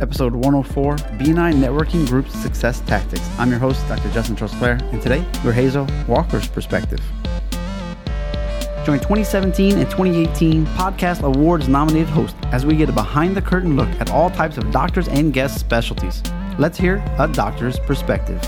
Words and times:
episode 0.00 0.34
104 0.34 0.96
BNI 1.18 1.54
Networking 1.54 2.06
Group 2.06 2.28
Success 2.28 2.80
Tactics. 2.80 3.28
I'm 3.38 3.50
your 3.50 3.58
host, 3.58 3.86
Dr. 3.88 4.10
Justin 4.10 4.36
Trosclair, 4.36 4.80
and 4.92 5.00
today 5.00 5.24
we're 5.44 5.52
Hazel 5.52 5.86
Walker's 6.08 6.48
perspective. 6.48 7.00
Join 8.84 8.98
2017 8.98 9.78
and 9.78 9.90
2018 9.90 10.66
Podcast 10.66 11.22
Awards 11.22 11.68
nominated 11.68 12.08
host 12.08 12.36
as 12.52 12.66
we 12.66 12.76
get 12.76 12.88
a 12.88 12.92
behind 12.92 13.36
the 13.36 13.42
curtain 13.42 13.76
look 13.76 13.88
at 14.00 14.10
all 14.10 14.28
types 14.30 14.58
of 14.58 14.70
doctors 14.70 15.08
and 15.08 15.32
guest 15.32 15.58
specialties. 15.58 16.22
Let's 16.58 16.78
hear 16.78 17.02
a 17.18 17.26
doctor's 17.26 17.78
perspective. 17.78 18.40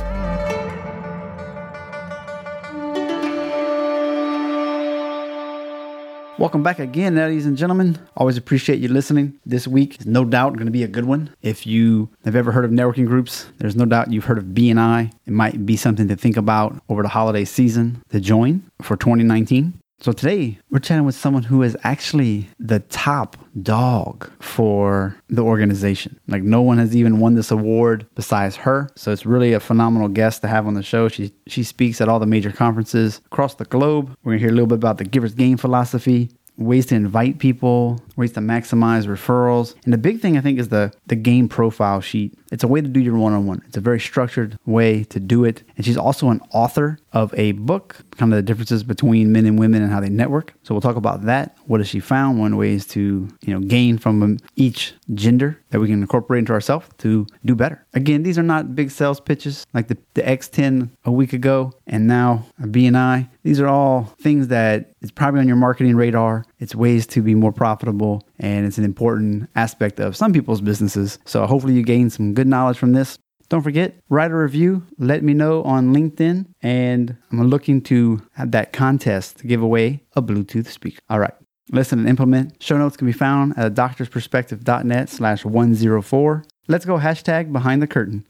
Welcome 6.46 6.62
back 6.62 6.78
again, 6.78 7.16
ladies 7.16 7.44
and 7.44 7.56
gentlemen. 7.56 7.98
Always 8.16 8.36
appreciate 8.36 8.78
you 8.78 8.86
listening. 8.86 9.36
This 9.44 9.66
week 9.66 9.98
is 9.98 10.06
no 10.06 10.24
doubt 10.24 10.52
going 10.52 10.66
to 10.66 10.70
be 10.70 10.84
a 10.84 10.88
good 10.88 11.04
one. 11.04 11.34
If 11.42 11.66
you 11.66 12.08
have 12.24 12.36
ever 12.36 12.52
heard 12.52 12.64
of 12.64 12.70
networking 12.70 13.04
groups, 13.04 13.46
there's 13.58 13.74
no 13.74 13.84
doubt 13.84 14.12
you've 14.12 14.26
heard 14.26 14.38
of 14.38 14.44
BNI. 14.44 15.10
It 15.26 15.32
might 15.32 15.66
be 15.66 15.76
something 15.76 16.06
to 16.06 16.14
think 16.14 16.36
about 16.36 16.80
over 16.88 17.02
the 17.02 17.08
holiday 17.08 17.44
season 17.44 18.00
to 18.10 18.20
join 18.20 18.62
for 18.80 18.96
2019. 18.96 19.74
So 19.98 20.12
today 20.12 20.58
we're 20.70 20.78
chatting 20.78 21.06
with 21.06 21.14
someone 21.14 21.42
who 21.42 21.62
is 21.62 21.76
actually 21.82 22.48
the 22.58 22.80
top 22.80 23.36
dog 23.62 24.30
for 24.42 25.16
the 25.28 25.42
organization. 25.42 26.20
Like 26.28 26.42
no 26.42 26.60
one 26.60 26.76
has 26.76 26.94
even 26.94 27.18
won 27.18 27.34
this 27.34 27.50
award 27.50 28.06
besides 28.14 28.56
her. 28.56 28.90
So 28.94 29.10
it's 29.10 29.24
really 29.24 29.54
a 29.54 29.60
phenomenal 29.60 30.08
guest 30.08 30.42
to 30.42 30.48
have 30.48 30.66
on 30.66 30.74
the 30.74 30.82
show. 30.82 31.08
She 31.08 31.32
she 31.46 31.62
speaks 31.62 32.02
at 32.02 32.10
all 32.10 32.18
the 32.18 32.26
major 32.26 32.52
conferences 32.52 33.22
across 33.26 33.54
the 33.54 33.64
globe. 33.64 34.14
We're 34.22 34.32
gonna 34.32 34.40
hear 34.40 34.50
a 34.50 34.52
little 34.52 34.66
bit 34.66 34.76
about 34.76 34.98
the 34.98 35.04
giver's 35.04 35.34
gain 35.34 35.56
philosophy, 35.56 36.30
ways 36.58 36.86
to 36.86 36.94
invite 36.94 37.38
people, 37.38 37.98
ways 38.16 38.32
to 38.32 38.40
maximize 38.40 39.06
referrals. 39.06 39.74
And 39.84 39.94
the 39.94 39.98
big 39.98 40.20
thing 40.20 40.36
I 40.36 40.42
think 40.42 40.58
is 40.58 40.68
the 40.68 40.92
the 41.06 41.16
GAIN 41.16 41.48
profile 41.48 42.02
sheet. 42.02 42.38
It's 42.52 42.64
a 42.64 42.68
way 42.68 42.80
to 42.80 42.88
do 42.88 43.00
your 43.00 43.16
one-on-one. 43.16 43.62
It's 43.66 43.76
a 43.76 43.80
very 43.80 44.00
structured 44.00 44.58
way 44.66 45.04
to 45.04 45.20
do 45.20 45.44
it. 45.44 45.62
And 45.76 45.84
she's 45.84 45.96
also 45.96 46.30
an 46.30 46.40
author 46.52 46.98
of 47.12 47.34
a 47.34 47.52
book, 47.52 47.96
kind 48.12 48.32
of 48.32 48.36
the 48.36 48.42
differences 48.42 48.82
between 48.82 49.32
men 49.32 49.46
and 49.46 49.58
women 49.58 49.82
and 49.82 49.90
how 49.90 50.00
they 50.00 50.08
network. 50.08 50.54
So 50.62 50.74
we'll 50.74 50.80
talk 50.80 50.96
about 50.96 51.24
that. 51.24 51.56
What 51.66 51.80
has 51.80 51.88
she 51.88 52.00
found? 52.00 52.38
One 52.38 52.56
ways 52.56 52.86
to, 52.88 53.28
you 53.42 53.54
know, 53.54 53.60
gain 53.60 53.98
from 53.98 54.22
um, 54.22 54.38
each 54.54 54.94
gender 55.14 55.60
that 55.70 55.80
we 55.80 55.88
can 55.88 56.00
incorporate 56.00 56.40
into 56.40 56.52
ourselves 56.52 56.88
to 56.98 57.26
do 57.44 57.54
better. 57.54 57.84
Again, 57.94 58.22
these 58.22 58.38
are 58.38 58.42
not 58.42 58.74
big 58.74 58.90
sales 58.90 59.20
pitches 59.20 59.66
like 59.74 59.88
the, 59.88 59.96
the 60.14 60.22
X10 60.22 60.90
a 61.04 61.12
week 61.12 61.32
ago 61.32 61.72
and 61.86 62.06
now 62.06 62.46
a 62.62 62.66
BNI. 62.66 63.28
These 63.42 63.60
are 63.60 63.68
all 63.68 64.14
things 64.20 64.48
that 64.48 64.92
is 65.00 65.10
probably 65.10 65.40
on 65.40 65.48
your 65.48 65.56
marketing 65.56 65.96
radar. 65.96 66.44
It's 66.58 66.74
ways 66.74 67.06
to 67.08 67.22
be 67.22 67.34
more 67.34 67.52
profitable 67.52 68.26
and 68.38 68.66
it's 68.66 68.78
an 68.78 68.84
important 68.84 69.50
aspect 69.54 70.00
of 70.00 70.16
some 70.16 70.32
people's 70.32 70.60
businesses. 70.60 71.18
So 71.24 71.46
hopefully 71.46 71.74
you 71.74 71.82
gain 71.82 72.10
some 72.10 72.34
good 72.34 72.46
knowledge 72.46 72.78
from 72.78 72.92
this. 72.92 73.18
Don't 73.48 73.62
forget, 73.62 73.94
write 74.08 74.32
a 74.32 74.36
review, 74.36 74.84
let 74.98 75.22
me 75.22 75.32
know 75.32 75.62
on 75.62 75.94
LinkedIn, 75.94 76.46
and 76.62 77.16
I'm 77.30 77.42
looking 77.44 77.80
to 77.82 78.20
have 78.32 78.50
that 78.50 78.72
contest 78.72 79.38
to 79.38 79.46
give 79.46 79.62
away 79.62 80.02
a 80.16 80.22
Bluetooth 80.22 80.66
speaker. 80.66 80.98
All 81.08 81.20
right, 81.20 81.34
listen 81.70 82.00
and 82.00 82.08
implement. 82.08 82.60
Show 82.60 82.76
notes 82.76 82.96
can 82.96 83.06
be 83.06 83.12
found 83.12 83.56
at 83.56 83.74
doctorsperspective.net 83.74 85.08
slash 85.08 85.44
104. 85.44 86.44
Let's 86.66 86.84
go 86.84 86.98
hashtag 86.98 87.52
behind 87.52 87.82
the 87.82 87.86
curtain. 87.86 88.26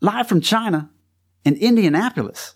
Live 0.00 0.28
from 0.28 0.40
China 0.40 0.90
in 1.44 1.56
Indianapolis. 1.56 2.54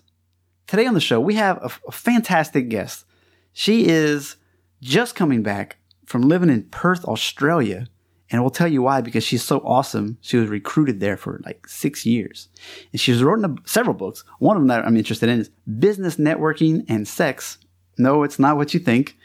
Today 0.67 0.85
on 0.85 0.93
the 0.93 0.99
show, 0.99 1.21
we 1.21 1.35
have 1.35 1.57
a, 1.57 1.71
a 1.87 1.91
fantastic 1.93 2.67
guest. 2.67 3.05
She 3.53 3.87
is 3.87 4.35
just 4.81 5.15
coming 5.15 5.41
back 5.41 5.77
from 6.05 6.23
living 6.23 6.49
in 6.49 6.63
Perth, 6.63 7.05
Australia. 7.05 7.87
And 8.29 8.41
we'll 8.41 8.51
tell 8.51 8.67
you 8.67 8.81
why, 8.81 8.99
because 8.99 9.23
she's 9.23 9.43
so 9.43 9.59
awesome. 9.59 10.17
She 10.19 10.35
was 10.35 10.49
recruited 10.49 10.99
there 10.99 11.15
for 11.15 11.41
like 11.45 11.65
six 11.69 12.05
years. 12.05 12.49
And 12.91 12.99
she's 12.99 13.23
written 13.23 13.57
several 13.63 13.93
books. 13.93 14.25
One 14.39 14.57
of 14.57 14.61
them 14.61 14.67
that 14.67 14.85
I'm 14.85 14.97
interested 14.97 15.29
in 15.29 15.39
is 15.39 15.49
Business 15.79 16.17
Networking 16.17 16.83
and 16.89 17.07
Sex. 17.07 17.59
No, 17.97 18.23
it's 18.23 18.37
not 18.37 18.57
what 18.57 18.73
you 18.73 18.81
think. 18.81 19.17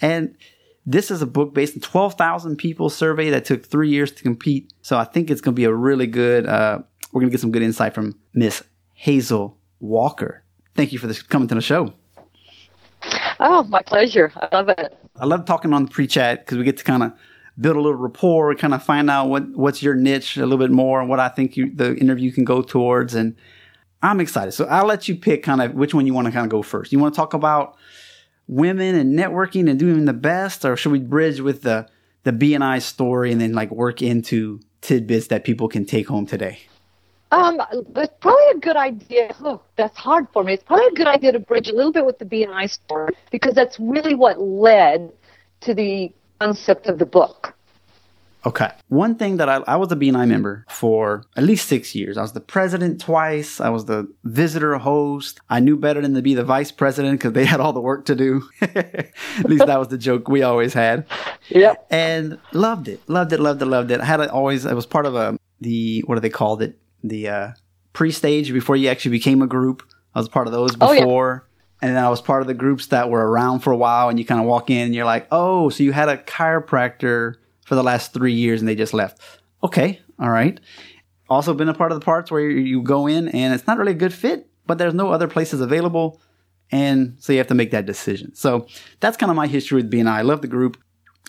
And 0.00 0.34
this 0.84 1.12
is 1.12 1.22
a 1.22 1.26
book 1.26 1.54
based 1.54 1.76
on 1.76 1.80
12,000 1.80 2.56
people 2.56 2.90
survey 2.90 3.30
that 3.30 3.44
took 3.44 3.64
three 3.64 3.88
years 3.88 4.10
to 4.10 4.22
compete. 4.24 4.72
So 4.82 4.98
I 4.98 5.04
think 5.04 5.30
it's 5.30 5.40
going 5.40 5.54
to 5.54 5.60
be 5.60 5.64
a 5.64 5.72
really 5.72 6.08
good, 6.08 6.44
uh, 6.44 6.80
we're 7.12 7.20
going 7.20 7.30
to 7.30 7.34
get 7.34 7.40
some 7.40 7.52
good 7.52 7.62
insight 7.62 7.94
from 7.94 8.18
Miss 8.34 8.64
Hazel 8.94 9.56
Walker 9.78 10.42
thank 10.78 10.92
you 10.92 10.98
for 11.00 11.08
this 11.08 11.22
coming 11.22 11.48
to 11.48 11.56
the 11.56 11.60
show. 11.60 11.92
Oh, 13.40 13.64
my 13.64 13.82
pleasure. 13.82 14.32
I 14.36 14.48
love 14.52 14.68
it. 14.68 14.96
I 15.16 15.26
love 15.26 15.44
talking 15.44 15.72
on 15.72 15.86
the 15.86 15.90
pre-chat 15.90 16.46
because 16.46 16.56
we 16.56 16.62
get 16.62 16.76
to 16.76 16.84
kind 16.84 17.02
of 17.02 17.12
build 17.60 17.74
a 17.74 17.80
little 17.80 17.98
rapport, 17.98 18.54
kind 18.54 18.72
of 18.72 18.82
find 18.84 19.10
out 19.10 19.28
what 19.28 19.48
what's 19.56 19.82
your 19.82 19.94
niche 19.94 20.36
a 20.36 20.42
little 20.42 20.58
bit 20.58 20.70
more, 20.70 21.00
and 21.00 21.08
what 21.08 21.18
I 21.18 21.28
think 21.30 21.56
you, 21.56 21.74
the 21.74 21.96
interview 21.96 22.30
can 22.30 22.44
go 22.44 22.62
towards. 22.62 23.16
And 23.16 23.34
I'm 24.02 24.20
excited. 24.20 24.52
So 24.52 24.66
I'll 24.66 24.86
let 24.86 25.08
you 25.08 25.16
pick 25.16 25.42
kind 25.42 25.60
of 25.60 25.74
which 25.74 25.94
one 25.94 26.06
you 26.06 26.14
want 26.14 26.26
to 26.26 26.32
kind 26.32 26.44
of 26.44 26.50
go 26.50 26.62
first. 26.62 26.92
You 26.92 27.00
want 27.00 27.12
to 27.12 27.16
talk 27.16 27.34
about 27.34 27.76
women 28.46 28.94
and 28.94 29.18
networking 29.18 29.68
and 29.68 29.80
doing 29.80 30.04
the 30.04 30.12
best, 30.12 30.64
or 30.64 30.76
should 30.76 30.92
we 30.92 31.00
bridge 31.00 31.40
with 31.40 31.62
the 31.62 31.88
the 32.22 32.30
BNI 32.32 32.80
story 32.82 33.32
and 33.32 33.40
then 33.40 33.52
like 33.52 33.72
work 33.72 34.00
into 34.00 34.60
tidbits 34.80 35.26
that 35.26 35.42
people 35.42 35.66
can 35.66 35.84
take 35.84 36.06
home 36.06 36.24
today? 36.24 36.60
Um, 37.30 37.60
it's 37.96 38.14
probably 38.20 38.46
a 38.54 38.58
good 38.58 38.76
idea. 38.76 39.34
Oh, 39.40 39.60
that's 39.76 39.96
hard 39.96 40.26
for 40.32 40.42
me. 40.42 40.54
It's 40.54 40.64
probably 40.64 40.86
a 40.86 40.92
good 40.92 41.06
idea 41.06 41.32
to 41.32 41.38
bridge 41.38 41.68
a 41.68 41.74
little 41.74 41.92
bit 41.92 42.06
with 42.06 42.18
the 42.18 42.24
BNI 42.24 42.70
story 42.70 43.14
because 43.30 43.54
that's 43.54 43.78
really 43.78 44.14
what 44.14 44.40
led 44.40 45.12
to 45.60 45.74
the 45.74 46.12
concept 46.40 46.86
of 46.86 46.98
the 46.98 47.06
book. 47.06 47.54
Okay. 48.46 48.70
One 48.88 49.16
thing 49.16 49.38
that 49.38 49.48
I, 49.48 49.56
I 49.66 49.76
was 49.76 49.90
a 49.90 49.96
BNI 49.96 50.26
member 50.28 50.64
for 50.68 51.24
at 51.36 51.42
least 51.42 51.68
six 51.68 51.94
years. 51.94 52.16
I 52.16 52.22
was 52.22 52.32
the 52.32 52.40
president 52.40 53.00
twice. 53.00 53.60
I 53.60 53.68
was 53.68 53.86
the 53.86 54.10
visitor 54.24 54.78
host. 54.78 55.40
I 55.50 55.60
knew 55.60 55.76
better 55.76 56.00
than 56.00 56.14
to 56.14 56.22
be 56.22 56.34
the 56.34 56.44
vice 56.44 56.70
president 56.70 57.18
because 57.18 57.32
they 57.32 57.44
had 57.44 57.60
all 57.60 57.72
the 57.72 57.80
work 57.80 58.06
to 58.06 58.14
do. 58.14 58.48
at 58.62 59.10
least 59.44 59.66
that 59.66 59.78
was 59.78 59.88
the 59.88 59.98
joke 59.98 60.28
we 60.28 60.42
always 60.42 60.72
had. 60.72 61.04
Yeah. 61.48 61.74
And 61.90 62.38
loved 62.52 62.88
it. 62.88 63.06
Loved 63.08 63.32
it. 63.32 63.40
Loved 63.40 63.60
it. 63.60 63.66
Loved 63.66 63.90
it. 63.90 64.00
I 64.00 64.04
had 64.04 64.20
it 64.20 64.30
always, 64.30 64.64
I 64.64 64.72
was 64.72 64.86
part 64.86 65.04
of 65.04 65.16
a, 65.16 65.36
the, 65.60 66.02
what 66.06 66.14
do 66.14 66.20
they 66.20 66.30
called 66.30 66.62
it? 66.62 66.78
The 67.02 67.28
uh, 67.28 67.50
pre-stage 67.92 68.52
before 68.52 68.76
you 68.76 68.88
actually 68.88 69.12
became 69.12 69.42
a 69.42 69.46
group. 69.46 69.82
I 70.14 70.20
was 70.20 70.28
part 70.28 70.46
of 70.46 70.52
those 70.52 70.76
before. 70.76 71.44
Oh, 71.44 71.44
yeah. 71.44 71.48
And 71.80 71.96
then 71.96 72.04
I 72.04 72.08
was 72.08 72.20
part 72.20 72.40
of 72.42 72.48
the 72.48 72.54
groups 72.54 72.86
that 72.86 73.08
were 73.08 73.24
around 73.30 73.60
for 73.60 73.72
a 73.72 73.76
while 73.76 74.08
and 74.08 74.18
you 74.18 74.24
kind 74.24 74.40
of 74.40 74.46
walk 74.46 74.68
in 74.68 74.86
and 74.86 74.94
you're 74.94 75.04
like, 75.04 75.28
oh, 75.30 75.68
so 75.68 75.84
you 75.84 75.92
had 75.92 76.08
a 76.08 76.16
chiropractor 76.16 77.36
for 77.64 77.74
the 77.76 77.84
last 77.84 78.12
three 78.12 78.32
years 78.32 78.60
and 78.60 78.68
they 78.68 78.74
just 78.74 78.94
left. 78.94 79.20
Okay, 79.62 80.00
all 80.18 80.30
right. 80.30 80.58
Also 81.28 81.54
been 81.54 81.68
a 81.68 81.74
part 81.74 81.92
of 81.92 82.00
the 82.00 82.04
parts 82.04 82.30
where 82.30 82.48
you 82.48 82.82
go 82.82 83.06
in 83.06 83.28
and 83.28 83.54
it's 83.54 83.66
not 83.66 83.78
really 83.78 83.92
a 83.92 83.96
good 83.96 84.12
fit, 84.12 84.48
but 84.66 84.78
there's 84.78 84.94
no 84.94 85.12
other 85.12 85.28
places 85.28 85.60
available. 85.60 86.20
And 86.70 87.16
so 87.18 87.32
you 87.32 87.38
have 87.38 87.46
to 87.48 87.54
make 87.54 87.70
that 87.70 87.86
decision. 87.86 88.34
So 88.34 88.66
that's 89.00 89.16
kind 89.16 89.30
of 89.30 89.36
my 89.36 89.46
history 89.46 89.76
with 89.82 89.90
BNI. 89.90 90.08
I 90.08 90.22
love 90.22 90.42
the 90.42 90.48
group. 90.48 90.78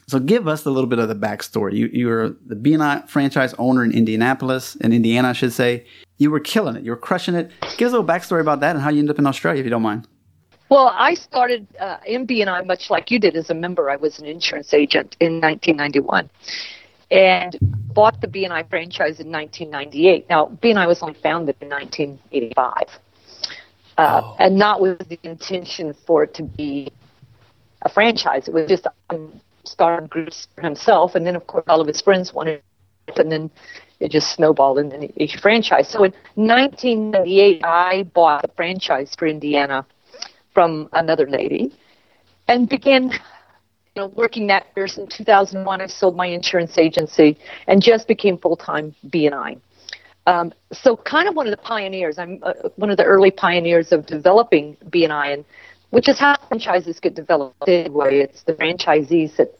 So 0.09 0.18
give 0.18 0.47
us 0.47 0.66
a 0.66 0.72
little 0.72 0.90
bit 0.90 0.97
of 0.97 1.08
the 1.08 1.16
backstory. 1.16 1.74
You 1.74 1.88
you 1.94 2.08
were 2.08 2.36
the 2.47 2.56
BNI 2.56 3.08
franchise 3.08 3.53
owner 3.59 3.84
in 3.84 3.92
Indianapolis, 3.92 4.75
in 4.78 4.92
Indiana, 4.92 5.30
I 5.30 5.34
should 5.34 5.53
say. 5.53 5.86
You 6.18 6.31
were 6.31 6.40
killing 6.40 6.75
it. 6.75 6.84
You 6.84 6.92
were 6.92 6.97
crushing 6.97 7.36
it. 7.36 7.52
Give 7.78 7.86
us 7.86 7.94
a 7.94 8.00
little 8.00 8.03
backstory 8.03 8.42
about 8.42 8.59
that 8.62 8.75
and 8.75 8.84
how 8.84 8.90
you 8.90 9.00
ended 9.00 9.16
up 9.16 9.20
in 9.20 9.28
Australia, 9.28 9.59
if 9.59 9.66
you 9.66 9.70
don't 9.70 9.84
mind. 9.84 10.08
Well, 10.70 10.92
I 10.96 11.14
started 11.14 11.68
uh, 11.80 11.97
in 12.08 12.25
BNI 12.25 12.66
much 12.66 12.90
like 12.90 13.12
you 13.12 13.20
did 13.20 13.36
as 13.36 13.52
a 13.52 13.53
member. 13.53 13.92
I 13.92 13.97
was 13.97 14.18
an 14.18 14.25
insurance 14.25 14.74
agent 14.74 15.16
in 15.20 15.42
1991 15.42 16.28
and 17.12 17.56
bought 17.62 18.20
the 18.20 18.28
BNI 18.28 18.68
franchise 18.68 19.20
in 19.20 19.31
1998. 19.31 20.28
Now, 20.28 20.47
BNI 20.47 20.88
was 20.88 21.03
only 21.03 21.20
founded 21.22 21.56
in 21.62 21.70
1985, 21.70 22.74
uh, 23.97 24.22
oh. 24.24 24.36
and 24.40 24.58
not 24.58 24.82
with 24.82 25.08
the 25.08 25.20
intention 25.22 25.94
for 26.08 26.23
it 26.23 26.34
to 26.34 26.44
be 26.44 26.91
a 27.84 27.90
franchise. 27.90 28.47
It 28.47 28.53
was 28.56 28.67
just 28.67 28.88
um, 29.11 29.40
started 29.70 30.10
groups 30.10 30.48
for 30.56 30.62
himself, 30.62 31.16
and 31.16 31.26
then 31.26 31.36
of 31.36 31.48
course 31.48 31.66
all 31.68 31.82
of 31.82 31.88
his 31.88 32.02
friends 32.02 32.34
wanted, 32.34 32.62
it, 33.08 33.18
and 33.18 33.32
then 33.32 33.52
it 34.00 34.12
just 34.12 34.34
snowballed 34.36 34.80
into 34.80 35.12
a 35.22 35.28
franchise. 35.40 35.90
So 35.90 36.04
in 36.04 36.14
1998, 36.36 37.64
I 37.64 38.04
bought 38.14 38.46
a 38.46 38.48
franchise 38.56 39.16
for 39.18 39.28
Indiana 39.28 39.86
from 40.54 40.90
another 40.94 41.28
lady, 41.28 41.74
and 42.48 42.68
began 42.68 43.12
you 43.96 44.02
know, 44.02 44.08
working 44.08 44.48
that 44.48 44.68
years. 44.76 44.98
In 44.98 45.08
2001, 45.08 45.82
I 45.82 45.88
sold 45.88 46.16
my 46.16 46.28
insurance 46.28 46.78
agency 46.78 47.38
and 47.68 47.82
just 47.82 48.08
became 48.08 48.38
full 48.38 48.56
time 48.56 48.96
BNI. 49.08 49.60
Um, 50.28 50.54
so, 50.72 50.96
kind 50.96 51.28
of 51.28 51.36
one 51.36 51.48
of 51.48 51.52
the 51.52 51.58
pioneers. 51.58 52.20
I'm 52.20 52.40
uh, 52.44 52.54
one 52.76 52.90
of 52.90 52.98
the 52.98 53.04
early 53.04 53.32
pioneers 53.32 53.92
of 53.92 54.06
developing 54.06 54.78
BNI, 54.86 55.34
and 55.34 55.46
which 55.90 56.08
is 56.08 56.20
how 56.20 56.38
franchises 56.48 57.00
get 57.00 57.16
developed 57.16 57.68
anyway. 57.68 58.20
It's 58.20 58.44
the 58.44 58.54
franchisees 58.54 59.36
that 59.38 59.59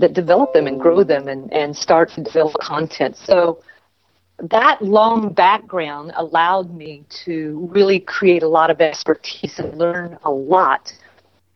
that 0.00 0.12
develop 0.12 0.52
them 0.52 0.66
and 0.66 0.80
grow 0.80 1.04
them 1.04 1.28
and, 1.28 1.52
and 1.52 1.76
start 1.76 2.10
to 2.12 2.22
develop 2.22 2.54
content. 2.60 3.16
So 3.16 3.62
that 4.38 4.82
long 4.82 5.32
background 5.32 6.12
allowed 6.16 6.74
me 6.74 7.04
to 7.24 7.68
really 7.70 8.00
create 8.00 8.42
a 8.42 8.48
lot 8.48 8.70
of 8.70 8.80
expertise 8.80 9.58
and 9.58 9.76
learn 9.76 10.18
a 10.24 10.30
lot 10.30 10.92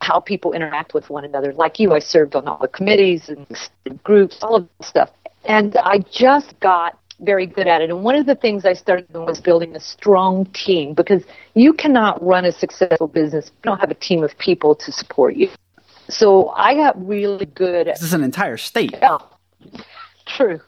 how 0.01 0.19
people 0.19 0.53
interact 0.53 0.93
with 0.93 1.09
one 1.09 1.25
another. 1.25 1.51
Like 1.53 1.79
you, 1.79 1.93
I 1.93 1.99
served 1.99 2.35
on 2.35 2.47
all 2.47 2.59
the 2.59 2.67
committees 2.67 3.29
and 3.29 4.03
groups, 4.03 4.37
all 4.43 4.55
of 4.55 4.67
that 4.77 4.87
stuff. 4.87 5.09
And 5.45 5.75
I 5.77 5.99
just 6.11 6.59
got 6.59 6.99
very 7.21 7.47
good 7.47 7.67
at 7.67 7.81
it. 7.81 7.89
And 7.89 8.03
one 8.03 8.15
of 8.15 8.25
the 8.25 8.35
things 8.35 8.65
I 8.65 8.73
started 8.73 9.11
doing 9.11 9.25
was 9.25 9.39
building 9.39 9.75
a 9.75 9.79
strong 9.79 10.45
team 10.47 10.93
because 10.93 11.23
you 11.53 11.73
cannot 11.73 12.23
run 12.23 12.45
a 12.45 12.51
successful 12.51 13.07
business 13.07 13.47
if 13.47 13.51
you 13.51 13.71
don't 13.71 13.79
have 13.79 13.91
a 13.91 13.95
team 13.95 14.23
of 14.23 14.37
people 14.37 14.75
to 14.75 14.91
support 14.91 15.35
you. 15.35 15.49
So 16.09 16.49
I 16.49 16.75
got 16.75 17.07
really 17.07 17.45
good 17.45 17.87
at 17.87 17.95
This 17.95 18.03
is 18.03 18.13
an 18.13 18.23
entire 18.23 18.57
state. 18.57 18.93
yeah, 18.93 19.17
true. 20.25 20.59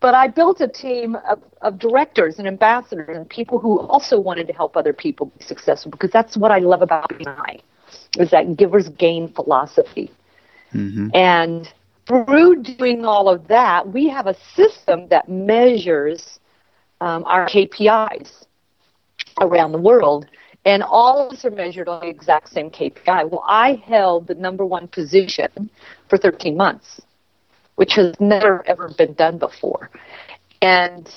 But 0.00 0.14
I 0.14 0.28
built 0.28 0.60
a 0.60 0.68
team 0.68 1.16
of, 1.28 1.42
of 1.60 1.78
directors 1.78 2.38
and 2.38 2.48
ambassadors 2.48 3.16
and 3.16 3.28
people 3.28 3.58
who 3.58 3.78
also 3.80 4.18
wanted 4.18 4.46
to 4.48 4.52
help 4.52 4.76
other 4.76 4.92
people 4.92 5.26
be 5.26 5.44
successful 5.44 5.90
because 5.90 6.10
that's 6.10 6.36
what 6.36 6.50
I 6.50 6.58
love 6.58 6.82
about 6.82 7.10
BNI 7.10 7.60
is 8.18 8.30
that 8.30 8.56
givers 8.56 8.88
gain 8.88 9.28
philosophy. 9.32 10.10
And 11.14 11.72
through 12.06 12.62
doing 12.62 13.04
all 13.04 13.28
of 13.28 13.48
that, 13.48 13.88
we 13.92 14.08
have 14.08 14.26
a 14.26 14.34
system 14.54 15.08
that 15.08 15.28
measures 15.28 16.40
um, 17.00 17.24
our 17.24 17.46
KPIs 17.46 18.46
around 19.40 19.72
the 19.72 19.78
world. 19.78 20.26
And 20.64 20.82
all 20.82 21.26
of 21.26 21.32
us 21.32 21.44
are 21.44 21.50
measured 21.50 21.88
on 21.88 22.00
the 22.00 22.08
exact 22.08 22.50
same 22.50 22.70
KPI. 22.70 23.30
Well, 23.30 23.44
I 23.46 23.82
held 23.86 24.26
the 24.26 24.34
number 24.34 24.64
one 24.66 24.88
position 24.88 25.70
for 26.08 26.18
13 26.18 26.56
months, 26.56 27.00
which 27.76 27.94
has 27.94 28.14
never 28.20 28.66
ever 28.66 28.90
been 28.96 29.14
done 29.14 29.38
before. 29.38 29.90
And 30.60 31.08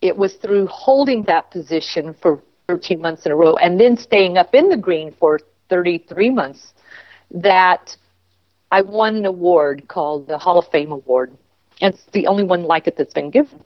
it 0.00 0.16
was 0.16 0.34
through 0.34 0.66
holding 0.68 1.24
that 1.24 1.50
position 1.50 2.14
for 2.22 2.40
13 2.68 3.00
months 3.00 3.26
in 3.26 3.32
a 3.32 3.36
row 3.36 3.56
and 3.56 3.78
then 3.78 3.96
staying 3.96 4.38
up 4.38 4.54
in 4.54 4.68
the 4.68 4.76
green 4.76 5.14
for 5.18 5.38
33 5.68 6.30
months 6.30 6.72
that 7.30 7.96
I 8.70 8.82
won 8.82 9.16
an 9.16 9.26
award 9.26 9.88
called 9.88 10.26
the 10.26 10.38
Hall 10.38 10.58
of 10.58 10.66
Fame 10.68 10.92
Award. 10.92 11.36
And 11.80 11.94
it's 11.94 12.04
the 12.12 12.26
only 12.26 12.44
one 12.44 12.62
like 12.64 12.86
it 12.86 12.96
that's 12.96 13.14
been 13.14 13.30
given. 13.30 13.62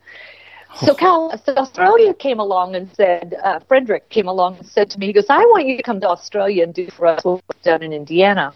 So, 0.77 0.95
Cal, 0.95 1.37
so 1.45 1.55
Australia 1.57 2.15
came 2.15 2.39
along 2.39 2.77
and 2.77 2.91
said, 2.95 3.35
uh, 3.43 3.61
Frederick 3.67 4.09
came 4.09 4.29
along 4.29 4.59
and 4.59 4.67
said 4.67 4.89
to 4.91 4.99
me, 4.99 5.07
he 5.07 5.13
goes, 5.13 5.27
I 5.29 5.39
want 5.47 5.67
you 5.67 5.77
to 5.77 5.83
come 5.83 6.01
to 6.01 6.09
Australia 6.09 6.63
and 6.63 6.73
do 6.73 6.89
for 6.91 7.07
us 7.07 7.25
what 7.25 7.43
was 7.49 7.57
done 7.63 7.83
in 7.83 7.93
Indiana. 7.93 8.55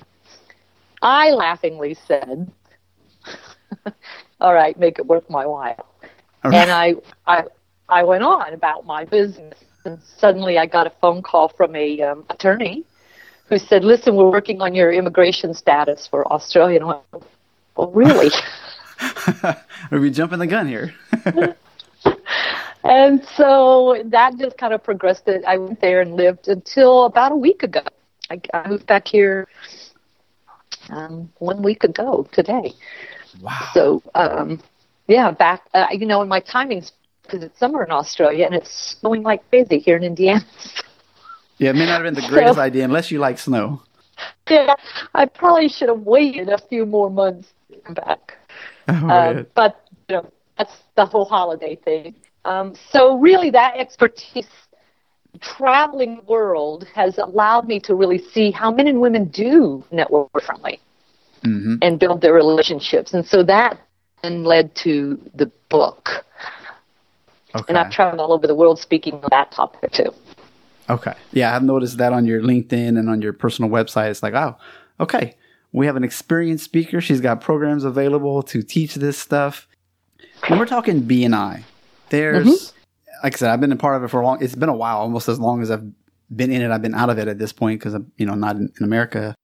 I 1.03 1.31
laughingly 1.31 1.97
said, 2.07 2.51
all 4.41 4.55
right, 4.55 4.79
make 4.79 4.99
it 4.99 5.07
worth 5.07 5.29
my 5.29 5.45
while. 5.45 5.87
Right. 6.45 6.55
And 6.55 6.71
I, 6.71 6.95
I, 7.27 7.45
I 7.89 8.05
went 8.05 8.23
on 8.23 8.53
about 8.53 8.87
my 8.87 9.05
business. 9.05 9.59
And 9.85 9.99
suddenly 10.19 10.57
I 10.57 10.67
got 10.67 10.87
a 10.87 10.93
phone 11.01 11.21
call 11.21 11.49
from 11.49 11.77
a 11.77 12.01
um, 12.01 12.25
attorney 12.31 12.85
who 13.49 13.59
said, 13.59 13.85
listen, 13.85 14.17
we're 14.17 14.31
working 14.31 14.63
on 14.63 14.75
your 14.75 14.93
immigration 14.93 15.53
status 15.53 16.07
for 16.07 16.31
Australia. 16.33 16.81
And 16.81 16.85
I 16.85 17.01
went, 17.13 17.27
well, 17.77 17.91
really? 17.91 18.31
Are 19.91 20.01
we 20.01 20.11
jumping 20.11 20.39
the 20.39 20.47
gun 20.47 20.69
here? 20.69 20.95
And 22.85 23.25
so 23.37 24.03
that 24.07 24.37
just 24.39 24.59
kind 24.59 24.75
of 24.75 24.85
progressed. 24.85 25.27
It. 25.27 25.43
I 25.47 25.57
went 25.57 25.81
there 25.81 26.01
and 26.03 26.15
lived 26.15 26.49
until 26.49 27.07
about 27.07 27.33
a 27.33 27.37
week 27.37 27.63
ago. 27.63 27.81
I, 28.31 28.41
I 28.53 28.69
moved 28.69 28.87
back 28.87 29.09
here 29.09 29.49
um, 30.91 31.31
one 31.39 31.63
week 31.63 31.83
ago 31.85 32.29
today. 32.33 32.73
wow. 33.41 33.69
So 33.73 34.03
um, 34.15 34.63
yeah, 35.09 35.31
back. 35.31 35.63
Uh, 35.73 35.87
you 35.93 36.07
know, 36.07 36.21
and 36.21 36.29
my 36.29 36.41
timing's 36.41 36.93
because 37.23 37.43
it's 37.43 37.59
summer 37.59 37.83
in 37.83 37.91
Australia 37.91 38.45
and 38.45 38.55
it's 38.55 38.97
snowing 39.01 39.23
like 39.23 39.49
crazy 39.49 39.79
here 39.79 39.97
in 39.97 40.03
Indiana. 40.05 40.45
Yeah, 41.57 41.71
it 41.71 41.77
may 41.77 41.87
not 41.87 42.03
have 42.05 42.15
been 42.15 42.15
the 42.23 42.29
greatest 42.29 42.57
So- 42.57 42.61
idea 42.61 42.85
unless 42.85 43.11
you 43.11 43.19
like 43.19 43.39
snow. 43.39 43.83
yeah, 44.51 44.75
I 45.15 45.25
probably 45.25 45.69
should 45.69 45.89
have 45.89 46.01
waited 46.01 46.49
a 46.51 46.59
few 46.59 46.85
more 46.85 47.11
months 47.11 47.49
to 47.73 47.79
come 47.81 47.95
back. 47.95 48.37
Oh, 48.89 48.93
man. 48.93 49.47
but 49.55 49.89
you 50.09 50.17
know, 50.17 50.31
that's 50.59 50.73
the 50.97 51.07
whole 51.07 51.25
holiday 51.25 51.77
thing. 51.77 52.15
Um, 52.45 52.75
so 52.91 53.19
really, 53.19 53.51
that 53.51 53.77
expertise, 53.77 54.47
traveling 55.41 56.21
world, 56.27 56.87
has 56.95 57.19
allowed 57.19 57.67
me 57.67 57.81
to 57.81 57.95
really 57.95 58.19
see 58.19 58.51
how 58.51 58.71
men 58.71 58.87
and 58.87 59.01
women 59.01 59.27
do 59.27 59.85
network 59.91 60.33
differently 60.33 60.81
Mhm. 61.43 61.79
and 61.83 61.99
build 61.99 62.21
their 62.21 62.33
relationships. 62.33 63.15
And 63.15 63.27
so 63.27 63.43
that 63.45 63.79
then 64.23 64.45
led 64.45 64.75
to 64.77 65.19
the 65.35 65.51
book. 65.69 66.25
Okay. 67.55 67.65
And 67.69 67.79
I've 67.79 67.91
traveled 67.91 68.21
all 68.21 68.33
over 68.33 68.47
the 68.47 68.55
world 68.55 68.79
speaking 68.79 69.15
on 69.15 69.29
that 69.31 69.53
topic 69.53 69.93
too. 69.93 70.13
Okay. 70.91 71.15
Yeah, 71.33 71.55
I've 71.55 71.63
noticed 71.63 71.99
that 71.99 72.13
on 72.13 72.27
your 72.27 72.41
LinkedIn 72.41 72.99
and 72.99 73.09
on 73.09 73.23
your 73.23 73.33
personal 73.33 73.71
website. 73.71 74.11
It's 74.11 74.23
like, 74.23 74.35
oh, 74.35 74.57
okay. 75.01 75.37
We 75.73 75.87
have 75.87 75.97
an 75.97 76.05
experienced 76.05 76.65
speaker. 76.65 77.01
She's 77.01 77.21
got 77.21 77.41
programs 77.41 77.85
available 77.85 78.43
to 78.45 78.63
teach 78.63 78.95
this 78.95 79.19
stuff. 79.19 79.67
When 80.49 80.59
we're 80.59 80.67
talking 80.67 81.03
BNI, 81.03 81.63
there's, 82.11 82.47
Mm-hmm. 82.47 83.25
like 83.25 83.35
I 83.35 83.37
said, 83.37 83.51
I've 83.51 83.61
been 83.61 83.73
a 83.73 83.77
part 83.77 83.97
of 83.97 84.05
it 84.05 84.09
for 84.09 84.21
a 84.21 84.25
long. 84.25 84.43
It's 84.43 84.55
been 84.55 84.69
a 84.69 84.77
while, 84.77 84.99
almost 84.99 85.29
as 85.29 85.39
long 85.41 85.63
as 85.63 85.71
I've 85.71 85.85
been 86.35 86.51
in 86.51 86.63
it. 86.63 86.71
I've 86.71 86.83
been 86.83 86.95
out 86.95 87.11
of 87.11 87.19
it 87.19 87.29
at 87.29 87.39
this 87.39 87.53
point 87.53 87.81
because 87.81 87.95
I'm, 87.95 88.11
you 88.17 88.27
know, 88.27 88.35
not 88.35 88.57
in, 88.57 88.73
in 88.79 88.85
America. 88.85 89.35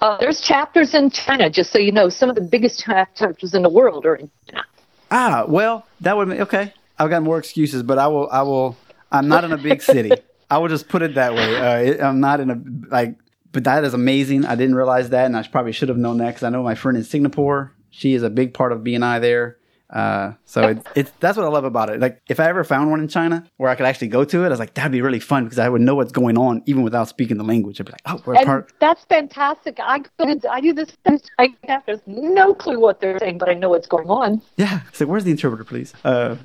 Uh, 0.00 0.16
there's 0.18 0.40
chapters 0.40 0.94
in 0.94 1.10
China, 1.10 1.50
just 1.50 1.72
so 1.72 1.78
you 1.78 1.90
know. 1.90 2.08
Some 2.08 2.28
of 2.28 2.36
the 2.36 2.40
biggest 2.42 2.80
chapters 2.80 3.52
in 3.54 3.62
the 3.62 3.68
world 3.68 4.06
are 4.06 4.14
in 4.14 4.30
China. 4.48 4.64
Ah, 5.10 5.44
well, 5.48 5.86
that 6.00 6.16
would 6.16 6.28
be 6.28 6.40
okay. 6.40 6.72
I've 6.98 7.10
got 7.10 7.22
more 7.22 7.38
excuses, 7.38 7.82
but 7.82 7.98
I 7.98 8.06
will. 8.06 8.28
I 8.30 8.42
will. 8.42 8.76
I'm 9.10 9.28
not 9.28 9.44
in 9.44 9.52
a 9.52 9.58
big 9.58 9.82
city. 9.82 10.12
I 10.50 10.58
will 10.58 10.68
just 10.68 10.88
put 10.88 11.02
it 11.02 11.14
that 11.16 11.34
way. 11.34 11.56
Uh, 11.56 11.78
it, 11.78 12.00
I'm 12.00 12.20
not 12.20 12.40
in 12.40 12.50
a 12.50 12.60
like. 12.90 13.16
But 13.50 13.64
that 13.64 13.82
is 13.84 13.94
amazing. 13.94 14.44
I 14.44 14.54
didn't 14.56 14.74
realize 14.76 15.08
that, 15.10 15.24
and 15.24 15.36
I 15.36 15.42
probably 15.48 15.72
should 15.72 15.88
have 15.88 15.96
known 15.98 16.18
that 16.18 16.28
because 16.28 16.42
I 16.42 16.50
know 16.50 16.62
my 16.62 16.74
friend 16.74 16.98
in 16.98 17.04
Singapore. 17.04 17.72
She 17.90 18.12
is 18.12 18.22
a 18.22 18.28
big 18.30 18.52
part 18.52 18.72
of 18.72 18.80
BNI 18.80 19.20
there. 19.22 19.56
Uh, 19.90 20.32
so 20.44 20.68
it, 20.68 20.86
it's 20.94 21.10
that's 21.20 21.36
what 21.38 21.46
I 21.46 21.48
love 21.48 21.64
about 21.64 21.88
it. 21.88 21.98
Like 21.98 22.20
if 22.28 22.38
I 22.40 22.46
ever 22.48 22.62
found 22.62 22.90
one 22.90 23.00
in 23.00 23.08
China 23.08 23.44
where 23.56 23.70
I 23.70 23.74
could 23.74 23.86
actually 23.86 24.08
go 24.08 24.22
to 24.24 24.42
it, 24.42 24.46
I 24.46 24.48
was 24.50 24.58
like 24.58 24.74
that'd 24.74 24.92
be 24.92 25.00
really 25.00 25.20
fun 25.20 25.44
because 25.44 25.58
I 25.58 25.68
would 25.68 25.80
know 25.80 25.94
what's 25.94 26.12
going 26.12 26.36
on 26.36 26.62
even 26.66 26.82
without 26.82 27.08
speaking 27.08 27.38
the 27.38 27.44
language. 27.44 27.80
I'd 27.80 27.86
be 27.86 27.92
like, 27.92 28.02
oh, 28.06 28.20
we're 28.26 28.34
a 28.34 28.38
And 28.38 28.46
part. 28.46 28.72
that's 28.80 29.04
fantastic. 29.06 29.78
I 29.80 30.02
I 30.50 30.60
do 30.60 30.72
this. 30.74 30.92
I 31.38 31.48
have 31.64 31.82
there's 31.86 32.00
no 32.06 32.54
clue 32.54 32.78
what 32.78 33.00
they're 33.00 33.18
saying, 33.18 33.38
but 33.38 33.48
I 33.48 33.54
know 33.54 33.70
what's 33.70 33.86
going 33.86 34.10
on. 34.10 34.42
Yeah. 34.56 34.80
So 34.92 35.06
where's 35.06 35.24
the 35.24 35.30
interpreter, 35.30 35.64
please? 35.64 35.94
Uh, 36.04 36.36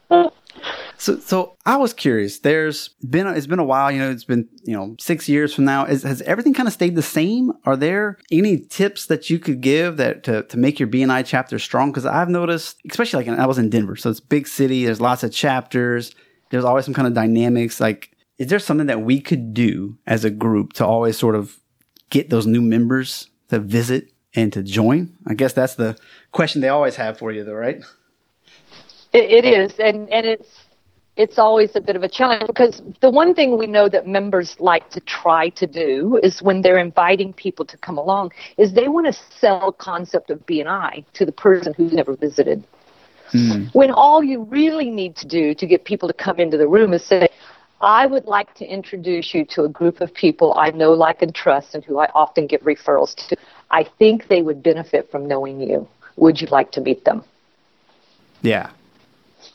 so, 0.97 1.19
so 1.19 1.57
I 1.65 1.77
was 1.77 1.94
curious. 1.94 2.39
There's 2.39 2.89
been 3.09 3.27
a, 3.27 3.33
it's 3.33 3.47
been 3.47 3.59
a 3.59 3.63
while. 3.65 3.91
You 3.91 4.00
know, 4.00 4.11
it's 4.11 4.23
been 4.23 4.47
you 4.63 4.75
know 4.75 4.95
six 5.00 5.27
years 5.27 5.53
from 5.53 5.65
now. 5.65 5.85
Is, 5.85 6.03
has 6.03 6.21
everything 6.21 6.53
kind 6.53 6.67
of 6.67 6.73
stayed 6.73 6.95
the 6.95 7.01
same? 7.01 7.51
Are 7.66 7.75
there 7.75 8.18
any 8.31 8.59
tips 8.59 9.07
that 9.07 9.30
you 9.30 9.39
could 9.39 9.61
give 9.61 9.97
that 9.97 10.23
to, 10.23 10.44
to 10.44 10.57
make 10.57 10.80
your 10.80 10.87
BNI 10.87 11.25
chapter 11.25 11.59
strong? 11.59 11.92
Because 11.92 12.06
I've 12.06 12.30
noticed, 12.30 12.80
especially 12.89 13.25
like 13.25 13.39
I 13.39 13.45
was 13.45 13.57
in 13.57 13.69
Denver, 13.69 13.95
so 13.95 14.09
it's 14.09 14.19
big 14.19 14.47
city. 14.47 14.85
There's 14.85 15.01
lots 15.01 15.23
of 15.23 15.33
chapters. 15.33 16.16
There's 16.51 16.66
always 16.66 16.85
some 16.85 16.94
kind 16.94 17.07
of 17.07 17.13
dynamics. 17.13 17.80
Like, 17.80 18.16
is 18.37 18.47
there 18.47 18.59
something 18.59 18.87
that 18.87 19.01
we 19.01 19.19
could 19.19 19.54
do 19.54 19.97
as 20.06 20.23
a 20.23 20.30
group 20.30 20.73
to 20.73 20.85
always 20.85 21.18
sort 21.18 21.35
of 21.35 21.59
get 22.09 22.30
those 22.30 22.45
new 22.45 22.61
members 22.61 23.28
to 23.49 23.59
visit 23.59 24.11
and 24.35 24.54
to 24.54 24.63
join? 24.63 25.18
I 25.28 25.33
guess 25.33 25.54
that's 25.54 25.75
the 25.75 25.97
question 26.31 26.61
they 26.61 26.69
always 26.69 26.95
have 26.95 27.18
for 27.18 27.31
you, 27.31 27.44
though, 27.44 27.54
right? 27.54 27.83
It, 29.13 29.45
it 29.45 29.45
is, 29.45 29.73
and 29.79 30.09
and 30.09 30.25
it's 30.25 30.49
it's 31.15 31.37
always 31.37 31.75
a 31.75 31.81
bit 31.81 31.95
of 31.95 32.03
a 32.03 32.09
challenge 32.09 32.43
because 32.47 32.81
the 33.01 33.09
one 33.09 33.35
thing 33.35 33.57
we 33.57 33.67
know 33.67 33.87
that 33.87 34.07
members 34.07 34.55
like 34.59 34.89
to 34.89 34.99
try 35.01 35.49
to 35.49 35.67
do 35.67 36.19
is 36.23 36.41
when 36.41 36.61
they're 36.61 36.79
inviting 36.79 37.31
people 37.33 37.65
to 37.65 37.77
come 37.77 37.99
along 37.99 38.31
is 38.57 38.73
they 38.73 38.87
want 38.87 39.05
to 39.05 39.13
sell 39.39 39.71
concept 39.71 40.31
of 40.31 40.43
BNI 40.47 41.05
to 41.13 41.25
the 41.25 41.31
person 41.31 41.73
who's 41.75 41.93
never 41.93 42.15
visited. 42.15 42.63
Hmm. 43.29 43.65
When 43.73 43.91
all 43.91 44.23
you 44.23 44.43
really 44.43 44.89
need 44.89 45.15
to 45.17 45.27
do 45.27 45.53
to 45.53 45.67
get 45.67 45.85
people 45.85 46.07
to 46.07 46.13
come 46.13 46.39
into 46.39 46.57
the 46.57 46.67
room 46.67 46.93
is 46.93 47.05
say, 47.05 47.27
I 47.79 48.05
would 48.05 48.25
like 48.25 48.55
to 48.55 48.65
introduce 48.65 49.33
you 49.33 49.45
to 49.51 49.65
a 49.65 49.69
group 49.69 50.01
of 50.01 50.13
people 50.13 50.55
I 50.57 50.71
know, 50.71 50.93
like, 50.93 51.21
and 51.21 51.35
trust, 51.35 51.75
and 51.75 51.83
who 51.83 51.99
I 51.99 52.09
often 52.15 52.47
get 52.47 52.63
referrals 52.63 53.13
to. 53.27 53.35
I 53.69 53.83
think 53.99 54.29
they 54.29 54.41
would 54.41 54.63
benefit 54.63 55.11
from 55.11 55.27
knowing 55.27 55.59
you. 55.59 55.87
Would 56.15 56.39
you 56.39 56.47
like 56.47 56.71
to 56.73 56.81
meet 56.81 57.03
them? 57.03 57.23
Yeah. 58.41 58.71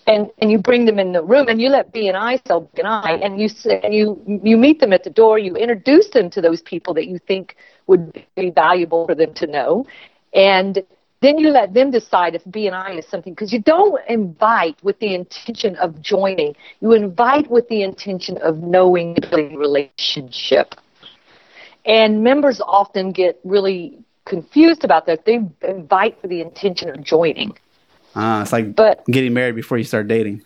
And 0.09 0.31
and 0.39 0.51
you 0.51 0.59
bring 0.59 0.87
them 0.87 0.99
in 0.99 1.13
the 1.13 1.23
room 1.23 1.49
and 1.49 1.61
you 1.61 1.69
let 1.69 1.93
BNI 1.93 2.41
sell 2.47 2.63
BNI 2.77 2.79
and 2.79 2.89
I 2.89 3.13
and 3.27 3.41
you 3.41 3.49
and 3.83 3.95
you 3.95 4.41
you 4.43 4.57
meet 4.57 4.81
them 4.81 4.93
at 4.93 5.05
the 5.05 5.11
door. 5.11 5.39
You 5.39 5.55
introduce 5.55 6.09
them 6.11 6.31
to 6.31 6.41
those 6.41 6.63
people 6.63 6.95
that 6.95 7.07
you 7.07 7.19
think 7.19 7.57
would 7.87 8.13
be 8.37 8.51
valuable 8.51 9.07
for 9.07 9.15
them 9.15 9.35
to 9.35 9.47
know, 9.47 9.87
and 10.35 10.83
then 11.21 11.39
you 11.39 11.51
let 11.51 11.75
them 11.75 11.91
decide 11.91 12.35
if 12.35 12.45
BNI 12.45 12.99
is 12.99 13.07
something 13.07 13.33
because 13.35 13.53
you 13.53 13.61
don't 13.61 14.01
invite 14.09 14.77
with 14.83 14.99
the 15.01 15.15
intention 15.15 15.77
of 15.77 16.01
joining. 16.01 16.55
You 16.81 16.93
invite 16.93 17.51
with 17.51 17.69
the 17.69 17.83
intention 17.83 18.39
of 18.39 18.59
knowing, 18.63 19.15
the 19.15 19.51
relationship. 19.57 20.75
And 21.85 22.23
members 22.23 22.61
often 22.61 23.13
get 23.13 23.41
really 23.45 23.99
confused 24.27 24.85
about 24.85 25.07
that. 25.07 25.25
They 25.25 25.41
invite 25.63 26.21
for 26.21 26.29
the 26.29 26.41
intention 26.41 26.91
of 26.91 27.03
joining. 27.03 27.55
Ah, 28.19 28.43
it's 28.43 28.53
like 28.53 28.75
But- 28.75 29.05
getting 29.07 29.33
married 29.33 29.55
before 29.55 29.79
you 29.79 29.85
start 29.85 30.09
dating. 30.09 30.43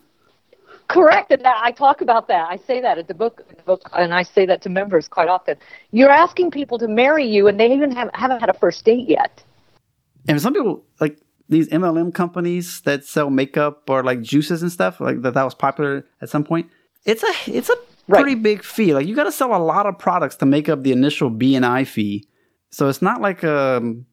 Correct, 0.89 1.31
and 1.33 1.43
that, 1.43 1.59
I 1.63 1.71
talk 1.71 2.03
about 2.03 2.29
that. 2.29 2.51
I 2.51 2.57
say 2.57 2.83
that 2.83 2.99
at 2.99 3.09
the 3.09 3.15
book, 3.15 3.49
the 3.49 3.63
book, 3.63 3.89
and 3.95 4.13
I 4.13 4.23
say 4.25 4.45
that 4.45 4.61
to 4.63 4.69
members 4.69 5.09
quite 5.09 5.29
often. 5.29 5.57
You're 5.91 6.11
asking 6.11 6.51
people 6.51 6.77
to 6.79 6.87
marry 6.87 7.27
you, 7.27 7.49
and 7.49 7.59
they 7.59 7.73
even 7.73 7.93
have, 7.93 8.11
haven't 8.13 8.41
had 8.41 8.51
a 8.51 8.53
first 8.53 8.85
date 8.85 9.09
yet. 9.09 9.43
And 10.29 10.39
some 10.41 10.53
people 10.53 10.85
like 11.01 11.19
these 11.49 11.69
MLM 11.69 12.13
companies 12.13 12.83
that 12.83 13.05
sell 13.05 13.31
makeup 13.31 13.89
or 13.89 14.03
like 14.03 14.21
juices 14.21 14.61
and 14.61 14.71
stuff, 14.71 15.01
like 15.01 15.23
that 15.23 15.33
that 15.33 15.45
was 15.45 15.55
popular 15.55 16.05
at 16.21 16.29
some 16.29 16.45
point. 16.45 16.69
It's 17.07 17.23
a 17.23 17.33
it's 17.51 17.71
a 17.71 17.77
pretty 18.07 18.35
right. 18.35 18.43
big 18.43 18.63
fee. 18.63 18.93
Like 18.93 19.07
you 19.07 19.17
got 19.17 19.25
to 19.25 19.33
sell 19.33 19.55
a 19.55 19.63
lot 19.63 19.87
of 19.87 19.99
products 19.99 20.37
to 20.37 20.47
make 20.47 20.69
up 20.69 20.83
the 20.83 20.93
initial 20.93 21.31
BNI 21.31 21.87
fee. 21.87 22.29
So 22.71 22.89
it's 22.89 23.03
not 23.03 23.23
like 23.23 23.43
um, 23.45 24.05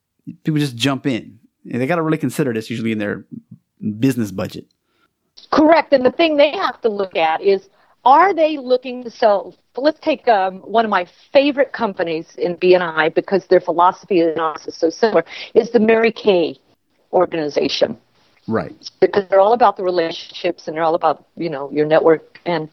people 0.44 0.60
just 0.60 0.78
jump 0.78 1.06
in. 1.06 1.40
They 1.66 1.88
got 1.88 1.98
to 1.98 2.02
really 2.02 2.18
consider 2.18 2.54
this 2.54 2.70
usually 2.70 2.92
in 2.92 2.98
their 3.00 3.26
business 4.00 4.32
budget. 4.32 4.66
Correct. 5.52 5.94
And 5.94 6.06
the 6.06 6.12
thing 6.12 6.38
they 6.38 6.52
have 6.52 6.82
to 6.82 6.90
look 6.90 7.16
at 7.16 7.42
is 7.42 7.70
are 8.06 8.34
they 8.34 8.58
looking 8.58 9.04
to 9.04 9.12
sell? 9.12 9.56
Let's 9.76 10.00
take 10.00 10.28
um, 10.28 10.60
one 10.60 10.86
of 10.86 10.92
my 10.92 11.06
favorite 11.34 11.74
companies 11.74 12.36
in 12.38 12.56
BNI 12.58 13.14
because 13.14 13.48
their 13.48 13.60
philosophy 13.60 14.22
is 14.22 14.38
so 14.70 14.90
similar. 14.90 15.26
Is 15.54 15.72
the 15.72 15.80
Mary 15.80 16.12
Kay 16.12 16.58
organization, 17.12 17.98
right? 18.48 18.74
Because 19.02 19.26
they're 19.30 19.40
all 19.40 19.54
about 19.54 19.78
the 19.78 19.84
relationships 19.84 20.68
and 20.68 20.76
they're 20.76 20.84
all 20.84 20.96
about 20.96 21.26
you 21.36 21.50
know 21.50 21.70
your 21.72 21.86
network. 21.86 22.40
And 22.46 22.70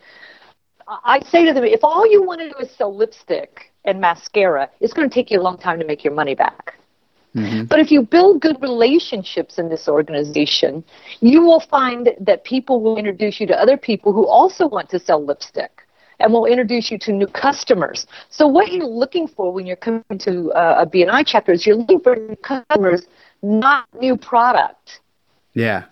I 0.88 1.20
say 1.20 1.44
to 1.44 1.52
them, 1.52 1.64
if 1.64 1.82
all 1.82 2.10
you 2.10 2.22
want 2.22 2.40
to 2.40 2.50
do 2.50 2.56
is 2.58 2.70
sell 2.70 2.94
lipstick 2.94 3.72
and 3.84 4.00
mascara, 4.00 4.70
it's 4.80 4.92
going 4.92 5.08
to 5.08 5.14
take 5.14 5.30
you 5.30 5.40
a 5.40 5.42
long 5.42 5.58
time 5.58 5.80
to 5.80 5.86
make 5.86 6.04
your 6.04 6.14
money 6.14 6.34
back. 6.34 6.78
Mm-hmm. 7.36 7.64
But 7.64 7.80
if 7.80 7.90
you 7.90 8.00
build 8.02 8.40
good 8.40 8.56
relationships 8.62 9.58
in 9.58 9.68
this 9.68 9.88
organization, 9.88 10.82
you 11.20 11.42
will 11.42 11.60
find 11.60 12.08
that 12.18 12.44
people 12.44 12.80
will 12.80 12.96
introduce 12.96 13.38
you 13.40 13.46
to 13.48 13.60
other 13.60 13.76
people 13.76 14.12
who 14.14 14.26
also 14.26 14.66
want 14.66 14.88
to 14.90 14.98
sell 14.98 15.22
lipstick 15.22 15.82
and 16.18 16.32
will 16.32 16.46
introduce 16.46 16.90
you 16.90 16.98
to 16.98 17.12
new 17.12 17.26
customers. 17.26 18.06
So 18.30 18.46
what 18.46 18.72
you're 18.72 18.86
looking 18.86 19.28
for 19.28 19.52
when 19.52 19.66
you're 19.66 19.76
coming 19.76 20.02
to 20.20 20.50
uh, 20.52 20.84
a 20.84 20.86
BNI 20.86 21.24
chapter 21.26 21.52
is 21.52 21.66
you're 21.66 21.76
looking 21.76 22.00
for 22.00 22.16
new 22.16 22.36
customers, 22.36 23.06
not 23.42 23.86
new 24.00 24.16
product. 24.16 25.00
Yeah. 25.52 25.84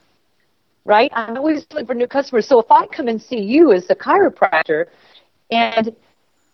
Right? 0.86 1.10
I'm 1.14 1.36
always 1.36 1.66
looking 1.70 1.86
for 1.86 1.94
new 1.94 2.06
customers. 2.06 2.48
So 2.48 2.58
if 2.58 2.70
I 2.70 2.86
come 2.86 3.08
and 3.08 3.20
see 3.20 3.40
you 3.40 3.72
as 3.72 3.84
a 3.90 3.94
chiropractor 3.94 4.86
and 5.50 5.94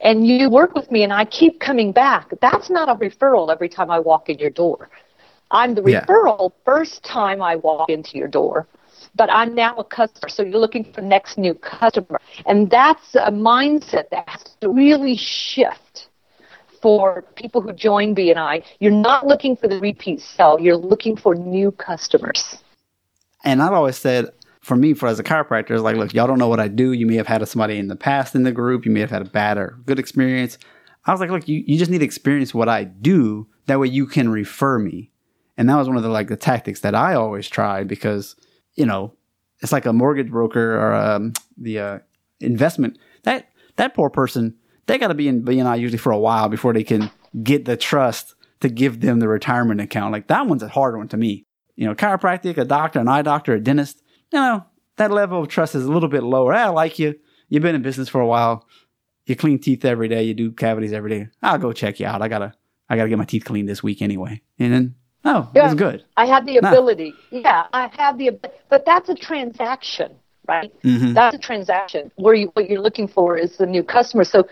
and 0.01 0.27
you 0.27 0.49
work 0.49 0.75
with 0.75 0.91
me 0.91 1.03
and 1.03 1.13
I 1.13 1.25
keep 1.25 1.61
coming 1.61 1.93
back, 1.93 2.33
that's 2.41 2.71
not 2.71 2.89
a 2.89 2.95
referral 2.95 3.53
every 3.53 3.69
time 3.69 3.91
I 3.91 3.99
walk 3.99 4.29
in 4.29 4.39
your 4.39 4.51
door. 4.51 4.89
I'm 5.51 5.75
the 5.75 5.83
referral 5.83 6.51
yeah. 6.51 6.65
first 6.65 7.03
time 7.05 7.43
I 7.43 7.57
walk 7.57 7.91
into 7.91 8.17
your 8.17 8.29
door, 8.29 8.67
but 9.15 9.29
I'm 9.31 9.55
now 9.55 9.77
a 9.77 9.85
customer. 9.85 10.29
So 10.29 10.43
you're 10.43 10.61
looking 10.61 10.93
for 10.93 11.01
next 11.01 11.39
new 11.39 11.55
customer. 11.55 12.21
And 12.47 12.71
that's 12.71 13.15
a 13.15 13.33
mindset 13.33 14.09
that 14.11 14.29
has 14.29 14.45
to 14.61 14.69
really 14.71 15.17
shift 15.17 16.09
for 16.81 17.23
people 17.35 17.61
who 17.61 17.73
join 17.73 18.15
BNI. 18.15 18.65
You're 18.79 18.93
not 18.93 19.27
looking 19.27 19.57
for 19.57 19.69
the 19.69 19.79
repeat 19.81 20.21
sell, 20.21 20.59
you're 20.61 20.77
looking 20.77 21.17
for 21.17 21.35
new 21.35 21.73
customers. 21.73 22.57
And 23.45 23.63
I've 23.63 23.73
always 23.73 23.97
said, 23.97 24.31
for 24.61 24.77
me, 24.77 24.95
for 24.95 25.09
as 25.09 25.19
a 25.19 25.25
chiropractor, 25.25 25.71
it's 25.71 25.83
like, 25.83 25.97
look, 25.97 26.13
y'all 26.13 26.27
don't 26.27 26.39
know 26.39 26.49
what 26.49 26.61
I 26.61 26.69
do. 26.69 26.93
You 26.93 27.07
may 27.07 27.17
have 27.17 27.27
had 27.27 27.47
somebody 27.49 27.79
in 27.79 27.89
the 27.89 27.97
past 27.97 28.35
in 28.35 28.43
the 28.43 28.53
group. 28.53 28.85
You 28.85 28.91
may 28.91 29.01
have 29.01 29.11
had 29.11 29.23
a 29.23 29.31
bad 29.31 29.57
or 29.57 29.79
good 29.87 29.99
experience. 29.99 30.59
I 31.07 31.13
was 31.13 31.21
like, 31.21 31.31
look, 31.31 31.49
you, 31.49 31.65
you 31.67 31.79
just 31.79 31.91
need 31.91 31.99
to 31.99 32.05
experience 32.05 32.53
what 32.53 32.69
I 32.69 32.85
do. 32.85 33.49
That 33.67 33.81
way 33.81 33.89
you 33.89 34.07
can 34.07 34.29
refer 34.29 34.79
me. 34.79 35.11
And 35.57 35.69
that 35.69 35.77
was 35.77 35.89
one 35.89 35.97
of 35.97 36.03
the 36.03 36.11
like 36.11 36.29
the 36.29 36.37
tactics 36.37 36.81
that 36.81 36.95
I 36.95 37.15
always 37.15 37.49
tried 37.49 37.89
because, 37.89 38.37
you 38.75 38.85
know, 38.85 39.15
it's 39.61 39.73
like 39.73 39.87
a 39.87 39.93
mortgage 39.93 40.31
broker 40.31 40.77
or 40.77 40.95
um, 40.95 41.33
the 41.57 41.79
uh, 41.79 41.99
investment. 42.41 42.99
That 43.25 43.49
that 43.77 43.95
poor 43.95 44.11
person, 44.11 44.57
they 44.87 44.99
got 44.99 45.09
to 45.09 45.15
be 45.15 45.29
in 45.29 45.43
BNI 45.43 45.81
usually 45.81 45.99
for 45.99 46.13
a 46.13 46.19
while 46.19 46.49
before 46.49 46.73
they 46.73 46.85
can 46.85 47.11
get 47.43 47.65
the 47.65 47.77
trust 47.77 48.35
to 48.61 48.69
give 48.69 49.01
them 49.01 49.21
the 49.21 49.29
retirement 49.29 49.81
account. 49.81 50.13
Like 50.13 50.29
that 50.29 50.47
one's 50.47 50.63
a 50.63 50.69
hard 50.69 50.97
one 50.97 51.09
to 51.09 51.17
me. 51.17 51.45
You 51.77 51.87
know, 51.87 51.95
chiropractic, 51.95 52.59
a 52.59 52.65
doctor, 52.65 52.99
an 52.99 53.09
eye 53.09 53.23
doctor, 53.23 53.55
a 53.55 53.61
dentist 53.61 54.00
know, 54.39 54.65
that 54.97 55.11
level 55.11 55.43
of 55.43 55.49
trust 55.49 55.75
is 55.75 55.85
a 55.85 55.91
little 55.91 56.09
bit 56.09 56.23
lower. 56.23 56.53
I 56.53 56.69
like 56.69 56.99
you. 56.99 57.19
You've 57.49 57.63
been 57.63 57.75
in 57.75 57.83
business 57.83 58.09
for 58.09 58.21
a 58.21 58.27
while. 58.27 58.67
You 59.27 59.37
clean 59.37 59.59
teeth 59.59 59.85
every 59.85 60.09
day. 60.09 60.23
You 60.23 60.35
do 60.35 60.53
cavities 60.53 60.93
every 60.93 61.11
day. 61.11 61.29
I'll 61.43 61.59
go 61.59 61.73
check 61.73 62.01
you 62.01 62.07
out. 62.07 62.23
I 62.23 62.29
gotta, 62.29 62.53
I 62.89 62.97
gotta 62.97 63.09
get 63.09 63.19
my 63.19 63.25
teeth 63.25 63.45
cleaned 63.45 63.69
this 63.69 63.83
week 63.83 64.03
anyway. 64.03 64.41
And 64.59 64.73
then, 64.73 64.95
oh, 65.25 65.51
yeah, 65.55 65.67
it's 65.67 65.75
good. 65.75 66.05
I 66.17 66.27
had 66.27 66.47
the 66.47 66.59
ability. 66.59 67.15
Yeah, 67.31 67.67
I 67.73 67.91
have 67.97 68.19
the, 68.19 68.39
but 68.69 68.85
that's 68.85 69.09
a 69.09 69.15
transaction, 69.15 70.15
right? 70.49 70.73
Mm-hmm. 70.83 71.15
That's 71.15 71.37
a 71.37 71.39
transaction 71.39 72.11
where 72.17 72.35
you, 72.35 72.49
what 72.55 72.69
you're 72.69 72.81
looking 72.81 73.09
for 73.09 73.37
is 73.37 73.57
the 73.57 73.67
new 73.67 73.83
customer. 73.83 74.25
So 74.25 74.49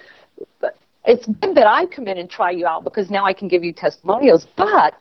it's 1.04 1.26
good 1.26 1.54
that 1.54 1.66
I 1.66 1.87
come 1.87 2.06
in 2.06 2.18
and 2.18 2.28
try 2.28 2.50
you 2.50 2.66
out 2.66 2.85
because 2.85 3.11
now 3.11 3.25
I 3.25 3.32
can 3.32 3.49
give 3.49 3.64
you 3.64 3.73
testimonials. 3.73 4.47
But 4.56 4.94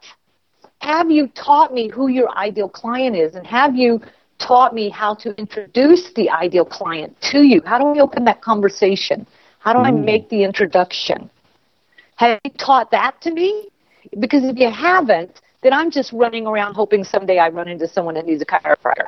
have 0.80 1.12
you 1.12 1.28
taught 1.30 1.74
me 1.74 1.90
who 1.90 2.08
your 2.08 2.30
ideal 2.38 2.70
client 2.70 3.16
is, 3.16 3.36
and 3.36 3.46
have 3.46 3.76
you 3.76 4.02
taught 4.40 4.74
me 4.74 4.90
how 4.90 5.14
to 5.16 5.36
introduce 5.36 6.14
the 6.14 6.30
ideal 6.30 6.66
client 6.66 7.16
to 7.32 7.42
you. 7.42 7.62
How 7.66 7.78
do 7.78 7.86
we 7.86 8.00
open 8.00 8.26
that 8.26 8.42
conversation? 8.42 9.26
How 9.60 9.74
do 9.74 9.80
Ooh. 9.80 9.84
I 9.84 9.92
mm. 9.92 10.06
make 10.06 10.30
the 10.30 10.44
introduction? 10.44 11.30
Have 12.16 12.40
you 12.44 12.52
taught 12.58 12.92
that 12.92 13.20
to 13.22 13.32
me? 13.32 13.70
Because 14.20 14.44
if 14.44 14.58
you 14.58 14.72
haven't, 14.72 15.42
then 15.62 15.74
I'm 15.74 15.92
just 15.92 16.14
running 16.14 16.48
around 16.48 16.76
hoping 16.76 17.04
someday 17.04 17.40
I 17.40 17.50
run 17.50 17.68
into 17.68 17.88
someone 17.88 18.16
that 18.16 18.26
needs 18.26 18.42
a 18.42 18.46
chiropractor. 18.46 19.08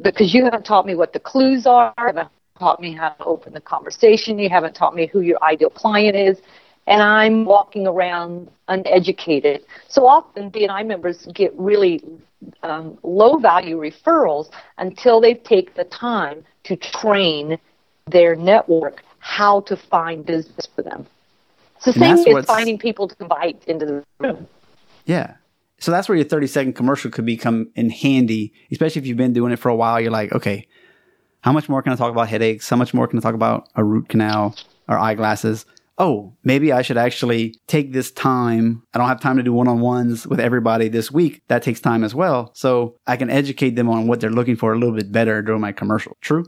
Because 0.00 0.34
you 0.34 0.44
haven't 0.44 0.64
taught 0.64 0.86
me 0.86 0.94
what 0.94 1.12
the 1.12 1.20
clues 1.20 1.66
are, 1.66 1.94
you 1.98 2.06
haven't 2.06 2.28
taught 2.58 2.80
me 2.80 2.92
how 2.92 3.10
to 3.10 3.24
open 3.24 3.52
the 3.52 3.60
conversation, 3.60 4.38
you 4.38 4.48
haven't 4.48 4.74
taught 4.74 4.94
me 4.94 5.06
who 5.06 5.20
your 5.20 5.42
ideal 5.42 5.70
client 5.70 6.16
is, 6.16 6.38
and 6.86 7.02
I'm 7.02 7.44
walking 7.44 7.86
around 7.86 8.50
uneducated. 8.68 9.64
So 9.88 10.06
often 10.06 10.50
BNI 10.50 10.86
members 10.86 11.26
get 11.32 11.52
really 11.56 12.02
um, 12.62 12.98
low 13.02 13.38
value 13.38 13.78
referrals 13.78 14.50
until 14.78 15.20
they 15.20 15.34
take 15.34 15.74
the 15.74 15.84
time 15.84 16.44
to 16.64 16.76
train 16.76 17.58
their 18.08 18.34
network 18.34 19.02
how 19.18 19.60
to 19.60 19.76
find 19.76 20.26
business 20.26 20.66
for 20.74 20.82
them. 20.82 21.06
It's 21.76 21.84
the 21.84 21.92
same 21.92 22.36
as 22.36 22.44
finding 22.44 22.78
people 22.78 23.08
to 23.08 23.16
invite 23.20 23.62
into 23.66 23.86
the 23.86 24.04
room. 24.18 24.48
Yeah. 25.04 25.34
So 25.78 25.90
that's 25.90 26.08
where 26.08 26.16
your 26.16 26.24
30 26.24 26.46
second 26.46 26.72
commercial 26.74 27.10
could 27.10 27.26
become 27.26 27.70
in 27.74 27.90
handy, 27.90 28.52
especially 28.70 29.00
if 29.00 29.06
you've 29.06 29.16
been 29.16 29.32
doing 29.32 29.52
it 29.52 29.58
for 29.58 29.68
a 29.68 29.74
while. 29.74 30.00
You're 30.00 30.12
like, 30.12 30.32
okay, 30.32 30.66
how 31.40 31.52
much 31.52 31.68
more 31.68 31.82
can 31.82 31.92
I 31.92 31.96
talk 31.96 32.10
about 32.10 32.28
headaches? 32.28 32.68
How 32.68 32.76
much 32.76 32.94
more 32.94 33.08
can 33.08 33.18
I 33.18 33.22
talk 33.22 33.34
about 33.34 33.68
a 33.74 33.82
root 33.82 34.08
canal 34.08 34.54
or 34.88 34.98
eyeglasses? 34.98 35.66
Oh, 35.98 36.34
maybe 36.44 36.72
I 36.72 36.82
should 36.82 36.98
actually 36.98 37.54
take 37.66 37.92
this 37.92 38.10
time. 38.10 38.82
I 38.94 38.98
don't 38.98 39.08
have 39.08 39.20
time 39.20 39.36
to 39.36 39.42
do 39.42 39.52
one 39.52 39.68
on 39.68 39.80
ones 39.80 40.26
with 40.26 40.40
everybody 40.40 40.88
this 40.88 41.10
week. 41.10 41.42
That 41.48 41.62
takes 41.62 41.80
time 41.80 42.04
as 42.04 42.14
well. 42.14 42.50
So 42.54 42.96
I 43.06 43.16
can 43.16 43.30
educate 43.30 43.76
them 43.76 43.88
on 43.88 44.06
what 44.06 44.20
they're 44.20 44.30
looking 44.30 44.56
for 44.56 44.72
a 44.72 44.78
little 44.78 44.94
bit 44.94 45.12
better 45.12 45.42
during 45.42 45.60
my 45.60 45.72
commercial. 45.72 46.16
True? 46.20 46.44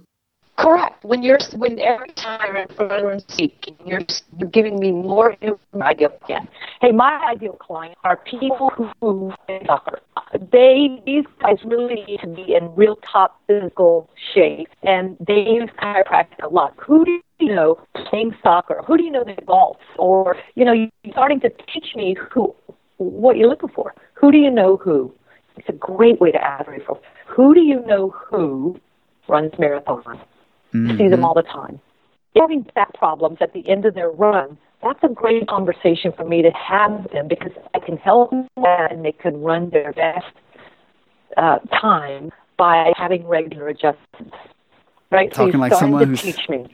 Correct. 0.56 1.04
When 1.04 1.22
you're 1.22 1.40
when 1.56 1.80
every 1.80 2.10
time 2.10 2.56
in 2.56 2.68
front 2.68 2.92
and 2.92 3.20
speaking, 3.28 3.76
you're 3.84 4.02
you're 4.38 4.48
giving 4.48 4.78
me 4.78 4.92
more 4.92 5.36
ideal 5.82 6.08
client. 6.24 6.48
Hey, 6.80 6.92
my 6.92 7.20
ideal 7.28 7.54
client 7.54 7.98
are 8.04 8.18
people 8.18 8.70
who 9.00 9.32
suffer. 9.66 9.98
They 10.52 11.02
these 11.04 11.24
guys 11.40 11.58
really 11.64 12.04
need 12.06 12.20
to 12.20 12.28
be 12.28 12.54
in 12.54 12.72
real 12.76 12.96
top 12.96 13.40
physical 13.48 14.08
shape, 14.32 14.68
and 14.84 15.16
they 15.18 15.40
use 15.40 15.70
chiropractic 15.82 16.44
a 16.44 16.48
lot. 16.48 16.74
Who 16.78 17.04
do 17.04 17.20
you 17.44 17.54
know 17.54 17.78
playing 18.08 18.34
soccer? 18.42 18.82
Who 18.86 18.96
do 18.96 19.04
you 19.04 19.10
know 19.10 19.24
that 19.24 19.46
golf? 19.46 19.78
Or 19.98 20.36
you 20.54 20.64
know, 20.64 20.72
you're 20.72 20.90
starting 21.12 21.40
to 21.40 21.50
teach 21.72 21.94
me 21.94 22.16
who 22.30 22.54
what 22.98 23.36
you're 23.36 23.48
looking 23.48 23.70
for. 23.70 23.94
Who 24.14 24.32
do 24.32 24.38
you 24.38 24.50
know 24.50 24.76
who? 24.76 25.12
It's 25.56 25.68
a 25.68 25.72
great 25.72 26.20
way 26.20 26.32
to 26.32 26.38
add 26.38 26.66
referrals. 26.66 27.00
Who 27.28 27.54
do 27.54 27.60
you 27.60 27.84
know 27.86 28.10
who 28.10 28.80
runs 29.28 29.52
marathons? 29.52 30.20
mm-hmm. 30.74 30.96
see 30.98 31.08
them 31.08 31.18
mm-hmm. 31.18 31.24
all 31.24 31.34
the 31.34 31.42
time. 31.42 31.80
Having 32.36 32.66
back 32.74 32.92
problems 32.94 33.38
at 33.40 33.52
the 33.52 33.68
end 33.68 33.84
of 33.86 33.94
their 33.94 34.10
run, 34.10 34.58
that's 34.82 34.98
a 35.02 35.08
great 35.08 35.46
conversation 35.46 36.12
for 36.16 36.24
me 36.24 36.42
to 36.42 36.50
have 36.50 37.04
with 37.04 37.12
them 37.12 37.28
because 37.28 37.52
I 37.74 37.78
can 37.78 37.96
help 37.96 38.30
them 38.30 38.48
and 38.56 39.04
they 39.04 39.12
can 39.12 39.40
run 39.40 39.70
their 39.70 39.92
best 39.92 40.26
uh, 41.36 41.58
time 41.80 42.32
by 42.58 42.92
having 42.96 43.26
regular 43.26 43.68
adjustments. 43.68 44.36
Right? 45.10 45.32
Talking 45.32 45.52
so 45.52 45.58
like 45.58 45.74
someone 45.74 46.08
who's 46.08 46.22
teach 46.22 46.48
me. 46.48 46.66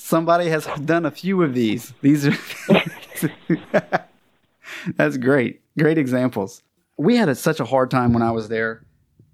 Somebody 0.00 0.48
has 0.48 0.66
done 0.84 1.04
a 1.04 1.10
few 1.10 1.42
of 1.42 1.52
these. 1.52 1.92
These 2.00 2.26
are 2.26 2.36
that's 4.96 5.18
great. 5.18 5.60
Great 5.78 5.98
examples. 5.98 6.62
We 6.96 7.16
had 7.16 7.28
a, 7.28 7.34
such 7.34 7.60
a 7.60 7.66
hard 7.66 7.90
time 7.90 8.14
when 8.14 8.22
I 8.22 8.30
was 8.30 8.48
there 8.48 8.82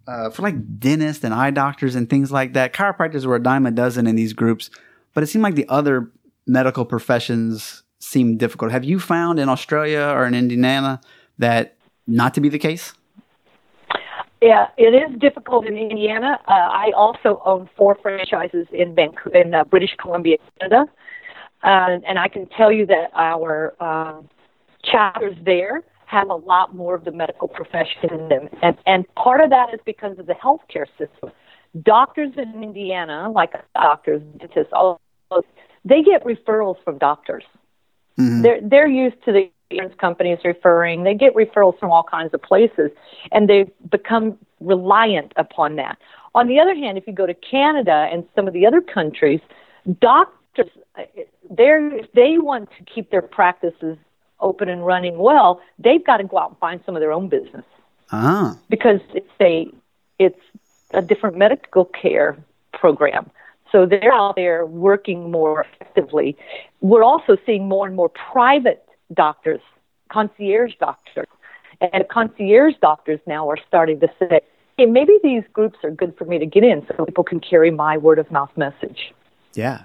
uh, 0.09 0.31
for 0.31 0.43
like 0.43 0.81
dentists 0.81 1.23
and 1.23 1.33
eye 1.33 1.53
doctors 1.53 1.95
and 1.95 2.11
things 2.11 2.33
like 2.33 2.55
that. 2.55 2.73
Chiropractors 2.73 3.25
were 3.27 3.37
a 3.37 3.43
dime 3.43 3.65
a 3.65 3.71
dozen 3.71 4.09
in 4.09 4.17
these 4.17 4.33
groups, 4.33 4.69
but 5.15 5.23
it 5.23 5.29
seemed 5.29 5.45
like 5.45 5.55
the 5.55 5.69
other 5.69 6.11
medical 6.49 6.85
professions 6.85 7.85
seemed 8.01 8.41
difficult. 8.41 8.73
Have 8.73 8.85
you 8.85 8.99
found 8.99 9.39
in 9.39 9.49
Australia 9.49 10.13
or 10.15 10.27
in 10.27 10.35
Indiana 10.35 11.01
that 11.39 11.77
not 12.09 12.35
to 12.35 12.41
be 12.41 12.49
the 12.49 12.59
case? 12.59 12.93
Yeah, 14.43 14.69
it 14.77 14.95
is 14.95 15.19
difficult 15.19 15.67
in 15.67 15.77
Indiana. 15.77 16.39
Uh, 16.47 16.53
I 16.53 16.93
also 16.95 17.41
own 17.45 17.71
four 17.77 17.97
franchises 18.03 18.67
in 18.71 18.95
Vancouver, 18.95 19.37
in 19.37 19.55
uh, 19.55 19.65
British 19.65 19.97
Columbia, 19.99 20.37
Canada, 20.61 20.85
uh, 21.63 21.99
and 22.07 22.19
I 22.19 22.29
can 22.29 22.47
tell 22.47 22.71
you 22.71 22.85
that 22.87 23.11
our 23.15 23.75
um, 23.83 24.29
chapters 24.85 25.37
there 25.45 25.83
have 26.05 26.29
a 26.29 26.35
lot 26.35 26.75
more 26.75 26.95
of 26.95 27.05
the 27.05 27.13
medical 27.13 27.49
profession 27.49 28.11
in 28.11 28.29
them, 28.29 28.49
and 28.63 28.77
and 28.87 29.07
part 29.15 29.41
of 29.41 29.51
that 29.51 29.73
is 29.73 29.81
because 29.87 30.19
of 30.19 30.27
the 30.27 30.35
healthcare 30.35 30.87
system. 30.99 31.31
Doctors 31.83 32.33
in 32.37 32.63
Indiana, 32.63 33.31
like 33.31 33.53
doctors, 33.75 34.23
dentists, 34.39 34.73
all 34.73 35.01
they 35.85 36.03
get 36.03 36.25
referrals 36.25 36.77
from 36.85 36.99
doctors. 36.99 37.45
Mm-hmm. 38.19 38.43
They're 38.43 38.61
they're 38.63 38.89
used 38.89 39.17
to 39.25 39.33
the 39.33 39.51
companies 39.99 40.39
referring. 40.45 41.05
They 41.05 41.15
get 41.15 41.35
referrals 41.35 41.79
from 41.79 41.91
all 41.91 42.03
kinds 42.03 42.33
of 42.35 42.43
places, 42.43 42.91
and 43.33 43.49
they've 43.49 43.71
become 43.91 44.39
reliant 44.61 45.33
upon 45.37 45.77
that. 45.77 45.99
On 46.35 46.49
the 46.49 46.61
other 46.61 46.75
hand, 46.75 46.99
if 46.99 47.07
you 47.07 47.13
go 47.13 47.27
to 47.27 47.35
Canada 47.35 48.09
and 48.13 48.25
some 48.35 48.47
of 48.47 48.53
the 48.53 48.67
other 48.67 48.81
countries, 48.81 49.41
doctors, 50.01 50.69
they're, 51.51 51.95
if 51.95 52.13
they 52.13 52.39
want 52.39 52.69
to 52.79 52.85
keep 52.85 53.11
their 53.11 53.23
practices 53.23 53.97
open 54.41 54.69
and 54.69 54.85
running 54.85 55.19
well, 55.19 55.61
they've 55.79 56.05
got 56.05 56.19
to 56.19 56.25
go 56.25 56.39
out 56.39 56.51
and 56.51 56.59
find 56.59 56.81
some 56.85 56.95
of 56.95 57.01
their 57.01 57.13
own 57.13 57.29
business. 57.29 57.65
Ah. 58.13 58.57
Because 58.69 59.01
it's 59.15 59.31
a 59.41 59.69
it's 60.19 60.41
a 60.93 61.03
different 61.03 61.37
medical 61.37 61.85
care 61.85 62.37
program. 62.73 63.31
So 63.73 63.85
they're 63.85 64.13
out 64.13 64.37
there 64.37 64.65
working 64.65 65.31
more 65.31 65.67
effectively. 65.81 66.37
We're 66.81 67.03
also 67.03 67.37
seeing 67.45 67.69
more 67.69 67.87
and 67.87 67.97
more 67.97 68.09
private 68.09 68.86
doctors, 69.15 69.61
concierge 70.11 70.73
doctors. 70.79 71.29
And 71.81 72.09
concierge 72.09 72.75
doctors 72.81 73.21
now 73.27 73.49
are 73.51 73.59
starting 73.69 74.01
to 74.01 74.09
say, 74.19 74.41
hey, 74.77 74.87
maybe 74.87 75.13
these 75.23 75.43
groups 75.53 75.79
are 75.85 75.91
good 75.91 76.17
for 76.17 76.25
me 76.25 76.39
to 76.39 76.47
get 76.47 76.65
in 76.65 76.87
so 76.87 77.05
people 77.05 77.25
can 77.25 77.41
carry 77.41 77.71
my 77.71 77.97
word 77.97 78.19
of 78.19 78.31
mouth 78.31 78.51
message. 78.57 79.13
Yeah. 79.55 79.85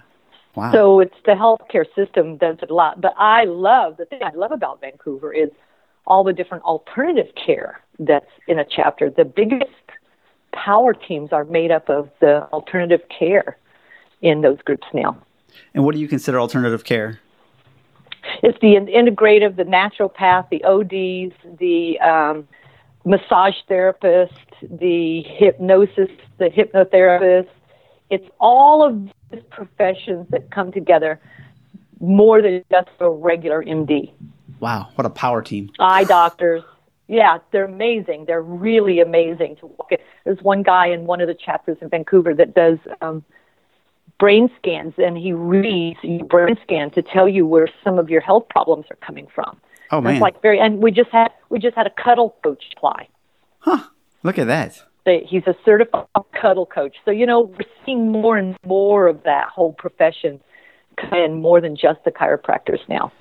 Wow. 0.56 0.72
So 0.72 1.00
it's 1.00 1.16
the 1.26 1.32
healthcare 1.32 1.86
system 1.96 2.38
does 2.38 2.58
it 2.62 2.70
a 2.70 2.74
lot. 2.74 3.02
But 3.02 3.14
I 3.18 3.46
love 3.46 3.98
the 3.98 4.06
thing 4.06 4.22
I 4.24 4.32
love 4.36 4.52
about 4.52 4.82
Vancouver 4.82 5.34
is 5.34 5.50
all 6.06 6.24
the 6.24 6.34
different 6.34 6.64
alternative 6.64 7.34
care 7.36 7.82
that's 8.00 8.26
in 8.48 8.60
a 8.60 8.66
chapter. 8.66 9.10
The 9.10 9.26
biggest 9.26 9.72
power 10.54 10.94
teams 10.94 11.32
are 11.32 11.46
made 11.46 11.72
up 11.72 11.90
of 11.90 12.10
the 12.20 12.48
alternative 12.52 13.02
care 13.18 13.58
in 14.22 14.42
those 14.42 14.58
groups 14.66 14.88
now. 14.94 15.18
And 15.74 15.86
what 15.86 15.96
do 15.96 16.02
you 16.02 16.08
consider 16.08 16.40
alternative 16.40 16.84
care? 16.84 17.20
It's 18.44 18.58
the 18.62 18.76
integrative, 18.76 19.56
the 19.56 19.64
naturopath, 19.64 20.50
the 20.50 20.64
ODs, 20.64 21.60
the 21.60 22.00
um, 22.00 22.48
massage 23.06 23.56
therapist, 23.68 24.34
the 24.62 25.24
hypnosis, 25.24 26.10
the 26.38 26.50
hypnotherapist. 26.50 27.50
It's 28.10 28.28
all 28.40 28.84
of 28.86 29.10
these 29.32 29.44
professions 29.50 30.28
that 30.30 30.52
come 30.52 30.72
together 30.72 31.20
more 32.00 32.42
than 32.42 32.64
just 32.72 32.90
a 33.00 33.10
regular 33.10 33.64
MD. 33.64 34.12
Wow, 34.60 34.90
what 34.96 35.06
a 35.06 35.10
power 35.10 35.42
team. 35.42 35.72
Eye 35.80 36.04
doctors. 36.04 36.64
Yeah, 37.08 37.40
they're 37.52 37.66
amazing. 37.66 38.26
They're 38.26 38.42
really 38.42 39.00
amazing 39.02 39.58
to 39.58 39.68
walk 39.68 39.92
in. 39.92 39.98
There's 40.24 40.42
one 40.42 40.64
guy 40.64 40.88
in 40.88 41.06
one 41.06 41.20
of 41.20 41.28
the 41.28 41.34
chapters 41.34 41.78
in 41.82 41.90
Vancouver 41.90 42.34
that 42.36 42.54
does 42.54 42.78
um, 43.02 43.24
brain 44.22 44.50
scans 44.60 44.94
and 45.00 45.18
he 45.18 45.34
reads 45.34 45.98
your 46.04 46.24
brain 46.26 46.56
scan 46.64 46.92
to 46.92 47.02
tell 47.02 47.28
you 47.28 47.46
where 47.46 47.68
some 47.84 47.98
of 47.98 48.08
your 48.08 48.22
health 48.22 48.48
problems 48.50 48.86
are 48.92 48.98
coming 48.98 49.28
from. 49.34 49.60
Oh 49.90 50.00
man! 50.00 50.14
It's 50.14 50.22
like 50.22 50.42
very, 50.44 50.60
and 50.60 50.82
we 50.82 50.92
just 50.92 51.10
had 51.10 51.32
we 51.50 51.60
just 51.60 51.76
had 51.76 51.88
a 51.88 51.90
cuddle 52.02 52.38
coach 52.44 52.64
apply. 52.78 53.10
Huh? 53.60 53.84
Look 54.24 54.38
at 54.38 54.48
that. 54.48 54.82
He's 55.06 55.48
a 55.48 55.56
certified 55.66 56.06
cuddle 56.40 56.68
coach. 56.68 56.96
So 57.04 57.10
you 57.10 57.26
know 57.26 57.42
we're 57.42 57.66
seeing 57.84 58.12
more 58.12 58.38
and 58.38 58.56
more 58.66 59.08
of 59.08 59.24
that 59.24 59.50
whole 59.50 59.74
profession, 59.74 60.40
and 61.12 61.42
more 61.42 61.60
than 61.60 61.76
just 61.76 62.04
the 62.06 62.12
chiropractors 62.12 62.88
now. 62.88 63.12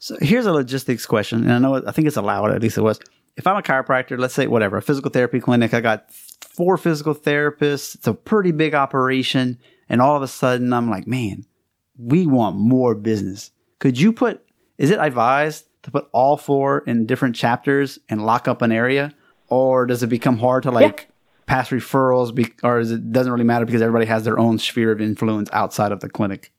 So 0.00 0.16
here's 0.20 0.46
a 0.46 0.52
logistics 0.52 1.06
question, 1.06 1.44
and 1.44 1.52
I 1.52 1.58
know 1.58 1.82
I 1.86 1.92
think 1.92 2.08
it's 2.08 2.16
allowed. 2.16 2.50
At 2.50 2.60
least 2.60 2.76
it 2.76 2.82
was. 2.82 2.98
If 3.36 3.46
I'm 3.46 3.56
a 3.56 3.62
chiropractor, 3.62 4.18
let's 4.18 4.34
say 4.34 4.48
whatever, 4.48 4.76
a 4.78 4.82
physical 4.82 5.10
therapy 5.10 5.38
clinic, 5.40 5.72
I 5.72 5.80
got 5.80 6.12
four 6.12 6.76
physical 6.76 7.14
therapists. 7.14 7.94
It's 7.94 8.08
a 8.08 8.12
pretty 8.12 8.50
big 8.50 8.74
operation. 8.74 9.58
And 9.90 10.00
all 10.00 10.16
of 10.16 10.22
a 10.22 10.28
sudden, 10.28 10.72
I'm 10.72 10.88
like, 10.88 11.06
man, 11.06 11.44
we 11.98 12.24
want 12.24 12.56
more 12.56 12.94
business. 12.94 13.50
Could 13.80 14.00
you 14.00 14.12
put, 14.12 14.42
is 14.78 14.90
it 14.90 15.00
advised 15.00 15.66
to 15.82 15.90
put 15.90 16.08
all 16.12 16.36
four 16.36 16.78
in 16.86 17.06
different 17.06 17.34
chapters 17.34 17.98
and 18.08 18.24
lock 18.24 18.46
up 18.46 18.62
an 18.62 18.70
area? 18.70 19.12
Or 19.48 19.84
does 19.86 20.04
it 20.04 20.06
become 20.06 20.38
hard 20.38 20.62
to 20.62 20.70
like 20.70 21.00
yeah. 21.00 21.14
pass 21.46 21.70
referrals? 21.70 22.32
Be, 22.32 22.54
or 22.62 22.78
is 22.78 22.92
it 22.92 23.12
doesn't 23.12 23.32
really 23.32 23.44
matter 23.44 23.66
because 23.66 23.82
everybody 23.82 24.06
has 24.06 24.24
their 24.24 24.38
own 24.38 24.58
sphere 24.58 24.92
of 24.92 25.00
influence 25.00 25.50
outside 25.52 25.90
of 25.90 25.98
the 25.98 26.08
clinic? 26.08 26.52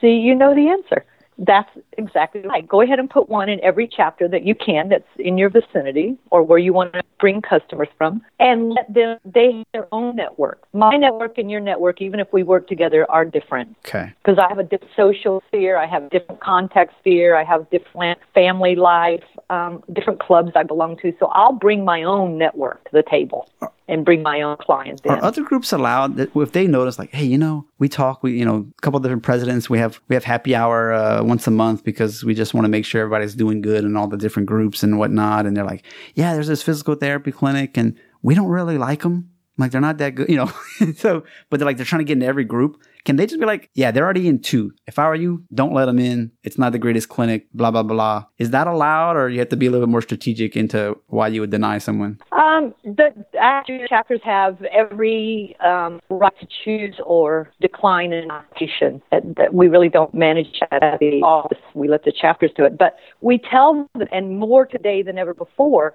See, 0.00 0.18
you 0.18 0.34
know 0.34 0.54
the 0.54 0.68
answer. 0.68 1.06
That's 1.38 1.70
exactly 1.98 2.42
right. 2.42 2.66
Go 2.66 2.82
ahead 2.82 2.98
and 2.98 3.08
put 3.08 3.28
one 3.28 3.48
in 3.48 3.62
every 3.62 3.88
chapter 3.88 4.28
that 4.28 4.44
you 4.44 4.54
can 4.54 4.88
that's 4.88 5.08
in 5.18 5.38
your 5.38 5.50
vicinity 5.50 6.16
or 6.30 6.42
where 6.42 6.58
you 6.58 6.72
want 6.72 6.92
to 6.92 7.02
bring 7.18 7.40
customers 7.40 7.88
from 7.96 8.22
and 8.38 8.70
let 8.70 8.92
them 8.92 9.18
they 9.24 9.52
have 9.52 9.66
their 9.72 9.88
own 9.92 10.16
network. 10.16 10.62
My 10.72 10.96
network 10.96 11.38
and 11.38 11.50
your 11.50 11.60
network, 11.60 12.02
even 12.02 12.20
if 12.20 12.32
we 12.32 12.42
work 12.42 12.68
together, 12.68 13.10
are 13.10 13.24
different. 13.24 13.76
Okay. 13.86 14.12
Because 14.22 14.38
I 14.38 14.48
have 14.48 14.58
a 14.58 14.62
different 14.62 14.92
social 14.96 15.42
sphere, 15.48 15.78
I 15.78 15.86
have 15.86 16.04
a 16.04 16.08
different 16.10 16.40
contact 16.40 16.94
sphere, 17.00 17.36
I 17.36 17.44
have 17.44 17.68
different 17.70 18.18
family 18.34 18.74
life, 18.74 19.24
um, 19.50 19.82
different 19.92 20.20
clubs 20.20 20.52
I 20.54 20.64
belong 20.64 20.96
to. 20.98 21.12
So 21.18 21.26
I'll 21.26 21.52
bring 21.52 21.84
my 21.84 22.02
own 22.02 22.38
network 22.38 22.84
to 22.84 22.90
the 22.92 23.04
table 23.08 23.48
and 23.88 24.04
bring 24.04 24.22
my 24.22 24.40
own 24.42 24.56
clients 24.58 25.02
in. 25.04 25.10
Are 25.10 25.22
other 25.22 25.42
groups 25.42 25.72
allowed 25.72 26.16
that 26.16 26.30
if 26.34 26.52
they 26.52 26.66
notice 26.66 26.98
like, 26.98 27.12
hey, 27.12 27.24
you 27.24 27.38
know, 27.38 27.66
we 27.78 27.88
talk, 27.88 28.22
we 28.22 28.38
you 28.38 28.44
know, 28.44 28.66
a 28.76 28.80
couple 28.80 29.00
different 29.00 29.22
presidents, 29.22 29.68
we 29.68 29.78
have 29.78 30.00
we 30.08 30.14
have 30.14 30.24
happy 30.24 30.54
hour 30.54 30.92
uh, 30.92 31.22
once 31.22 31.46
a 31.46 31.50
month 31.50 31.84
because 31.84 32.24
we 32.24 32.34
just 32.34 32.54
want 32.54 32.64
to 32.64 32.68
make 32.68 32.84
sure 32.84 33.02
everybody's 33.02 33.34
doing 33.34 33.60
good 33.60 33.84
and 33.84 33.96
all 33.98 34.06
the 34.06 34.16
different 34.16 34.46
groups 34.46 34.82
and 34.82 34.98
whatnot. 34.98 35.46
And 35.46 35.56
they're 35.56 35.64
like, 35.64 35.84
yeah, 36.14 36.34
there's 36.34 36.48
this 36.48 36.62
physical 36.62 36.94
therapy 36.94 37.32
clinic 37.32 37.76
and 37.76 37.98
we 38.22 38.34
don't 38.34 38.48
really 38.48 38.78
like 38.78 39.02
them. 39.02 39.31
Like 39.58 39.70
they're 39.70 39.80
not 39.80 39.98
that 39.98 40.14
good, 40.14 40.28
you 40.28 40.36
know. 40.36 40.50
so, 40.96 41.24
but 41.50 41.58
they're 41.58 41.66
like 41.66 41.76
they're 41.76 41.86
trying 41.86 42.00
to 42.00 42.04
get 42.04 42.14
into 42.14 42.26
every 42.26 42.44
group. 42.44 42.82
Can 43.04 43.16
they 43.16 43.26
just 43.26 43.40
be 43.40 43.46
like, 43.46 43.68
yeah, 43.74 43.90
they're 43.90 44.04
already 44.04 44.28
in 44.28 44.40
two. 44.40 44.72
If 44.86 44.98
I 44.98 45.08
were 45.08 45.14
you, 45.14 45.44
don't 45.52 45.74
let 45.74 45.86
them 45.86 45.98
in. 45.98 46.30
It's 46.44 46.56
not 46.56 46.72
the 46.72 46.78
greatest 46.78 47.08
clinic. 47.08 47.48
Blah 47.52 47.70
blah 47.70 47.82
blah. 47.82 48.26
Is 48.38 48.50
that 48.50 48.66
allowed, 48.66 49.16
or 49.16 49.28
you 49.28 49.40
have 49.40 49.50
to 49.50 49.56
be 49.56 49.66
a 49.66 49.70
little 49.70 49.86
bit 49.86 49.90
more 49.90 50.00
strategic 50.00 50.56
into 50.56 50.96
why 51.08 51.28
you 51.28 51.40
would 51.40 51.50
deny 51.50 51.78
someone? 51.78 52.18
Um, 52.32 52.74
the 52.84 53.12
actually 53.38 53.84
chapters 53.88 54.20
have 54.24 54.62
every 54.72 55.54
um, 55.64 56.00
right 56.08 56.32
to 56.40 56.46
choose 56.64 56.94
or 57.04 57.50
decline 57.60 58.12
an 58.12 58.30
application. 58.30 59.02
That, 59.10 59.22
that 59.36 59.54
we 59.54 59.68
really 59.68 59.88
don't 59.88 60.14
manage 60.14 60.60
that 60.70 60.82
at 60.82 60.98
the 61.00 61.20
office. 61.22 61.58
We 61.74 61.88
let 61.88 62.04
the 62.04 62.12
chapters 62.12 62.52
do 62.56 62.64
it, 62.64 62.78
but 62.78 62.96
we 63.20 63.38
tell 63.50 63.88
them, 63.94 64.08
and 64.12 64.38
more 64.38 64.64
today 64.64 65.02
than 65.02 65.18
ever 65.18 65.34
before, 65.34 65.94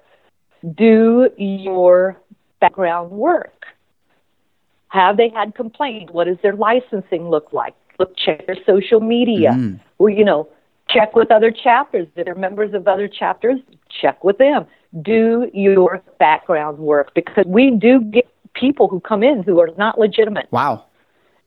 do 0.76 1.30
your 1.38 2.18
background 2.60 3.12
work? 3.12 3.66
Have 4.90 5.18
they 5.18 5.30
had 5.30 5.56
complaints? 5.56 6.14
What 6.14 6.26
does 6.26 6.38
their 6.42 6.54
licensing 6.54 7.30
look 7.30 7.52
like? 7.52 7.76
Look, 8.00 8.16
check 8.18 8.46
their 8.46 8.58
social 8.66 9.00
media. 9.00 9.52
Mm. 9.52 9.80
Well, 9.98 10.10
you 10.10 10.24
know, 10.24 10.48
check 10.90 11.16
with 11.16 11.32
other 11.32 11.52
chapters. 11.52 12.08
If 12.16 12.26
they're 12.26 12.36
members 12.36 12.74
of 12.74 12.88
other 12.88 13.08
chapters, 13.08 13.60
check 14.02 14.24
with 14.24 14.38
them. 14.38 14.66
Do 15.02 15.50
your 15.54 16.02
background 16.20 16.78
work 16.78 17.14
because 17.14 17.46
we 17.46 17.72
do 17.72 18.00
get 18.00 18.30
people 18.54 18.88
who 18.88 19.00
come 19.00 19.24
in 19.24 19.44
who 19.44 19.60
are 19.60 19.70
not 19.78 20.00
legitimate. 20.00 20.48
Wow. 20.52 20.86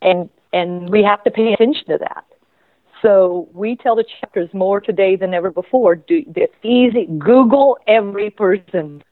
And 0.02 0.28
and 0.52 0.90
we 0.90 1.02
have 1.02 1.22
to 1.24 1.30
pay 1.30 1.52
attention 1.52 1.86
to 1.86 1.98
that. 1.98 2.24
So 3.02 3.48
we 3.54 3.76
tell 3.76 3.96
the 3.96 4.04
chapters 4.20 4.50
more 4.52 4.80
today 4.80 5.16
than 5.16 5.32
ever 5.32 5.50
before. 5.50 5.96
Do 5.96 6.22
it's 6.36 6.54
easy. 6.62 7.06
Google 7.18 7.78
every 7.86 8.30
person 8.30 9.02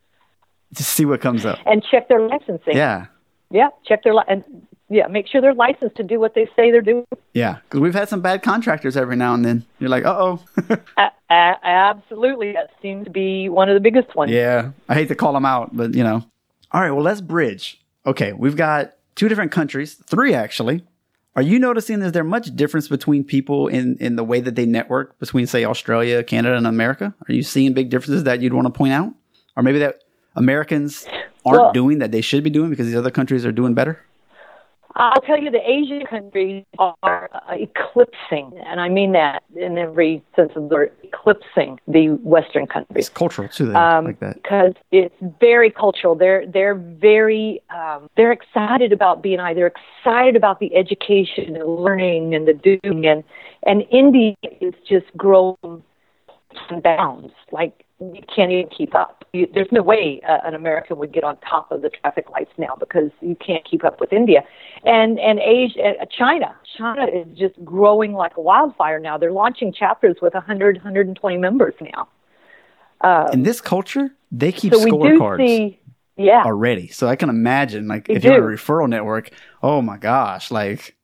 just 0.75 0.91
see 0.91 1.05
what 1.05 1.21
comes 1.21 1.47
up 1.47 1.59
and 1.67 1.83
check 1.91 2.09
their 2.09 2.21
licensing. 2.21 2.77
Yeah, 2.77 3.07
yeah, 3.51 3.69
check 3.87 4.03
their 4.05 4.15
li- 4.15 4.25
and 4.29 4.45
yeah, 4.91 5.07
make 5.07 5.27
sure 5.27 5.41
they're 5.41 5.55
licensed 5.55 5.97
to 5.97 6.03
do 6.03 6.19
what 6.19 6.35
they 6.35 6.47
say 6.57 6.71
they're 6.71 6.81
doing. 6.81 7.07
Yeah, 7.35 7.59
because 7.65 7.81
we've 7.81 7.95
had 7.95 8.09
some 8.09 8.21
bad 8.21 8.43
contractors 8.43 8.97
every 8.97 9.17
now 9.17 9.35
and 9.35 9.45
then. 9.45 9.65
You're 9.79 9.91
like, 9.91 10.05
uh 10.05 10.17
oh. 10.19 10.41
absolutely, 11.31 12.53
that 12.53 12.71
seems 12.81 13.05
to 13.05 13.11
be 13.11 13.49
one 13.49 13.69
of 13.69 13.75
the 13.75 13.81
biggest 13.81 14.15
ones. 14.15 14.31
Yeah, 14.31 14.71
I 14.89 14.95
hate 14.95 15.09
to 15.09 15.15
call 15.15 15.33
them 15.33 15.45
out, 15.45 15.77
but 15.77 15.95
you 15.95 16.05
know. 16.05 16.25
All 16.73 16.81
right, 16.81 16.91
well, 16.91 17.05
let's 17.05 17.21
bridge. 17.21 17.81
Okay, 18.07 18.33
we've 18.33 18.57
got 18.57 18.95
two 19.15 19.29
different 19.29 19.53
countries, 19.53 19.95
three 19.95 20.35
actually. 20.35 20.85
Are 21.39 21.43
you 21.43 21.61
noticing 21.61 22.03
is 22.03 22.13
there 22.13 22.25
much 22.25 22.55
difference 22.57 22.89
between 22.89 23.23
people 23.23 23.69
in, 23.69 23.97
in 24.01 24.17
the 24.17 24.25
way 24.25 24.41
that 24.41 24.57
they 24.57 24.67
network 24.67 25.17
between, 25.21 25.47
say, 25.47 25.65
Australia, 25.65 26.25
Canada, 26.25 26.57
and 26.57 26.67
America? 26.67 27.15
Are 27.29 27.33
you 27.33 27.45
seeing 27.45 27.75
big 27.75 27.91
differences 27.91 28.25
that 28.25 28.43
you'd 28.43 28.55
want 28.55 28.67
to 28.67 28.73
point 28.73 28.93
out? 28.93 29.15
Or 29.57 29.63
maybe 29.63 29.79
that 29.79 30.03
Americans 30.39 31.07
aren't 31.45 31.61
well, 31.61 31.73
doing 31.73 31.99
that 31.99 32.13
they 32.13 32.21
should 32.21 32.45
be 32.45 32.51
doing 32.51 32.71
because 32.71 32.87
these 32.87 32.97
other 32.97 33.11
countries 33.11 33.45
are 33.45 33.53
doing 33.53 33.75
better? 33.75 34.05
I'll 34.99 35.21
tell 35.21 35.39
you, 35.41 35.51
the 35.51 35.61
Asian 35.65 36.05
countries 36.07 36.65
are 36.79 37.31
eclipsing, 37.51 38.53
and 38.67 38.81
I 38.81 38.89
mean 38.89 39.13
that 39.13 39.45
in 39.55 39.79
every 39.79 40.25
sense 40.35 40.51
of 40.57 40.69
the 40.69 40.75
word, 40.75 40.93
eclipsing 41.05 41.79
the 41.87 42.09
Western 42.25 42.67
countries. 42.67 43.07
It's 43.07 43.09
cultural 43.09 43.49
too, 43.49 43.73
um, 43.77 44.07
like 44.07 44.19
that. 44.19 44.43
Because 44.43 44.75
it's 44.91 45.15
very 45.41 45.71
cultural. 45.71 46.17
They're 46.17 46.45
they're 46.47 46.75
very 46.75 47.63
um, 47.71 48.11
they're 48.17 48.33
excited 48.33 48.93
about 48.93 49.23
BNI. 49.23 49.55
They're 49.55 49.73
excited 50.03 50.35
about 50.35 50.59
the 50.59 50.75
education 50.75 51.55
and 51.55 51.77
learning 51.77 52.35
and 52.35 52.49
the 52.49 52.55
doing, 52.55 53.07
and 53.07 53.23
and 53.65 53.85
India 53.93 54.35
is 54.61 54.75
just 54.89 55.07
growing 55.17 55.85
bounds. 56.83 57.33
Like 57.53 57.85
you 58.01 58.23
can't 58.35 58.53
even 58.53 58.69
keep 58.69 58.95
up. 58.95 59.25
You, 59.33 59.49
there's 59.53 59.71
no 59.73 59.83
way 59.83 60.21
uh, 60.29 60.39
an 60.45 60.55
American 60.55 60.99
would 60.99 61.13
get 61.13 61.25
on 61.25 61.37
top 61.39 61.71
of 61.73 61.83
the 61.83 61.91
traffic 61.91 62.31
lights 62.31 62.53
now 62.57 62.77
because 62.79 63.11
you 63.21 63.37
can't 63.37 63.65
keep 63.69 63.85
up 63.85 64.01
with 64.01 64.13
India, 64.13 64.43
and 64.85 65.19
and 65.19 65.39
Asia, 65.41 65.95
uh, 66.01 66.05
China. 66.07 66.55
China 66.77 67.07
is 67.07 67.27
just 67.37 67.63
growing 67.65 68.13
like 68.13 68.37
a 68.37 68.41
wildfire 68.41 69.01
now. 69.01 69.19
They're 69.19 69.33
launching 69.33 69.73
chapters 69.73 70.17
with 70.23 70.35
100, 70.35 70.77
120 70.77 71.37
members 71.37 71.75
now. 71.81 72.09
Um, 73.01 73.33
In 73.33 73.43
this 73.43 73.61
culture, 73.61 74.11
they 74.31 74.53
keep 74.53 74.73
so 74.73 74.85
scorecards. 74.85 75.47
See, 75.47 75.81
yeah. 76.17 76.43
Already, 76.45 76.89
so 76.89 77.07
I 77.07 77.17
can 77.17 77.29
imagine, 77.29 77.87
like, 77.87 78.09
if 78.09 78.25
you're 78.25 78.53
a 78.53 78.57
referral 78.57 78.89
network, 78.89 79.31
oh 79.63 79.81
my 79.83 79.97
gosh, 79.97 80.51
like 80.51 80.97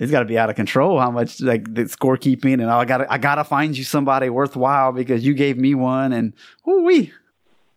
it's 0.00 0.10
got 0.10 0.20
to 0.20 0.24
be 0.24 0.38
out 0.38 0.50
of 0.50 0.56
control 0.56 0.98
how 0.98 1.10
much 1.10 1.40
like 1.40 1.72
the 1.72 1.82
scorekeeping 1.82 2.54
and 2.54 2.64
I 2.64 2.84
got 2.84 2.98
to 2.98 3.12
I 3.12 3.18
got 3.18 3.36
to 3.36 3.44
find 3.44 3.76
you 3.76 3.84
somebody 3.84 4.30
worthwhile 4.30 4.92
because 4.92 5.24
you 5.24 5.34
gave 5.34 5.56
me 5.56 5.74
one 5.74 6.12
and 6.12 6.32
we 6.64 7.12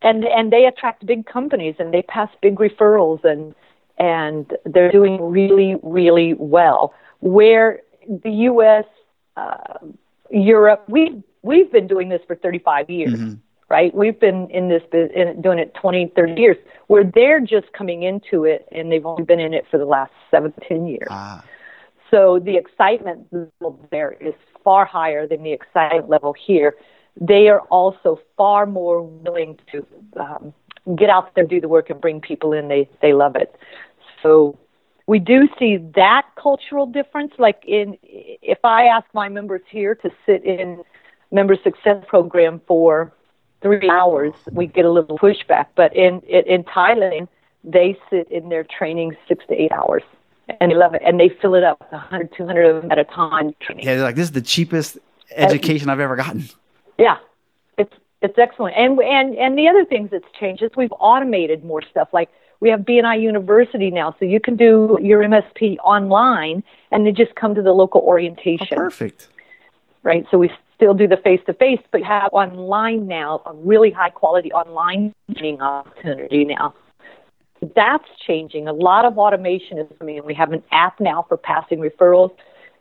and 0.02 0.24
and 0.26 0.52
they 0.52 0.66
attract 0.66 1.06
big 1.06 1.26
companies 1.26 1.76
and 1.78 1.94
they 1.94 2.02
pass 2.02 2.30
big 2.42 2.56
referrals 2.56 3.24
and 3.24 3.54
and 4.00 4.54
they're 4.66 4.92
doing 4.92 5.22
really 5.22 5.76
really 5.84 6.34
well. 6.36 6.94
Where 7.20 7.82
the 8.08 8.32
US 8.32 8.86
uh, 9.38 9.78
Europe 10.32 10.86
we 10.88 11.22
we've 11.42 11.72
been 11.72 11.88
doing 11.88 12.10
this 12.10 12.22
for 12.26 12.36
35 12.38 12.90
years 12.90 13.14
mm-hmm. 13.14 13.34
right? 13.70 13.94
We've 13.94 14.20
been 14.20 14.50
in 14.50 14.70
this 14.70 14.82
in, 14.94 15.42
doing 15.42 15.60
it 15.60 15.74
20 15.76 16.14
30 16.16 16.42
years 16.42 16.58
where 16.88 17.04
they're 17.04 17.42
just 17.42 17.72
coming 17.74 18.04
into 18.04 18.46
it 18.46 18.68
and 18.72 18.92
they've 18.92 19.06
only 19.06 19.24
been 19.24 19.42
in 19.42 19.54
it 19.54 19.66
for 19.70 19.78
the 19.78 19.86
last 19.86 20.12
7 20.32 20.54
10 20.68 20.88
years. 20.88 21.08
Ah 21.10 21.44
so 22.14 22.40
the 22.40 22.56
excitement 22.58 23.26
level 23.32 23.80
there 23.90 24.12
is 24.20 24.36
far 24.64 24.86
higher 24.86 25.28
than 25.28 25.42
the 25.42 25.52
excitement 25.52 26.10
level 26.10 26.34
here. 26.34 26.76
They 27.20 27.48
are 27.48 27.62
also 27.72 28.20
far 28.38 28.66
more 28.68 29.02
willing 29.02 29.58
to 29.72 29.86
um, 30.20 30.54
get 30.96 31.10
out 31.10 31.34
there, 31.34 31.44
do 31.44 31.60
the 31.60 31.68
work, 31.68 31.90
and 31.90 32.00
bring 32.00 32.22
people 32.22 32.54
in. 32.54 32.68
They 32.68 32.88
they 33.02 33.14
love 33.14 33.36
it. 33.36 33.56
So 34.22 34.58
we 35.08 35.18
do 35.18 35.50
see 35.58 35.78
that 35.96 36.28
cultural 36.42 36.86
difference. 36.86 37.34
Like 37.40 37.64
in, 37.68 37.98
if 38.04 38.60
I 38.64 38.86
ask 38.86 39.08
my 39.14 39.28
members 39.28 39.62
here 39.70 39.96
to 39.96 40.12
sit 40.26 40.46
in 40.46 40.84
member 41.32 41.58
success 41.64 42.04
program 42.08 42.62
for 42.68 43.12
three 43.64 43.90
hours, 43.90 44.34
we 44.52 44.68
get 44.68 44.86
a 44.86 44.92
little 44.92 45.18
pushback. 45.18 45.68
But 45.76 45.96
in 45.96 46.20
in 46.22 46.64
Thailand, 46.64 47.28
they 47.64 47.98
sit 48.12 48.30
in 48.30 48.50
their 48.50 48.64
training 48.64 49.16
six 49.28 49.44
to 49.48 49.60
eight 49.60 49.72
hours 49.72 50.04
and 50.60 50.72
they 50.72 50.76
love 50.76 50.94
it. 50.94 51.02
And 51.06 51.20
they 51.20 51.30
fill 51.30 51.56
it 51.56 51.64
up 51.64 51.80
100, 51.92 52.34
200 52.36 52.64
of 52.66 52.82
them 52.82 52.92
at 52.92 53.00
a 53.00 53.04
time. 53.04 53.54
Yeah, 53.78 53.96
they're 53.96 54.04
like, 54.04 54.16
this 54.16 54.26
is 54.26 54.32
the 54.32 54.42
cheapest 54.42 54.98
education 55.36 55.90
I've 55.90 56.00
ever 56.00 56.16
gotten. 56.16 56.50
Yeah, 56.98 57.18
it's 57.78 57.94
it's 58.22 58.38
excellent. 58.38 58.76
And 58.78 59.00
and 59.00 59.36
and 59.36 59.58
the 59.58 59.68
other 59.68 59.86
things 59.86 60.10
that's 60.12 60.32
changed 60.40 60.64
is 60.64 60.72
we've 60.76 60.94
automated 61.00 61.64
more 61.64 61.82
stuff. 61.82 62.10
Like 62.14 62.30
we 62.60 62.70
have 62.70 62.82
BNI 62.82 63.22
University 63.22 63.90
now, 63.90 64.16
so 64.20 64.26
you 64.26 64.40
can 64.40 64.56
do 64.56 64.98
your 65.02 65.22
MSP 65.24 65.78
online 65.84 66.64
and 66.92 67.06
then 67.06 67.16
just 67.16 67.36
come 67.36 67.56
to 67.56 67.62
the 67.62 67.74
local 67.74 68.02
oh, 68.04 68.10
orientation. 68.10 68.68
Oh, 68.74 68.84
perfect. 68.84 69.30
Right. 70.04 70.26
So 70.30 70.38
we 70.38 70.52
still 70.76 70.94
do 70.94 71.08
the 71.08 71.18
face 71.18 71.40
to 71.46 71.54
face, 71.54 71.80
but 71.92 72.04
have 72.04 72.30
online 72.34 73.08
now 73.08 73.42
a 73.46 73.54
really 73.54 73.90
high 73.90 74.10
quality 74.10 74.52
online 74.52 75.14
training 75.36 75.62
opportunity 75.62 76.46
now 76.46 76.74
that's 77.76 78.08
changing. 78.26 78.68
A 78.68 78.74
lot 78.74 79.06
of 79.06 79.18
automation 79.18 79.78
is 79.78 79.88
coming. 80.00 80.24
We 80.26 80.34
have 80.34 80.52
an 80.52 80.64
app 80.72 81.00
now 81.00 81.26
for 81.28 81.38
passing 81.38 81.80
referrals. 81.80 82.32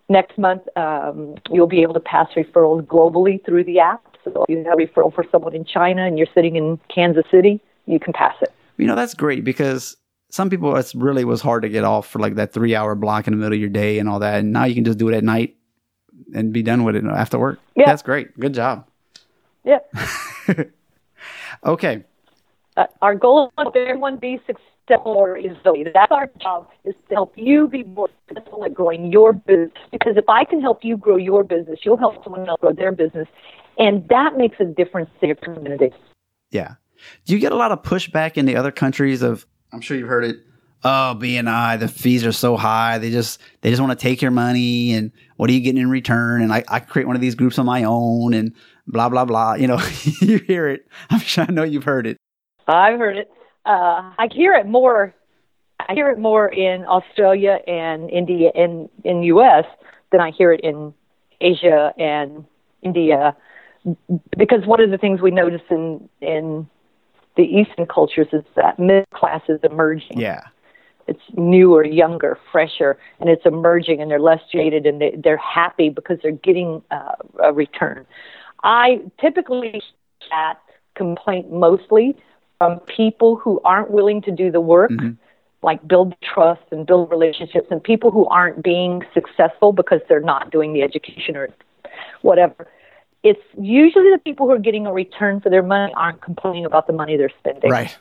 Next 0.08 0.36
month, 0.38 0.62
um, 0.76 1.36
you'll 1.50 1.66
be 1.66 1.82
able 1.82 1.94
to 1.94 2.00
pass 2.00 2.28
referrals 2.36 2.82
globally 2.86 3.44
through 3.44 3.64
the 3.64 3.80
app. 3.80 4.02
So 4.24 4.44
if 4.48 4.48
you 4.48 4.64
have 4.64 4.78
a 4.78 4.86
referral 4.86 5.14
for 5.14 5.24
someone 5.30 5.54
in 5.54 5.64
China 5.64 6.06
and 6.06 6.18
you're 6.18 6.28
sitting 6.34 6.56
in 6.56 6.78
Kansas 6.94 7.24
City, 7.30 7.60
you 7.86 7.98
can 7.98 8.12
pass 8.12 8.34
it. 8.40 8.52
You 8.76 8.86
know, 8.86 8.94
that's 8.94 9.14
great 9.14 9.44
because 9.44 9.96
some 10.30 10.48
people, 10.48 10.74
it 10.76 10.92
really 10.94 11.24
was 11.24 11.40
hard 11.40 11.62
to 11.62 11.68
get 11.68 11.84
off 11.84 12.08
for 12.08 12.18
like 12.18 12.36
that 12.36 12.52
three 12.52 12.74
hour 12.74 12.94
block 12.94 13.26
in 13.26 13.32
the 13.32 13.36
middle 13.36 13.52
of 13.52 13.60
your 13.60 13.68
day 13.68 13.98
and 13.98 14.08
all 14.08 14.18
that. 14.20 14.40
And 14.40 14.52
now 14.52 14.64
you 14.64 14.74
can 14.74 14.84
just 14.84 14.98
do 14.98 15.08
it 15.08 15.14
at 15.14 15.24
night 15.24 15.56
and 16.34 16.52
be 16.52 16.62
done 16.62 16.84
with 16.84 16.96
it 16.96 17.04
after 17.04 17.38
work. 17.38 17.58
Yeah. 17.76 17.86
That's 17.86 18.02
great. 18.02 18.38
Good 18.38 18.54
job. 18.54 18.86
Yeah. 19.64 19.78
okay. 21.64 22.04
Uh, 22.76 22.86
our 23.02 23.14
goal 23.14 23.52
is 23.58 23.66
everyone 23.74 24.16
be 24.16 24.38
successful 24.46 24.71
more 25.04 25.38
easily. 25.38 25.84
That's 25.92 26.10
our 26.12 26.30
job 26.40 26.68
is 26.84 26.94
to 27.08 27.14
help 27.14 27.32
you 27.36 27.68
be 27.68 27.84
more 27.84 28.08
successful 28.28 28.64
at 28.64 28.74
growing 28.74 29.12
your 29.12 29.32
business. 29.32 29.70
Because 29.90 30.16
if 30.16 30.28
I 30.28 30.44
can 30.44 30.60
help 30.60 30.84
you 30.84 30.96
grow 30.96 31.16
your 31.16 31.44
business, 31.44 31.80
you'll 31.84 31.96
help 31.96 32.22
someone 32.24 32.48
else 32.48 32.60
grow 32.60 32.72
their 32.72 32.92
business. 32.92 33.28
And 33.78 34.08
that 34.08 34.36
makes 34.36 34.56
a 34.60 34.64
difference 34.64 35.10
to 35.20 35.26
your 35.26 35.36
community. 35.36 35.90
Yeah. 36.50 36.74
Do 37.24 37.34
you 37.34 37.40
get 37.40 37.52
a 37.52 37.56
lot 37.56 37.72
of 37.72 37.82
pushback 37.82 38.36
in 38.36 38.46
the 38.46 38.56
other 38.56 38.70
countries 38.70 39.22
of 39.22 39.46
I'm 39.72 39.80
sure 39.80 39.96
you've 39.96 40.08
heard 40.08 40.24
it, 40.24 40.36
oh 40.84 41.16
BNI, 41.18 41.80
the 41.80 41.88
fees 41.88 42.24
are 42.24 42.32
so 42.32 42.56
high. 42.56 42.98
They 42.98 43.10
just 43.10 43.40
they 43.62 43.70
just 43.70 43.80
want 43.80 43.98
to 43.98 44.02
take 44.02 44.20
your 44.20 44.30
money 44.30 44.92
and 44.92 45.10
what 45.36 45.48
are 45.50 45.52
you 45.52 45.60
getting 45.60 45.80
in 45.80 45.90
return? 45.90 46.42
And 46.42 46.52
I, 46.52 46.62
I 46.68 46.78
create 46.80 47.06
one 47.06 47.16
of 47.16 47.22
these 47.22 47.34
groups 47.34 47.58
on 47.58 47.66
my 47.66 47.84
own 47.84 48.34
and 48.34 48.54
blah 48.86 49.08
blah 49.08 49.24
blah. 49.24 49.54
You 49.54 49.66
know, 49.66 49.80
you 50.20 50.38
hear 50.38 50.68
it. 50.68 50.86
I'm 51.10 51.20
sure 51.20 51.46
I 51.48 51.52
know 51.52 51.64
you've 51.64 51.84
heard 51.84 52.06
it. 52.06 52.18
I've 52.68 52.98
heard 52.98 53.16
it 53.16 53.30
uh, 53.64 54.12
I 54.18 54.28
hear 54.32 54.54
it 54.54 54.66
more. 54.66 55.14
I 55.80 55.94
hear 55.94 56.10
it 56.10 56.18
more 56.18 56.48
in 56.48 56.84
Australia 56.84 57.58
and 57.66 58.08
India 58.10 58.50
and 58.54 58.88
in 59.04 59.22
U.S. 59.24 59.64
than 60.10 60.20
I 60.20 60.30
hear 60.30 60.52
it 60.52 60.60
in 60.60 60.94
Asia 61.40 61.92
and 61.98 62.44
India, 62.82 63.36
because 64.36 64.64
one 64.64 64.80
of 64.80 64.90
the 64.90 64.98
things 64.98 65.20
we 65.20 65.30
notice 65.30 65.62
in 65.70 66.08
in 66.20 66.68
the 67.36 67.42
Eastern 67.42 67.86
cultures 67.86 68.28
is 68.32 68.44
that 68.56 68.78
middle 68.78 69.04
class 69.14 69.42
is 69.48 69.60
emerging. 69.62 70.18
Yeah. 70.18 70.42
It's 71.08 71.22
newer, 71.36 71.84
younger, 71.84 72.38
fresher, 72.52 72.96
and 73.18 73.28
it's 73.28 73.44
emerging, 73.44 74.00
and 74.00 74.10
they're 74.10 74.20
less 74.20 74.40
jaded, 74.52 74.86
and 74.86 75.00
they, 75.00 75.16
they're 75.22 75.36
happy 75.36 75.88
because 75.88 76.18
they're 76.22 76.30
getting 76.30 76.82
uh, 76.92 77.14
a 77.42 77.52
return. 77.52 78.06
I 78.62 79.00
typically 79.20 79.82
that 80.30 80.60
complaint 80.94 81.50
mostly 81.50 82.16
from 82.62 82.78
people 82.80 83.34
who 83.34 83.60
aren't 83.64 83.90
willing 83.90 84.22
to 84.22 84.30
do 84.30 84.48
the 84.52 84.60
work, 84.60 84.92
mm-hmm. 84.92 85.14
like 85.64 85.86
build 85.88 86.14
trust 86.22 86.62
and 86.70 86.86
build 86.86 87.10
relationships, 87.10 87.66
and 87.72 87.82
people 87.82 88.12
who 88.12 88.24
aren't 88.26 88.62
being 88.62 89.02
successful 89.12 89.72
because 89.72 90.00
they're 90.08 90.20
not 90.20 90.52
doing 90.52 90.72
the 90.72 90.80
education 90.80 91.36
or 91.36 91.48
whatever. 92.20 92.68
It's 93.24 93.42
usually 93.60 94.12
the 94.12 94.20
people 94.24 94.46
who 94.46 94.52
are 94.52 94.60
getting 94.60 94.86
a 94.86 94.92
return 94.92 95.40
for 95.40 95.50
their 95.50 95.64
money 95.64 95.92
aren't 95.96 96.22
complaining 96.22 96.64
about 96.64 96.86
the 96.86 96.92
money 96.92 97.16
they're 97.16 97.32
spending. 97.40 97.68
Right. 97.68 97.96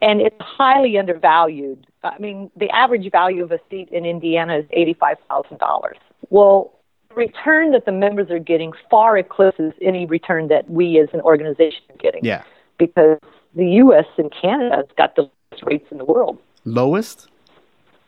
And 0.00 0.20
it's 0.20 0.36
highly 0.38 0.96
undervalued. 0.98 1.84
I 2.04 2.16
mean, 2.20 2.48
the 2.56 2.70
average 2.70 3.10
value 3.10 3.42
of 3.42 3.50
a 3.50 3.58
seat 3.68 3.88
in 3.90 4.04
Indiana 4.04 4.58
is 4.58 4.66
$85,000. 4.66 5.94
Well, 6.30 6.72
the 7.08 7.16
return 7.16 7.72
that 7.72 7.86
the 7.86 7.92
members 7.92 8.30
are 8.30 8.38
getting 8.38 8.72
far 8.88 9.18
eclipses 9.18 9.72
any 9.82 10.06
return 10.06 10.46
that 10.48 10.70
we 10.70 11.00
as 11.00 11.08
an 11.12 11.22
organization 11.22 11.82
are 11.90 11.96
getting. 11.96 12.24
Yeah. 12.24 12.44
Because 12.78 13.18
the 13.56 13.66
U.S. 13.66 14.06
and 14.18 14.32
Canada 14.40 14.76
has 14.76 14.86
got 14.96 15.16
the 15.16 15.22
lowest 15.22 15.64
rates 15.64 15.86
in 15.90 15.98
the 15.98 16.04
world. 16.04 16.38
Lowest? 16.64 17.28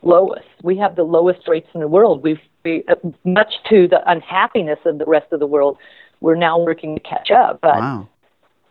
Lowest. 0.01 0.47
We 0.63 0.77
have 0.77 0.95
the 0.95 1.03
lowest 1.03 1.47
rates 1.47 1.67
in 1.73 1.81
the 1.81 1.87
world. 1.87 2.23
We've, 2.23 2.39
we, 2.63 2.83
uh, 2.87 2.95
much 3.25 3.53
to 3.69 3.87
the 3.87 3.99
unhappiness 4.09 4.79
of 4.85 4.99
the 4.99 5.05
rest 5.05 5.33
of 5.33 5.39
the 5.39 5.47
world, 5.47 5.77
we're 6.21 6.35
now 6.35 6.59
working 6.59 6.95
to 6.95 7.01
catch 7.01 7.31
up. 7.31 7.59
But 7.61 7.77
wow. 7.77 8.07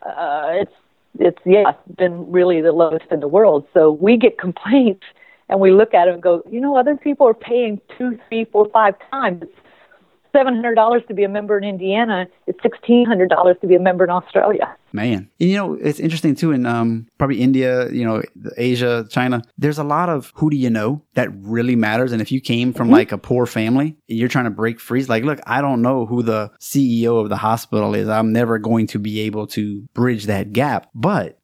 uh, 0.03 0.63
it's 0.63 0.73
it's 1.19 1.39
yeah, 1.45 1.71
it's 1.71 1.97
been 1.97 2.31
really 2.31 2.61
the 2.61 2.73
lowest 2.73 3.07
in 3.11 3.21
the 3.21 3.29
world. 3.29 3.67
So 3.75 3.91
we 3.91 4.17
get 4.17 4.39
complaints 4.39 5.05
and 5.49 5.61
we 5.61 5.73
look 5.73 5.95
at 5.95 6.09
it 6.09 6.15
and 6.15 6.23
go, 6.23 6.43
you 6.51 6.61
know, 6.61 6.77
other 6.77 6.97
people 6.97 7.27
are 7.27 7.35
paying 7.35 7.81
two, 7.97 8.19
three, 8.29 8.45
four, 8.45 8.69
five 8.71 8.95
times. 9.11 9.45
$700 10.35 11.07
to 11.07 11.15
be 11.15 11.25
a 11.25 11.29
member 11.29 11.59
in 11.59 11.65
Indiana. 11.65 12.27
It's 12.47 12.59
$1,600 12.61 13.61
to 13.61 13.67
be 13.67 13.75
a 13.75 13.81
member 13.81 14.05
in 14.05 14.11
Australia. 14.11 14.75
Man. 14.93 15.29
And, 15.41 15.51
you 15.51 15.57
know, 15.57 15.75
it's 15.75 16.01
interesting 16.01 16.35
too 16.35 16.53
in 16.53 16.67
um, 16.67 17.07
probably 17.19 17.41
India, 17.41 17.91
you 17.91 18.05
know, 18.05 18.23
Asia, 18.57 19.07
China. 19.11 19.43
There's 19.59 19.79
a 19.79 19.85
lot 19.85 20.09
of 20.09 20.33
who 20.35 20.51
do 20.51 20.57
you 20.57 20.71
know 20.71 21.03
that 21.15 21.29
really 21.35 21.77
matters. 21.77 22.13
And 22.13 22.23
if 22.23 22.33
you 22.33 22.41
came 22.41 22.73
from 22.73 22.87
mm-hmm. 22.87 22.95
like 22.95 23.13
a 23.13 23.19
poor 23.19 23.47
family, 23.47 23.97
you're 24.07 24.29
trying 24.29 24.45
to 24.45 24.51
break 24.51 24.81
free. 24.81 25.05
Like, 25.05 25.25
look, 25.25 25.41
I 25.47 25.61
don't 25.61 25.83
know 25.83 26.07
who 26.07 26.23
the 26.23 26.51
CEO 26.61 27.21
of 27.21 27.29
the 27.29 27.37
hospital 27.37 27.95
is. 27.95 28.09
I'm 28.09 28.33
never 28.33 28.59
going 28.59 28.87
to 28.89 28.99
be 28.99 29.21
able 29.21 29.47
to 29.49 29.83
bridge 29.95 30.27
that 30.27 30.53
gap. 30.53 30.89
But, 30.95 31.39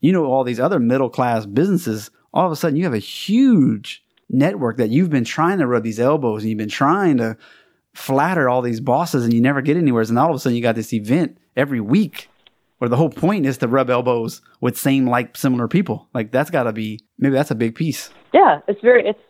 you 0.00 0.12
know, 0.12 0.24
all 0.24 0.44
these 0.44 0.60
other 0.60 0.80
middle 0.80 1.10
class 1.10 1.46
businesses, 1.46 2.10
all 2.32 2.46
of 2.46 2.52
a 2.52 2.56
sudden 2.56 2.76
you 2.76 2.84
have 2.84 2.94
a 2.94 2.98
huge 2.98 4.04
network 4.30 4.76
that 4.76 4.90
you've 4.90 5.10
been 5.10 5.24
trying 5.24 5.58
to 5.58 5.66
rub 5.66 5.82
these 5.82 6.00
elbows 6.00 6.42
and 6.42 6.50
you've 6.50 6.58
been 6.58 6.68
trying 6.68 7.16
to 7.16 7.36
flatter 7.94 8.48
all 8.48 8.62
these 8.62 8.80
bosses 8.80 9.24
and 9.24 9.32
you 9.32 9.40
never 9.40 9.62
get 9.62 9.76
anywhere. 9.76 10.02
And 10.02 10.18
all 10.18 10.30
of 10.30 10.36
a 10.36 10.38
sudden 10.38 10.56
you 10.56 10.62
got 10.62 10.74
this 10.74 10.92
event 10.92 11.38
every 11.56 11.80
week 11.80 12.28
where 12.78 12.88
the 12.88 12.96
whole 12.96 13.10
point 13.10 13.44
is 13.44 13.58
to 13.58 13.68
rub 13.68 13.90
elbows 13.90 14.40
with 14.60 14.78
same 14.78 15.06
like 15.06 15.36
similar 15.36 15.68
people. 15.68 16.08
Like 16.14 16.32
that's 16.32 16.50
got 16.50 16.64
to 16.64 16.72
be 16.72 17.00
maybe 17.18 17.34
that's 17.34 17.50
a 17.50 17.54
big 17.54 17.74
piece. 17.74 18.10
Yeah, 18.32 18.60
it's 18.68 18.80
very 18.80 19.06
it's 19.06 19.20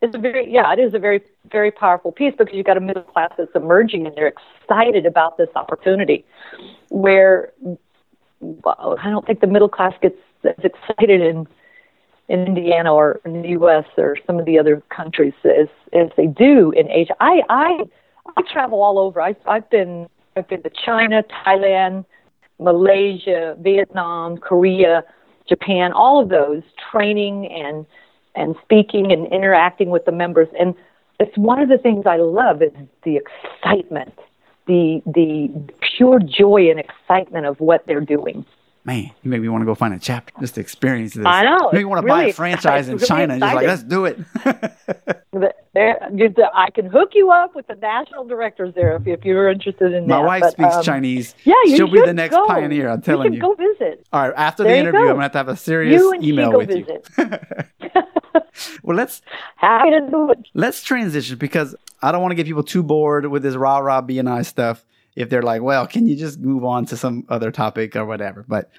it's 0.00 0.14
a 0.14 0.18
very 0.18 0.52
yeah 0.52 0.72
it 0.72 0.78
is 0.78 0.94
a 0.94 0.98
very 0.98 1.20
very 1.50 1.70
powerful 1.70 2.12
piece 2.12 2.34
because 2.36 2.54
you've 2.54 2.66
got 2.66 2.76
a 2.76 2.80
middle 2.80 3.02
class 3.02 3.32
that's 3.36 3.50
emerging 3.54 4.06
and 4.06 4.14
they're 4.16 4.32
excited 4.62 5.06
about 5.06 5.38
this 5.38 5.48
opportunity. 5.56 6.24
Where 6.90 7.52
well, 8.40 8.96
I 9.02 9.10
don't 9.10 9.26
think 9.26 9.40
the 9.40 9.46
middle 9.46 9.68
class 9.68 9.94
gets 10.00 10.16
as 10.44 10.54
excited 10.62 11.20
in 11.20 11.46
in 12.28 12.46
Indiana 12.46 12.92
or 12.92 13.20
in 13.24 13.42
the 13.42 13.48
U.S. 13.50 13.84
or 13.96 14.16
some 14.26 14.38
of 14.38 14.46
the 14.46 14.58
other 14.58 14.82
countries 14.94 15.34
as 15.44 15.68
as 15.92 16.08
they 16.16 16.26
do 16.26 16.72
in 16.72 16.90
Asia. 16.90 17.14
I 17.20 17.42
I 17.48 17.78
I 18.36 18.42
travel 18.50 18.82
all 18.82 18.98
over. 18.98 19.20
I, 19.20 19.36
I've 19.46 19.68
been 19.70 20.08
I've 20.36 20.48
been 20.48 20.62
to 20.62 20.70
China, 20.70 21.22
Thailand, 21.46 22.04
Malaysia, 22.58 23.56
Vietnam, 23.60 24.38
Korea, 24.38 25.04
Japan. 25.48 25.92
All 25.92 26.20
of 26.22 26.28
those 26.28 26.62
training 26.90 27.46
and 27.52 27.86
and 28.34 28.56
speaking 28.62 29.12
and 29.12 29.26
interacting 29.32 29.90
with 29.90 30.04
the 30.06 30.12
members. 30.12 30.48
And 30.58 30.74
it's 31.20 31.36
one 31.36 31.60
of 31.60 31.68
the 31.68 31.78
things 31.78 32.04
I 32.06 32.16
love 32.16 32.62
is 32.62 32.72
the 33.04 33.16
excitement, 33.16 34.18
the 34.66 35.02
the 35.06 35.50
pure 35.96 36.20
joy 36.20 36.70
and 36.70 36.80
excitement 36.80 37.44
of 37.46 37.60
what 37.60 37.86
they're 37.86 38.00
doing 38.00 38.46
man, 38.84 39.10
you 39.22 39.30
make 39.30 39.40
me 39.40 39.48
want 39.48 39.62
to 39.62 39.66
go 39.66 39.74
find 39.74 39.94
a 39.94 39.98
chapter 39.98 40.32
just 40.40 40.56
to 40.56 40.60
experience 40.60 41.14
this. 41.14 41.26
I 41.26 41.42
know. 41.42 41.72
You 41.72 41.88
want 41.88 42.02
to 42.02 42.06
really 42.06 42.24
buy 42.24 42.30
a 42.30 42.32
franchise 42.32 42.88
in 42.88 42.96
really 42.96 43.06
China 43.06 43.38
just 43.38 43.54
like, 43.54 43.66
let's 43.66 43.82
do 43.82 44.04
it. 44.04 44.18
I 46.54 46.70
can 46.70 46.86
hook 46.86 47.10
you 47.14 47.30
up 47.30 47.54
with 47.54 47.66
the 47.66 47.74
national 47.74 48.26
directors 48.26 48.74
there 48.74 48.96
if, 48.96 49.06
if 49.06 49.24
you're 49.24 49.50
interested 49.50 49.92
in 49.92 50.06
My 50.06 50.16
that. 50.16 50.20
My 50.20 50.26
wife 50.26 50.42
but, 50.42 50.52
speaks 50.52 50.74
um, 50.76 50.82
Chinese. 50.82 51.34
Yeah, 51.44 51.54
you 51.64 51.76
She'll 51.76 51.88
should 51.88 51.94
be 51.94 52.02
the 52.02 52.14
next 52.14 52.34
go. 52.34 52.46
pioneer, 52.46 52.88
I'm 52.88 53.02
telling 53.02 53.32
you. 53.32 53.36
you. 53.36 53.42
go 53.42 53.54
visit. 53.54 54.06
All 54.12 54.28
right, 54.28 54.34
after 54.36 54.62
there 54.62 54.72
the 54.72 54.78
interview, 54.78 55.00
go. 55.00 55.10
I'm 55.10 55.16
going 55.16 55.16
to 55.16 55.22
have 55.22 55.32
to 55.32 55.38
have 55.38 55.48
a 55.48 55.56
serious 55.56 56.00
you 56.00 56.12
and 56.12 56.24
email 56.24 56.52
go 56.52 56.58
with 56.58 56.68
visit. 56.68 57.08
you. 57.18 58.02
well, 58.82 58.96
let's 58.96 59.22
happy 59.56 59.90
to 59.90 60.00
do 60.10 60.30
it. 60.30 60.38
Let's 60.54 60.82
transition 60.82 61.38
because 61.38 61.74
I 62.02 62.12
don't 62.12 62.22
want 62.22 62.32
to 62.32 62.36
get 62.36 62.46
people 62.46 62.62
too 62.62 62.82
bored 62.82 63.26
with 63.26 63.42
this 63.42 63.56
rah 63.56 63.78
rah 63.78 64.02
BNI 64.02 64.44
stuff. 64.46 64.84
If 65.16 65.30
they're 65.30 65.42
like, 65.42 65.62
well, 65.62 65.86
can 65.86 66.06
you 66.06 66.16
just 66.16 66.40
move 66.40 66.64
on 66.64 66.86
to 66.86 66.96
some 66.96 67.24
other 67.28 67.50
topic 67.50 67.94
or 67.96 68.04
whatever? 68.04 68.44
But 68.48 68.70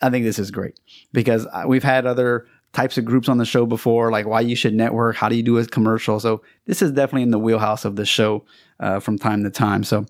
I 0.00 0.10
think 0.10 0.24
this 0.24 0.38
is 0.38 0.50
great 0.50 0.78
because 1.12 1.46
we've 1.66 1.84
had 1.84 2.06
other 2.06 2.46
types 2.72 2.98
of 2.98 3.04
groups 3.04 3.28
on 3.28 3.38
the 3.38 3.44
show 3.44 3.64
before, 3.64 4.10
like 4.10 4.26
why 4.26 4.40
you 4.40 4.54
should 4.54 4.74
network, 4.74 5.16
how 5.16 5.28
do 5.28 5.36
you 5.36 5.42
do 5.42 5.56
a 5.58 5.66
commercial. 5.66 6.20
So 6.20 6.42
this 6.66 6.82
is 6.82 6.92
definitely 6.92 7.22
in 7.22 7.30
the 7.30 7.38
wheelhouse 7.38 7.84
of 7.84 7.96
the 7.96 8.04
show 8.04 8.44
uh, 8.80 9.00
from 9.00 9.18
time 9.18 9.44
to 9.44 9.50
time. 9.50 9.82
So, 9.82 10.04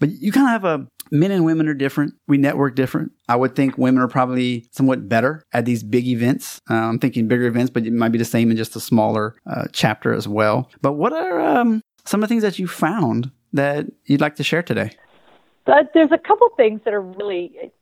but 0.00 0.10
you 0.10 0.32
kind 0.32 0.46
of 0.46 0.62
have 0.62 0.64
a 0.64 0.86
men 1.10 1.30
and 1.30 1.44
women 1.44 1.68
are 1.68 1.74
different. 1.74 2.14
We 2.26 2.38
network 2.38 2.74
different. 2.74 3.12
I 3.28 3.36
would 3.36 3.54
think 3.54 3.76
women 3.76 4.02
are 4.02 4.08
probably 4.08 4.66
somewhat 4.72 5.08
better 5.08 5.44
at 5.52 5.66
these 5.66 5.82
big 5.82 6.06
events. 6.08 6.58
Uh, 6.70 6.74
I'm 6.74 6.98
thinking 6.98 7.28
bigger 7.28 7.44
events, 7.44 7.70
but 7.70 7.86
it 7.86 7.92
might 7.92 8.08
be 8.08 8.18
the 8.18 8.24
same 8.24 8.50
in 8.50 8.56
just 8.56 8.74
a 8.74 8.80
smaller 8.80 9.36
uh, 9.46 9.66
chapter 9.72 10.14
as 10.14 10.26
well. 10.26 10.70
But 10.80 10.94
what 10.94 11.12
are 11.12 11.40
um, 11.40 11.82
some 12.06 12.22
of 12.22 12.28
the 12.28 12.32
things 12.32 12.42
that 12.42 12.58
you 12.58 12.66
found 12.66 13.30
that 13.52 13.86
you'd 14.06 14.20
like 14.20 14.36
to 14.36 14.44
share 14.44 14.62
today? 14.62 14.90
But 15.64 15.90
there's 15.94 16.12
a 16.12 16.18
couple 16.18 16.48
things 16.56 16.80
that 16.84 16.92
are 16.92 17.00
really 17.00 17.72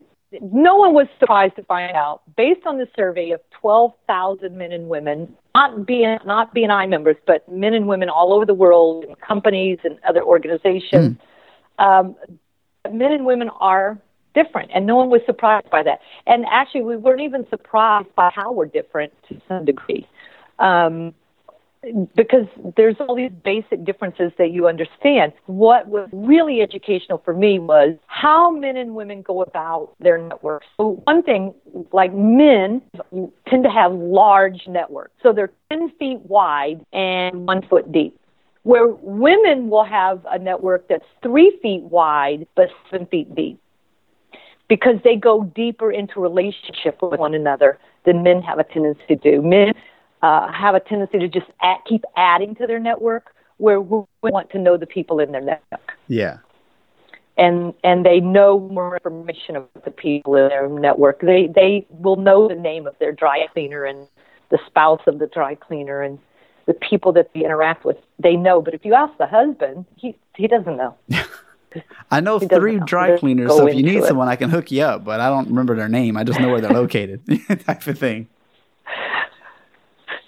no 0.40 0.76
one 0.76 0.94
was 0.94 1.08
surprised 1.18 1.56
to 1.56 1.64
find 1.64 1.92
out, 1.96 2.22
based 2.36 2.60
on 2.66 2.78
the 2.78 2.86
survey 2.94 3.30
of 3.30 3.40
12,000 3.50 4.56
men 4.56 4.72
and 4.72 4.88
women, 4.88 5.34
not 5.54 5.86
being 5.86 6.18
not 6.24 6.54
BNI 6.54 6.88
members, 6.88 7.16
but 7.26 7.48
men 7.50 7.74
and 7.74 7.88
women 7.88 8.08
all 8.08 8.32
over 8.32 8.46
the 8.46 8.54
world, 8.54 9.04
in 9.04 9.14
companies 9.16 9.78
and 9.82 9.98
other 10.08 10.22
organizations, 10.22 11.16
mm. 11.78 11.84
um, 11.84 12.14
men 12.92 13.12
and 13.12 13.26
women 13.26 13.50
are 13.60 13.98
different, 14.34 14.70
and 14.72 14.86
no 14.86 14.94
one 14.94 15.10
was 15.10 15.20
surprised 15.26 15.68
by 15.70 15.82
that. 15.82 16.00
And 16.26 16.44
actually, 16.50 16.82
we 16.82 16.96
weren't 16.96 17.20
even 17.20 17.46
surprised 17.48 18.14
by 18.14 18.30
how 18.32 18.52
we're 18.52 18.66
different 18.66 19.12
to 19.28 19.40
some 19.48 19.64
degree. 19.64 20.06
Um, 20.60 21.12
because 22.14 22.46
there's 22.76 22.96
all 23.00 23.14
these 23.14 23.30
basic 23.42 23.84
differences 23.84 24.32
that 24.38 24.50
you 24.50 24.68
understand. 24.68 25.32
What 25.46 25.88
was 25.88 26.08
really 26.12 26.60
educational 26.60 27.22
for 27.24 27.32
me 27.32 27.58
was 27.58 27.96
how 28.06 28.50
men 28.50 28.76
and 28.76 28.94
women 28.94 29.22
go 29.22 29.42
about 29.42 29.94
their 29.98 30.18
networks. 30.18 30.66
So 30.76 31.00
one 31.04 31.22
thing, 31.22 31.54
like 31.92 32.12
men 32.12 32.82
tend 33.48 33.64
to 33.64 33.70
have 33.70 33.92
large 33.92 34.66
networks. 34.68 35.12
So 35.22 35.32
they're 35.32 35.52
10 35.70 35.92
feet 35.98 36.20
wide 36.26 36.84
and 36.92 37.46
one 37.46 37.62
foot 37.68 37.90
deep. 37.90 38.18
Where 38.62 38.88
women 38.88 39.70
will 39.70 39.84
have 39.84 40.20
a 40.30 40.38
network 40.38 40.86
that's 40.88 41.06
three 41.22 41.58
feet 41.62 41.82
wide 41.82 42.46
but 42.56 42.68
seven 42.90 43.06
feet 43.06 43.34
deep 43.34 43.58
because 44.68 44.96
they 45.02 45.16
go 45.16 45.44
deeper 45.54 45.90
into 45.90 46.20
relationship 46.20 47.00
with 47.02 47.18
one 47.18 47.34
another 47.34 47.78
than 48.04 48.22
men 48.22 48.42
have 48.42 48.58
a 48.58 48.64
tendency 48.64 49.02
to 49.08 49.16
do. 49.16 49.42
Men 49.42 49.72
uh, 50.22 50.52
have 50.52 50.74
a 50.74 50.80
tendency 50.80 51.18
to 51.18 51.28
just 51.28 51.46
add, 51.62 51.78
keep 51.86 52.04
adding 52.16 52.54
to 52.56 52.66
their 52.66 52.78
network 52.78 53.34
where 53.56 53.80
we 53.80 54.04
want 54.22 54.50
to 54.50 54.58
know 54.58 54.76
the 54.76 54.86
people 54.86 55.20
in 55.20 55.32
their 55.32 55.40
network. 55.40 55.92
Yeah. 56.08 56.38
And 57.36 57.72
and 57.84 58.04
they 58.04 58.20
know 58.20 58.60
more 58.60 58.96
information 58.96 59.56
about 59.56 59.84
the 59.84 59.90
people 59.90 60.36
in 60.36 60.48
their 60.48 60.68
network. 60.68 61.20
They 61.20 61.46
they 61.54 61.86
will 61.88 62.16
know 62.16 62.48
the 62.48 62.54
name 62.54 62.86
of 62.86 62.98
their 62.98 63.12
dry 63.12 63.46
cleaner 63.52 63.84
and 63.84 64.06
the 64.50 64.58
spouse 64.66 65.00
of 65.06 65.18
the 65.18 65.26
dry 65.26 65.54
cleaner 65.54 66.02
and 66.02 66.18
the 66.66 66.74
people 66.74 67.12
that 67.12 67.30
they 67.32 67.44
interact 67.44 67.84
with. 67.84 67.96
They 68.18 68.36
know, 68.36 68.60
but 68.60 68.74
if 68.74 68.84
you 68.84 68.94
ask 68.94 69.16
the 69.16 69.26
husband, 69.26 69.86
he 69.96 70.16
he 70.36 70.48
doesn't 70.48 70.76
know. 70.76 70.96
I 72.10 72.20
know 72.20 72.40
three 72.40 72.76
know. 72.76 72.84
dry 72.84 73.16
cleaners, 73.16 73.52
so 73.52 73.68
if 73.68 73.76
you 73.76 73.84
need 73.84 73.98
it. 73.98 74.04
someone, 74.04 74.26
I 74.28 74.34
can 74.36 74.50
hook 74.50 74.72
you 74.72 74.82
up. 74.82 75.04
But 75.04 75.20
I 75.20 75.28
don't 75.28 75.48
remember 75.48 75.76
their 75.76 75.88
name. 75.88 76.16
I 76.16 76.24
just 76.24 76.40
know 76.40 76.48
where 76.48 76.60
they're 76.60 76.70
located, 76.82 77.24
type 77.64 77.86
of 77.86 77.98
thing 77.98 78.28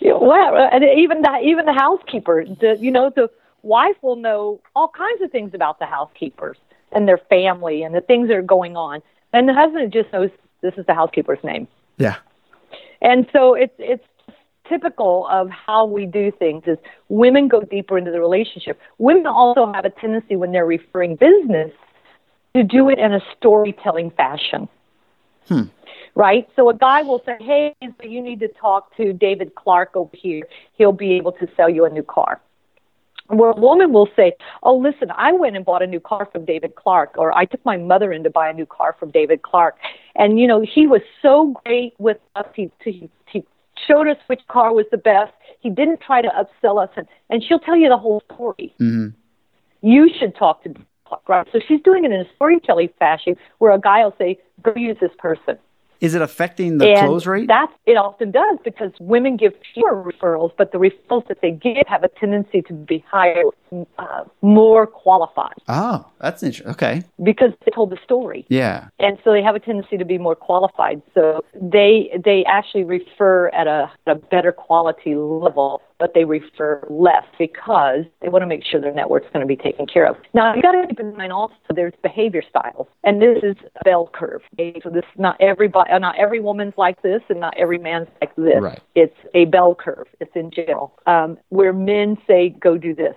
well, 0.04 0.68
and 0.72 0.84
even 0.84 1.22
the 1.22 1.38
even 1.42 1.66
the 1.66 1.72
housekeeper, 1.72 2.44
the 2.44 2.76
you 2.80 2.90
know 2.90 3.10
the 3.14 3.28
wife 3.62 3.96
will 4.02 4.16
know 4.16 4.60
all 4.74 4.88
kinds 4.88 5.22
of 5.22 5.30
things 5.30 5.52
about 5.54 5.78
the 5.78 5.86
housekeepers 5.86 6.56
and 6.92 7.06
their 7.06 7.18
family 7.18 7.82
and 7.82 7.94
the 7.94 8.00
things 8.00 8.28
that 8.28 8.36
are 8.36 8.42
going 8.42 8.76
on, 8.76 9.02
and 9.32 9.48
the 9.48 9.54
husband 9.54 9.92
just 9.92 10.12
knows 10.12 10.30
this 10.60 10.74
is 10.76 10.86
the 10.86 10.94
housekeeper's 10.94 11.42
name. 11.44 11.68
Yeah. 11.98 12.16
And 13.00 13.26
so 13.32 13.54
it's 13.54 13.74
it's 13.78 14.04
typical 14.68 15.26
of 15.30 15.50
how 15.50 15.84
we 15.84 16.06
do 16.06 16.30
things 16.30 16.62
is 16.66 16.78
women 17.08 17.48
go 17.48 17.60
deeper 17.60 17.98
into 17.98 18.10
the 18.10 18.20
relationship. 18.20 18.80
Women 18.98 19.26
also 19.26 19.72
have 19.72 19.84
a 19.84 19.90
tendency 19.90 20.36
when 20.36 20.52
they're 20.52 20.66
referring 20.66 21.16
business 21.16 21.72
to 22.54 22.62
do 22.62 22.88
it 22.88 22.98
in 22.98 23.12
a 23.12 23.20
storytelling 23.36 24.10
fashion. 24.12 24.68
Hmm 25.48 25.64
right? 26.14 26.48
So 26.56 26.68
a 26.68 26.74
guy 26.74 27.02
will 27.02 27.22
say, 27.24 27.36
hey, 27.40 27.74
you 28.02 28.22
need 28.22 28.40
to 28.40 28.48
talk 28.48 28.94
to 28.96 29.12
David 29.12 29.54
Clark 29.54 29.90
over 29.94 30.14
here. 30.16 30.46
He'll 30.74 30.92
be 30.92 31.12
able 31.12 31.32
to 31.32 31.48
sell 31.56 31.70
you 31.70 31.84
a 31.84 31.90
new 31.90 32.02
car. 32.02 32.40
Where 33.28 33.50
a 33.50 33.56
woman 33.56 33.92
will 33.92 34.08
say, 34.14 34.32
oh, 34.62 34.76
listen, 34.76 35.10
I 35.16 35.32
went 35.32 35.56
and 35.56 35.64
bought 35.64 35.82
a 35.82 35.86
new 35.86 36.00
car 36.00 36.28
from 36.30 36.44
David 36.44 36.74
Clark, 36.74 37.14
or 37.16 37.36
I 37.36 37.46
took 37.46 37.64
my 37.64 37.78
mother 37.78 38.12
in 38.12 38.24
to 38.24 38.30
buy 38.30 38.50
a 38.50 38.52
new 38.52 38.66
car 38.66 38.94
from 38.98 39.10
David 39.10 39.42
Clark. 39.42 39.76
And, 40.16 40.38
you 40.38 40.46
know, 40.46 40.60
he 40.60 40.86
was 40.86 41.00
so 41.22 41.54
great 41.64 41.94
with 41.98 42.18
us. 42.34 42.46
He, 42.54 42.70
he, 42.84 43.08
he 43.26 43.44
showed 43.86 44.06
us 44.08 44.18
which 44.26 44.40
car 44.48 44.74
was 44.74 44.84
the 44.90 44.98
best. 44.98 45.32
He 45.60 45.70
didn't 45.70 46.00
try 46.00 46.20
to 46.20 46.28
upsell 46.28 46.82
us. 46.82 46.90
And, 46.96 47.06
and 47.30 47.42
she'll 47.42 47.60
tell 47.60 47.76
you 47.76 47.88
the 47.88 47.96
whole 47.96 48.22
story. 48.34 48.74
Mm-hmm. 48.78 49.16
You 49.80 50.10
should 50.18 50.36
talk 50.36 50.62
to 50.64 50.74
Clark, 51.06 51.26
right? 51.28 51.48
So 51.52 51.60
she's 51.66 51.80
doing 51.82 52.04
it 52.04 52.12
in 52.12 52.20
a 52.20 52.34
storytelling 52.34 52.90
fashion 52.98 53.36
where 53.58 53.72
a 53.72 53.80
guy 53.80 54.04
will 54.04 54.14
say, 54.18 54.38
go 54.62 54.74
use 54.76 54.98
this 55.00 55.12
person 55.18 55.58
is 56.02 56.16
it 56.16 56.20
affecting 56.20 56.78
the 56.78 56.88
and 56.88 57.06
close 57.06 57.26
rate? 57.28 57.46
That 57.46 57.70
it 57.86 57.96
often 57.96 58.32
does 58.32 58.58
because 58.64 58.90
women 58.98 59.36
give 59.36 59.54
fewer 59.72 60.02
referrals, 60.02 60.50
but 60.58 60.72
the 60.72 60.78
referrals 60.78 61.28
that 61.28 61.40
they 61.40 61.52
give 61.52 61.86
have 61.86 62.02
a 62.02 62.08
tendency 62.08 62.60
to 62.62 62.74
be 62.74 63.04
higher, 63.08 63.44
uh, 63.98 64.24
more 64.42 64.84
qualified. 64.88 65.54
Oh, 65.68 66.04
that's 66.20 66.42
interesting. 66.42 66.72
Okay. 66.72 67.04
Because 67.22 67.52
they 67.64 67.70
told 67.70 67.90
the 67.90 67.98
story. 68.02 68.44
Yeah. 68.48 68.88
And 68.98 69.16
so 69.22 69.30
they 69.30 69.42
have 69.42 69.54
a 69.54 69.60
tendency 69.60 69.96
to 69.96 70.04
be 70.04 70.18
more 70.18 70.34
qualified. 70.34 71.00
So 71.14 71.44
they 71.54 72.10
they 72.22 72.44
actually 72.46 72.82
refer 72.82 73.48
at 73.50 73.68
a, 73.68 73.88
at 74.04 74.16
a 74.16 74.18
better 74.18 74.50
quality 74.50 75.14
level 75.14 75.82
but 76.02 76.14
they 76.14 76.24
refer 76.24 76.84
less 76.90 77.22
because 77.38 78.04
they 78.22 78.28
want 78.28 78.42
to 78.42 78.46
make 78.48 78.64
sure 78.64 78.80
their 78.80 78.92
network's 78.92 79.28
going 79.32 79.40
to 79.40 79.46
be 79.46 79.54
taken 79.54 79.86
care 79.86 80.04
of. 80.04 80.16
Now, 80.34 80.52
you 80.52 80.60
got 80.60 80.72
to 80.72 80.84
keep 80.88 80.98
in 80.98 81.16
mind 81.16 81.32
also 81.32 81.54
there's 81.76 81.92
behavior 82.02 82.42
styles, 82.50 82.88
and 83.04 83.22
this 83.22 83.38
is 83.44 83.54
a 83.80 83.84
bell 83.84 84.10
curve. 84.12 84.42
Okay? 84.54 84.80
So 84.82 84.90
this 84.90 85.04
not 85.16 85.36
everybody, 85.40 85.92
uh, 85.92 86.00
not 86.00 86.18
every 86.18 86.40
woman's 86.40 86.74
like 86.76 87.00
this, 87.02 87.22
and 87.28 87.38
not 87.38 87.54
every 87.56 87.78
man's 87.78 88.08
like 88.20 88.34
this. 88.34 88.60
Right. 88.60 88.80
It's 88.96 89.14
a 89.34 89.44
bell 89.44 89.76
curve. 89.76 90.08
It's 90.18 90.34
in 90.34 90.50
general 90.50 90.92
um, 91.06 91.38
where 91.50 91.72
men 91.72 92.18
say, 92.26 92.48
"Go 92.48 92.76
do 92.76 92.96
this." 92.96 93.14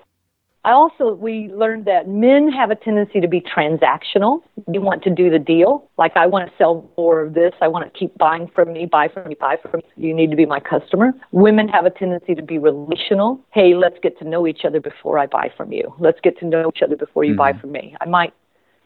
I 0.65 0.71
also 0.71 1.13
we 1.13 1.51
learned 1.53 1.85
that 1.85 2.07
men 2.07 2.51
have 2.51 2.71
a 2.71 2.75
tendency 2.75 3.21
to 3.21 3.27
be 3.27 3.39
transactional. 3.39 4.39
You 4.73 4.81
want 4.81 5.03
to 5.03 5.11
do 5.11 5.29
the 5.29 5.37
deal. 5.37 5.87
Like 5.99 6.17
I 6.17 6.25
want 6.25 6.49
to 6.49 6.57
sell 6.57 6.89
more 6.97 7.21
of 7.21 7.35
this. 7.35 7.53
I 7.61 7.67
want 7.67 7.85
to 7.85 7.97
keep 7.97 8.17
buying 8.17 8.49
from 8.53 8.73
me, 8.73 8.87
buy 8.87 9.07
from 9.07 9.27
me, 9.29 9.35
buy 9.39 9.57
from 9.61 9.81
me. 9.81 9.83
You 9.95 10.11
need 10.11 10.31
to 10.31 10.35
be 10.35 10.47
my 10.47 10.59
customer. 10.59 11.13
Women 11.31 11.67
have 11.67 11.85
a 11.85 11.91
tendency 11.91 12.33
to 12.33 12.41
be 12.41 12.57
relational. 12.57 13.39
Hey, 13.53 13.75
let's 13.75 13.97
get 14.01 14.17
to 14.17 14.25
know 14.25 14.47
each 14.47 14.65
other 14.65 14.79
before 14.79 15.19
I 15.19 15.27
buy 15.27 15.51
from 15.55 15.71
you. 15.71 15.93
Let's 15.99 16.19
get 16.23 16.39
to 16.39 16.47
know 16.47 16.71
each 16.75 16.81
other 16.81 16.95
before 16.95 17.23
you 17.23 17.33
mm-hmm. 17.33 17.37
buy 17.37 17.53
from 17.53 17.71
me. 17.71 17.95
I 18.01 18.05
might 18.05 18.33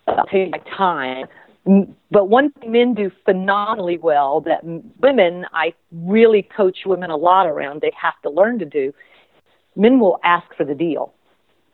uh, 0.05 0.23
take 0.29 0.51
my 0.51 0.59
time. 0.75 1.27
But 2.11 2.25
one 2.25 2.51
thing 2.51 2.73
men 2.73 2.93
do 2.93 3.09
phenomenally 3.23 3.97
well 3.97 4.41
that 4.41 4.65
women, 4.99 5.45
I 5.53 5.73
really 5.93 6.41
coach 6.57 6.79
women 6.85 7.09
a 7.09 7.15
lot 7.15 7.47
around, 7.47 7.79
they 7.79 7.93
have 8.01 8.19
to 8.23 8.29
learn 8.29 8.59
to 8.59 8.65
do. 8.65 8.91
Men 9.77 10.01
will 10.01 10.19
ask 10.25 10.45
for 10.57 10.65
the 10.65 10.75
deal 10.75 11.13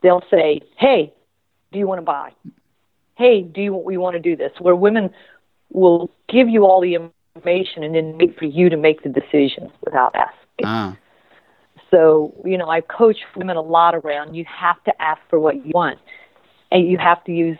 they'll 0.06 0.24
say, 0.30 0.62
"Hey, 0.78 1.12
do 1.72 1.80
you 1.80 1.88
want 1.88 2.00
to 2.00 2.04
buy? 2.04 2.32
Hey, 3.16 3.42
do 3.42 3.62
you 3.62 3.76
we 3.76 3.98
want 3.98 4.14
to 4.14 4.20
do 4.20 4.36
this?" 4.36 4.52
Where 4.60 4.76
women 4.76 5.10
will 5.72 6.10
give 6.30 6.48
you 6.48 6.66
all 6.66 6.80
the 6.80 6.96
information 6.96 7.84
and 7.84 7.96
then 7.96 8.18
wait 8.18 8.38
for 8.38 8.46
you 8.46 8.70
to 8.70 8.78
make 8.78 9.04
the 9.04 9.10
decision 9.10 9.72
without 9.84 10.16
asking. 10.16 10.66
Ah. 10.66 10.98
So, 11.92 12.34
you 12.44 12.58
know, 12.58 12.70
I 12.70 12.82
coach 12.82 13.18
women 13.36 13.58
a 13.58 13.62
lot 13.62 13.96
around 13.96 14.36
you 14.36 14.46
have 14.46 14.84
to 14.86 15.02
ask 15.02 15.22
for 15.30 15.40
what 15.40 15.66
you 15.66 15.72
want. 15.74 16.00
And 16.72 16.88
you 16.88 16.98
have 16.98 17.24
to 17.26 17.32
use 17.32 17.58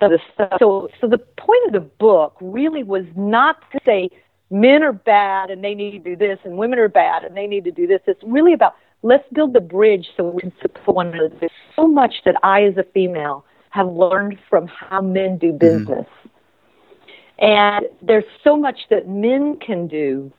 so 0.00 0.08
the 0.08 0.18
so 0.58 0.88
so 1.00 1.06
the 1.06 1.18
point 1.18 1.66
of 1.66 1.72
the 1.72 1.80
book 1.80 2.36
really 2.40 2.82
was 2.82 3.04
not 3.14 3.60
to 3.70 3.78
say 3.84 4.10
men 4.50 4.82
are 4.82 4.92
bad 4.92 5.50
and 5.50 5.62
they 5.62 5.74
need 5.74 5.92
to 5.92 5.98
do 5.98 6.16
this 6.16 6.38
and 6.44 6.56
women 6.56 6.78
are 6.78 6.88
bad 6.88 7.22
and 7.22 7.36
they 7.36 7.46
need 7.46 7.64
to 7.64 7.70
do 7.70 7.86
this. 7.86 8.00
It's 8.06 8.22
really 8.24 8.52
about 8.52 8.74
let's 9.02 9.24
build 9.32 9.52
the 9.52 9.60
bridge 9.60 10.08
so 10.16 10.24
we 10.24 10.40
can 10.40 10.52
support 10.60 10.96
one 10.96 11.08
another. 11.08 11.34
There's 11.40 11.52
so 11.76 11.86
much 11.86 12.14
that 12.24 12.36
I, 12.42 12.64
as 12.64 12.76
a 12.76 12.84
female, 12.94 13.44
have 13.70 13.88
learned 13.88 14.38
from 14.48 14.66
how 14.66 15.00
men 15.00 15.38
do 15.38 15.48
mm-hmm. 15.48 15.58
business. 15.58 16.06
Mm-hmm. 16.06 17.44
And 17.44 17.86
there's 18.02 18.24
so 18.42 18.56
much 18.56 18.80
that 18.90 19.08
men 19.08 19.58
can 19.64 19.86
do 19.86 20.32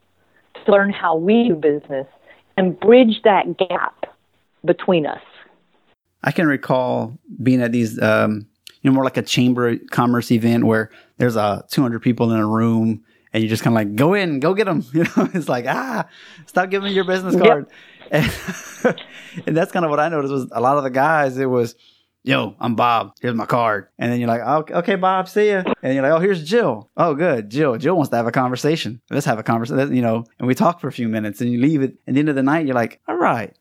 to 0.54 0.72
learn 0.72 0.92
how 0.92 1.16
we 1.16 1.48
do 1.48 1.54
business 1.54 2.06
and 2.56 2.78
bridge 2.78 3.22
that 3.24 3.56
gap 3.56 4.04
between 4.64 5.06
us. 5.06 5.22
I 6.22 6.32
can 6.32 6.46
recall 6.46 7.18
being 7.42 7.62
at 7.62 7.72
these, 7.72 8.00
um, 8.02 8.46
you 8.82 8.90
know, 8.90 8.94
more 8.94 9.04
like 9.04 9.16
a 9.16 9.22
chamber 9.22 9.76
commerce 9.90 10.30
event 10.30 10.64
where 10.64 10.90
there's 11.16 11.36
uh, 11.36 11.62
200 11.70 12.00
people 12.00 12.30
in 12.32 12.38
a 12.38 12.46
room 12.46 13.02
and 13.32 13.42
you 13.42 13.48
just 13.48 13.62
kind 13.62 13.74
of 13.74 13.80
like 13.80 13.94
go 13.94 14.14
in, 14.14 14.40
go 14.40 14.54
get 14.54 14.64
them. 14.64 14.84
You 14.92 15.04
know, 15.04 15.28
it's 15.34 15.48
like 15.48 15.66
ah, 15.68 16.06
stop 16.46 16.70
giving 16.70 16.88
me 16.88 16.94
your 16.94 17.04
business 17.04 17.36
card. 17.36 17.66
Yep. 17.68 17.72
And, 18.12 18.96
and 19.46 19.56
that's 19.56 19.70
kind 19.70 19.84
of 19.84 19.90
what 19.90 20.00
I 20.00 20.08
noticed 20.08 20.32
was 20.32 20.48
a 20.50 20.60
lot 20.60 20.76
of 20.76 20.82
the 20.82 20.90
guys, 20.90 21.38
it 21.38 21.46
was, 21.46 21.76
yo, 22.24 22.56
I'm 22.58 22.74
Bob. 22.74 23.12
Here's 23.20 23.36
my 23.36 23.46
card. 23.46 23.86
And 24.00 24.12
then 24.12 24.18
you're 24.18 24.28
like, 24.28 24.40
okay, 24.40 24.74
okay, 24.74 24.94
Bob, 24.96 25.28
see 25.28 25.50
ya. 25.50 25.62
And 25.80 25.94
you're 25.94 26.02
like, 26.02 26.12
oh, 26.12 26.18
here's 26.18 26.42
Jill. 26.42 26.90
Oh, 26.96 27.14
good. 27.14 27.50
Jill. 27.50 27.76
Jill 27.78 27.94
wants 27.94 28.10
to 28.10 28.16
have 28.16 28.26
a 28.26 28.32
conversation. 28.32 29.00
Let's 29.10 29.26
have 29.26 29.38
a 29.38 29.44
conversation, 29.44 29.94
you 29.94 30.02
know, 30.02 30.24
and 30.40 30.48
we 30.48 30.56
talk 30.56 30.80
for 30.80 30.88
a 30.88 30.92
few 30.92 31.08
minutes 31.08 31.40
and 31.40 31.52
you 31.52 31.60
leave 31.60 31.82
it. 31.82 31.98
At 32.08 32.14
the 32.14 32.20
end 32.20 32.28
of 32.28 32.34
the 32.34 32.42
night, 32.42 32.66
you're 32.66 32.74
like, 32.74 33.00
all 33.06 33.16
right, 33.16 33.56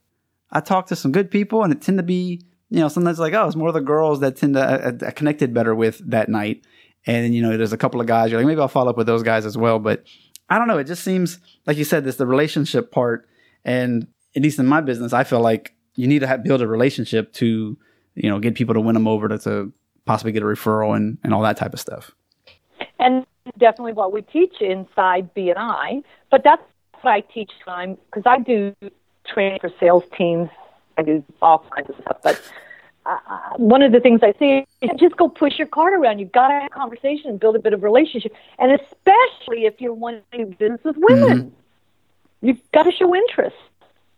I 0.51 0.61
talked 0.61 0.89
to 0.89 0.95
some 0.95 1.11
good 1.11 1.29
people 1.29 1.63
and 1.63 1.71
it 1.71 1.81
tend 1.81 1.99
to 1.99 2.03
be, 2.03 2.41
you 2.69 2.79
know, 2.79 2.87
sometimes 2.87 3.19
like, 3.19 3.33
oh, 3.33 3.45
it's 3.45 3.55
more 3.55 3.71
the 3.71 3.81
girls 3.81 4.19
that 4.21 4.35
tend 4.35 4.55
to 4.55 4.61
uh, 4.61 5.07
uh, 5.07 5.11
connected 5.11 5.53
better 5.53 5.75
with 5.75 6.01
that 6.09 6.27
night. 6.29 6.65
And 7.05 7.33
you 7.33 7.41
know, 7.41 7.55
there's 7.57 7.73
a 7.73 7.77
couple 7.77 8.01
of 8.01 8.07
guys, 8.07 8.31
you're 8.31 8.39
like, 8.39 8.47
maybe 8.47 8.61
I'll 8.61 8.67
follow 8.67 8.89
up 8.89 8.97
with 8.97 9.07
those 9.07 9.23
guys 9.23 9.45
as 9.45 9.57
well. 9.57 9.79
But 9.79 10.03
I 10.49 10.57
don't 10.57 10.67
know. 10.67 10.77
It 10.77 10.85
just 10.85 11.03
seems, 11.03 11.39
like 11.65 11.77
you 11.77 11.83
said, 11.83 12.03
this 12.03 12.17
the 12.17 12.25
relationship 12.25 12.91
part. 12.91 13.27
And 13.63 14.07
at 14.35 14.41
least 14.41 14.59
in 14.59 14.65
my 14.65 14.81
business, 14.81 15.13
I 15.13 15.23
feel 15.23 15.41
like 15.41 15.75
you 15.95 16.07
need 16.07 16.19
to 16.19 16.27
have, 16.27 16.43
build 16.43 16.61
a 16.61 16.67
relationship 16.67 17.33
to, 17.33 17.77
you 18.15 18.29
know, 18.29 18.39
get 18.39 18.55
people 18.55 18.73
to 18.73 18.81
win 18.81 18.93
them 18.93 19.07
over 19.07 19.27
to, 19.27 19.37
to 19.39 19.73
possibly 20.05 20.31
get 20.31 20.43
a 20.43 20.45
referral 20.45 20.95
and, 20.95 21.17
and 21.23 21.33
all 21.33 21.41
that 21.41 21.57
type 21.57 21.73
of 21.73 21.79
stuff. 21.79 22.11
And 22.99 23.25
definitely 23.57 23.93
what 23.93 24.11
we 24.11 24.21
teach 24.21 24.61
inside 24.61 25.33
BNI, 25.35 26.03
but 26.31 26.43
that's 26.43 26.61
what 27.01 27.11
I 27.11 27.21
teach 27.21 27.51
time 27.65 27.97
because 28.05 28.23
I 28.25 28.39
do 28.39 28.75
training 29.25 29.59
for 29.61 29.71
sales 29.79 30.03
teams. 30.17 30.49
I 30.97 31.03
do 31.03 31.23
all 31.41 31.65
kinds 31.75 31.89
of 31.89 31.95
stuff, 32.01 32.17
but 32.23 32.41
uh, 33.05 33.17
one 33.57 33.81
of 33.81 33.91
the 33.91 33.99
things 33.99 34.21
I 34.23 34.33
say 34.39 34.65
is 34.81 34.91
just 34.99 35.17
go 35.17 35.29
push 35.29 35.57
your 35.57 35.67
card 35.67 35.93
around. 35.93 36.19
You've 36.19 36.31
got 36.31 36.49
to 36.49 36.53
have 36.53 36.65
a 36.65 36.69
conversation 36.69 37.29
and 37.29 37.39
build 37.39 37.55
a 37.55 37.59
bit 37.59 37.73
of 37.73 37.83
relationship, 37.83 38.33
and 38.57 38.71
especially 38.71 39.65
if 39.65 39.79
you're 39.79 39.93
wanting 39.93 40.21
to 40.31 40.37
do 40.37 40.45
business 40.45 40.81
with 40.83 40.97
women, 40.97 41.37
mm-hmm. 41.39 42.47
you've 42.47 42.71
got 42.71 42.83
to 42.83 42.91
show 42.91 43.15
interest. 43.15 43.55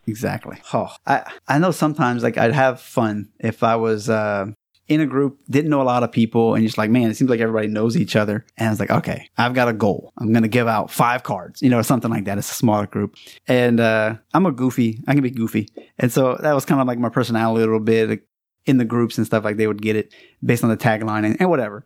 Exactly. 0.08 0.58
Oh, 0.74 0.90
I 1.06 1.32
I 1.48 1.60
know 1.60 1.72
sometimes 1.72 2.24
like 2.24 2.38
I'd 2.38 2.54
have 2.54 2.82
fun 2.82 3.30
if 3.40 3.64
I 3.64 3.76
was 3.76 4.10
uh, 4.10 4.48
in 4.88 5.00
a 5.00 5.06
group, 5.06 5.40
didn't 5.50 5.70
know 5.70 5.82
a 5.82 5.84
lot 5.84 6.04
of 6.04 6.12
people, 6.12 6.56
and 6.56 6.66
just 6.66 6.78
like, 6.78 6.90
man, 6.90 7.10
it 7.10 7.16
seems 7.16 7.30
like 7.30 7.40
everybody 7.40 7.68
knows 7.68 7.96
each 7.96 8.16
other. 8.16 8.46
And 8.58 8.68
I 8.68 8.72
was 8.72 8.80
like, 8.80 8.92
okay, 8.92 9.30
I've 9.38 9.54
got 9.54 9.70
a 9.70 9.74
goal. 9.74 10.12
I'm 10.18 10.34
gonna 10.34 10.48
give 10.48 10.68
out 10.68 10.92
five 10.92 11.24
cards, 11.24 11.62
you 11.62 11.70
know, 11.70 11.80
or 11.80 11.84
something 11.84 12.12
like 12.12 12.26
that. 12.26 12.38
It's 12.38 12.52
a 12.52 12.56
smaller 12.56 12.88
group, 12.88 13.16
and 13.48 13.80
uh, 13.80 14.16
I'm 14.34 14.46
a 14.46 14.52
goofy. 14.52 15.02
I 15.08 15.14
can 15.14 15.22
be 15.22 15.32
goofy, 15.32 15.70
and 15.98 16.12
so 16.12 16.36
that 16.42 16.54
was 16.54 16.66
kind 16.66 16.82
of 16.82 16.88
like 16.88 17.00
my 17.00 17.10
personality 17.10 17.64
a 17.64 17.66
little 17.66 17.80
bit. 17.80 18.10
Like, 18.10 18.28
in 18.66 18.78
the 18.78 18.86
groups 18.86 19.18
and 19.18 19.26
stuff 19.26 19.44
like 19.44 19.58
they 19.58 19.68
would 19.68 19.82
get 19.82 19.96
it 19.96 20.14
based 20.44 20.64
on 20.64 20.70
the 20.70 20.78
tagline 20.78 21.26
and, 21.26 21.38
and 21.40 21.50
whatever. 21.50 21.86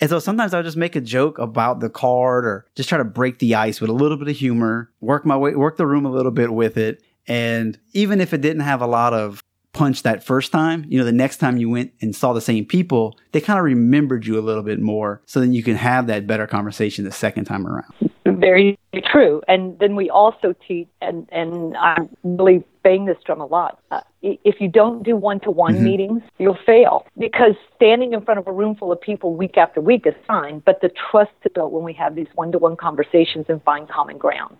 And 0.00 0.10
so 0.10 0.18
sometimes 0.18 0.52
I 0.52 0.58
would 0.58 0.66
just 0.66 0.76
make 0.76 0.94
a 0.94 1.00
joke 1.00 1.38
about 1.38 1.80
the 1.80 1.88
card 1.88 2.44
or 2.44 2.66
just 2.74 2.88
try 2.88 2.98
to 2.98 3.04
break 3.04 3.38
the 3.38 3.54
ice 3.54 3.80
with 3.80 3.88
a 3.88 3.94
little 3.94 4.18
bit 4.18 4.28
of 4.28 4.36
humor, 4.36 4.90
work 5.00 5.24
my 5.24 5.36
way, 5.36 5.54
work 5.54 5.78
the 5.78 5.86
room 5.86 6.04
a 6.04 6.10
little 6.10 6.32
bit 6.32 6.52
with 6.52 6.76
it. 6.76 7.02
And 7.26 7.78
even 7.92 8.20
if 8.20 8.34
it 8.34 8.40
didn't 8.40 8.60
have 8.60 8.82
a 8.82 8.86
lot 8.86 9.14
of 9.14 9.42
punch 9.72 10.02
that 10.02 10.24
first 10.24 10.52
time, 10.52 10.84
you 10.88 10.98
know, 10.98 11.04
the 11.04 11.12
next 11.12 11.38
time 11.38 11.56
you 11.56 11.70
went 11.70 11.92
and 12.00 12.14
saw 12.14 12.32
the 12.32 12.40
same 12.40 12.64
people, 12.64 13.18
they 13.32 13.40
kind 13.40 13.58
of 13.58 13.64
remembered 13.64 14.26
you 14.26 14.38
a 14.38 14.40
little 14.40 14.62
bit 14.62 14.80
more. 14.80 15.22
So 15.26 15.40
then 15.40 15.52
you 15.52 15.62
can 15.62 15.76
have 15.76 16.06
that 16.08 16.26
better 16.26 16.46
conversation 16.46 17.04
the 17.04 17.12
second 17.12 17.44
time 17.44 17.66
around. 17.66 18.10
Very 18.32 18.78
true. 19.04 19.42
And 19.48 19.78
then 19.78 19.96
we 19.96 20.10
also 20.10 20.54
teach, 20.66 20.88
and, 21.00 21.28
and 21.30 21.76
I'm 21.76 22.08
really 22.24 22.64
bang 22.82 23.04
this 23.06 23.18
drum 23.24 23.40
a 23.40 23.46
lot. 23.46 23.80
Uh, 23.90 24.00
if 24.22 24.60
you 24.60 24.68
don't 24.68 25.02
do 25.02 25.16
one 25.16 25.40
to 25.40 25.50
one 25.50 25.82
meetings, 25.82 26.22
you'll 26.38 26.58
fail 26.66 27.06
because 27.18 27.54
standing 27.74 28.12
in 28.12 28.24
front 28.24 28.38
of 28.38 28.46
a 28.46 28.52
room 28.52 28.74
full 28.74 28.92
of 28.92 29.00
people 29.00 29.34
week 29.34 29.56
after 29.56 29.80
week 29.80 30.06
is 30.06 30.14
fine, 30.26 30.62
but 30.64 30.80
the 30.80 30.90
trust 31.10 31.32
is 31.44 31.52
built 31.54 31.72
when 31.72 31.84
we 31.84 31.92
have 31.92 32.14
these 32.14 32.28
one 32.34 32.52
to 32.52 32.58
one 32.58 32.76
conversations 32.76 33.46
and 33.48 33.62
find 33.62 33.88
common 33.88 34.18
ground, 34.18 34.56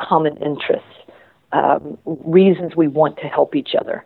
common 0.00 0.36
interests 0.38 0.86
um, 1.52 1.98
reasons 2.04 2.76
we 2.76 2.88
want 2.88 3.16
to 3.18 3.24
help 3.24 3.54
each 3.54 3.74
other. 3.78 4.04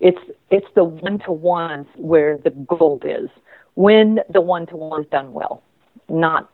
It's 0.00 0.18
it's 0.50 0.66
the 0.74 0.84
one 0.84 1.18
to 1.20 1.32
ones 1.32 1.86
where 1.96 2.38
the 2.38 2.50
gold 2.50 3.04
is. 3.06 3.28
When 3.74 4.20
the 4.30 4.40
one 4.40 4.66
to 4.68 4.76
one 4.76 5.02
is 5.02 5.10
done 5.10 5.32
well, 5.32 5.62
not 6.08 6.50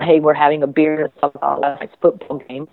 hey 0.00 0.20
we're 0.20 0.34
having 0.34 0.62
a 0.62 0.66
beer 0.66 1.10
at 1.22 1.34
last 1.40 1.60
night's 1.80 1.94
football 2.00 2.38
game. 2.38 2.68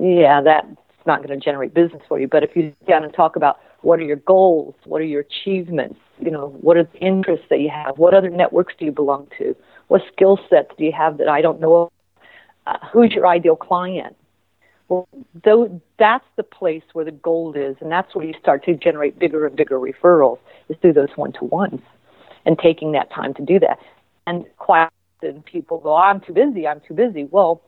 Yeah, 0.00 0.40
that's 0.42 0.66
not 1.06 1.18
going 1.18 1.38
to 1.38 1.44
generate 1.44 1.74
business 1.74 2.02
for 2.08 2.18
you. 2.18 2.28
But 2.28 2.42
if 2.42 2.56
you 2.56 2.72
sit 2.78 2.88
down 2.88 3.04
and 3.04 3.12
talk 3.12 3.36
about 3.36 3.58
what 3.82 3.98
are 3.98 4.04
your 4.04 4.16
goals, 4.16 4.74
what 4.84 5.00
are 5.00 5.04
your 5.04 5.20
achievements, 5.20 5.98
you 6.20 6.30
know, 6.30 6.56
what 6.60 6.76
are 6.76 6.84
the 6.84 6.98
interests 6.98 7.46
that 7.50 7.60
you 7.60 7.68
have, 7.68 7.98
what 7.98 8.14
other 8.14 8.30
networks 8.30 8.74
do 8.78 8.84
you 8.84 8.92
belong 8.92 9.26
to, 9.38 9.56
what 9.88 10.02
skill 10.12 10.38
sets 10.48 10.70
do 10.78 10.84
you 10.84 10.92
have 10.92 11.18
that 11.18 11.28
I 11.28 11.40
don't 11.40 11.60
know, 11.60 11.90
uh, 12.66 12.78
who's 12.92 13.12
your 13.12 13.26
ideal 13.26 13.56
client, 13.56 14.16
well, 14.88 15.08
though 15.44 15.80
that's 15.98 16.24
the 16.36 16.42
place 16.42 16.82
where 16.92 17.04
the 17.04 17.12
gold 17.12 17.56
is, 17.56 17.76
and 17.80 17.90
that's 17.90 18.14
where 18.14 18.24
you 18.24 18.34
start 18.40 18.64
to 18.66 18.74
generate 18.74 19.18
bigger 19.18 19.46
and 19.46 19.56
bigger 19.56 19.78
referrals 19.78 20.38
is 20.68 20.76
through 20.80 20.92
those 20.92 21.08
one 21.16 21.32
to 21.32 21.44
ones, 21.44 21.80
and 22.44 22.58
taking 22.58 22.92
that 22.92 23.10
time 23.10 23.34
to 23.34 23.42
do 23.42 23.58
that. 23.58 23.78
And 24.26 24.44
quite 24.58 24.90
often 25.22 25.42
people 25.42 25.78
go, 25.78 25.96
"I'm 25.96 26.20
too 26.20 26.32
busy. 26.32 26.66
I'm 26.66 26.80
too 26.86 26.94
busy." 26.94 27.24
Well, 27.24 27.62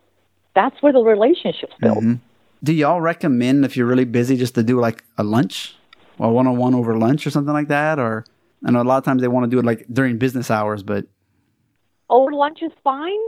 that's 0.54 0.80
where 0.82 0.92
the 0.92 1.00
relationships 1.00 1.74
build. 1.80 1.98
Mm-hmm. 1.98 2.14
Do 2.62 2.72
y'all 2.72 3.00
recommend 3.00 3.64
if 3.64 3.76
you're 3.76 3.86
really 3.86 4.04
busy 4.04 4.36
just 4.36 4.54
to 4.54 4.62
do 4.62 4.80
like 4.80 5.04
a 5.18 5.24
lunch 5.24 5.76
or 6.18 6.32
one 6.32 6.46
on 6.46 6.56
one 6.56 6.74
over 6.74 6.96
lunch 6.96 7.26
or 7.26 7.30
something 7.30 7.52
like 7.52 7.68
that? 7.68 7.98
Or 7.98 8.24
I 8.64 8.70
know 8.70 8.80
a 8.80 8.84
lot 8.84 8.98
of 8.98 9.04
times 9.04 9.20
they 9.20 9.28
want 9.28 9.44
to 9.44 9.50
do 9.50 9.58
it 9.58 9.64
like 9.64 9.86
during 9.92 10.18
business 10.18 10.50
hours, 10.50 10.82
but 10.82 11.06
over 12.08 12.32
lunch 12.32 12.62
is 12.62 12.72
fine 12.82 13.18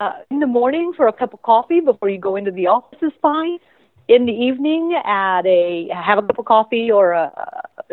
uh, 0.00 0.12
in 0.30 0.40
the 0.40 0.46
morning 0.46 0.92
for 0.96 1.06
a 1.06 1.12
cup 1.12 1.32
of 1.32 1.42
coffee 1.42 1.80
before 1.80 2.08
you 2.08 2.18
go 2.18 2.36
into 2.36 2.50
the 2.50 2.66
office 2.66 2.98
is 3.02 3.12
fine. 3.20 3.58
In 4.08 4.26
the 4.26 4.32
evening, 4.32 5.00
at 5.04 5.46
a 5.46 5.88
have 5.94 6.18
a 6.18 6.22
cup 6.22 6.38
of 6.38 6.44
coffee 6.44 6.90
or 6.90 7.12
a, 7.12 7.32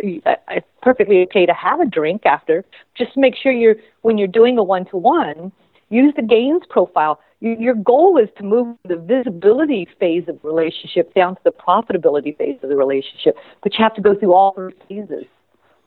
a, 0.04 0.21
a 0.25 0.36
it's 0.49 0.67
perfectly 0.82 1.21
okay 1.23 1.45
to 1.45 1.54
have 1.54 1.80
a 1.80 1.86
drink 1.86 2.25
after. 2.25 2.65
Just 2.97 3.15
make 3.15 3.36
sure 3.36 3.52
you're 3.52 3.75
when 4.02 4.17
you're 4.17 4.28
doing 4.28 4.58
a 4.58 4.63
one 4.63 4.86
to 4.86 4.97
one, 4.97 5.52
use 5.89 6.13
the 6.15 6.21
gains 6.21 6.63
profile. 6.69 7.19
Your 7.41 7.75
goal 7.75 8.17
is 8.17 8.30
to 8.38 8.43
move 8.43 8.75
the 8.88 8.97
visibility 8.97 9.88
phase 9.99 10.23
of 10.28 10.39
relationship 10.43 11.13
down 11.13 11.36
to 11.36 11.41
the 11.43 11.52
profitability 11.52 12.38
phase 12.38 12.57
of 12.61 12.70
the 12.70 12.76
relationship, 12.76 13.38
but 13.64 13.74
you 13.78 13.84
have 13.84 13.95
to 13.95 14.01
go 14.01 14.14
through 14.14 14.34
all 14.34 14.53
three 14.53 14.74
phases: 14.88 15.26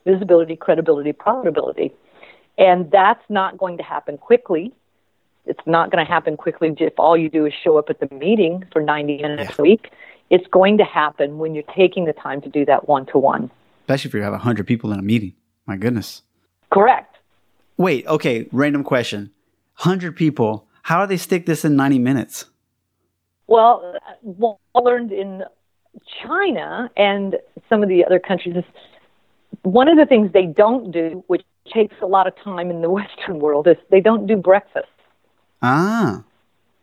visibility, 0.06 0.56
credibility, 0.56 1.12
profitability, 1.12 1.92
and 2.56 2.90
that's 2.90 3.22
not 3.28 3.58
going 3.58 3.76
to 3.76 3.82
happen 3.82 4.16
quickly 4.16 4.72
it's 5.46 5.60
not 5.66 5.90
going 5.90 6.04
to 6.04 6.10
happen 6.10 6.36
quickly 6.36 6.72
if 6.78 6.92
all 6.98 7.16
you 7.16 7.28
do 7.28 7.46
is 7.46 7.52
show 7.64 7.78
up 7.78 7.90
at 7.90 7.98
the 8.00 8.14
meeting 8.14 8.64
for 8.72 8.80
90 8.80 9.22
minutes 9.22 9.50
yeah. 9.50 9.56
a 9.58 9.62
week. 9.62 9.90
It's 10.30 10.46
going 10.48 10.78
to 10.78 10.84
happen 10.84 11.38
when 11.38 11.54
you're 11.54 11.64
taking 11.76 12.04
the 12.04 12.12
time 12.12 12.40
to 12.42 12.48
do 12.48 12.64
that 12.66 12.88
one 12.88 13.06
to 13.06 13.18
one. 13.18 13.50
especially 13.82 14.08
if 14.08 14.14
you 14.14 14.22
have 14.22 14.32
100 14.32 14.66
people 14.66 14.92
in 14.92 14.98
a 14.98 15.02
meeting. 15.02 15.34
My 15.66 15.76
goodness. 15.76 16.22
Correct. 16.70 17.16
Wait, 17.76 18.06
okay, 18.06 18.48
random 18.52 18.84
question. 18.84 19.30
100 19.82 20.14
people, 20.14 20.68
how 20.82 21.00
do 21.00 21.08
they 21.08 21.16
stick 21.16 21.44
this 21.44 21.64
in 21.64 21.74
90 21.74 21.98
minutes? 21.98 22.46
Well, 23.48 23.96
what 24.22 24.58
I 24.76 24.78
learned 24.78 25.10
in 25.10 25.42
China 26.22 26.88
and 26.96 27.36
some 27.68 27.82
of 27.82 27.88
the 27.88 28.04
other 28.04 28.20
countries 28.20 28.56
is 28.56 28.64
one 29.62 29.88
of 29.88 29.96
the 29.96 30.06
things 30.06 30.32
they 30.32 30.46
don't 30.46 30.92
do, 30.92 31.24
which 31.26 31.42
takes 31.74 31.96
a 32.00 32.06
lot 32.06 32.28
of 32.28 32.34
time 32.44 32.70
in 32.70 32.80
the 32.80 32.90
Western 32.98 33.40
world, 33.40 33.66
is 33.66 33.76
they 33.90 34.00
don't 34.00 34.26
do 34.26 34.36
breakfast. 34.36 34.86
Ah. 35.62 36.22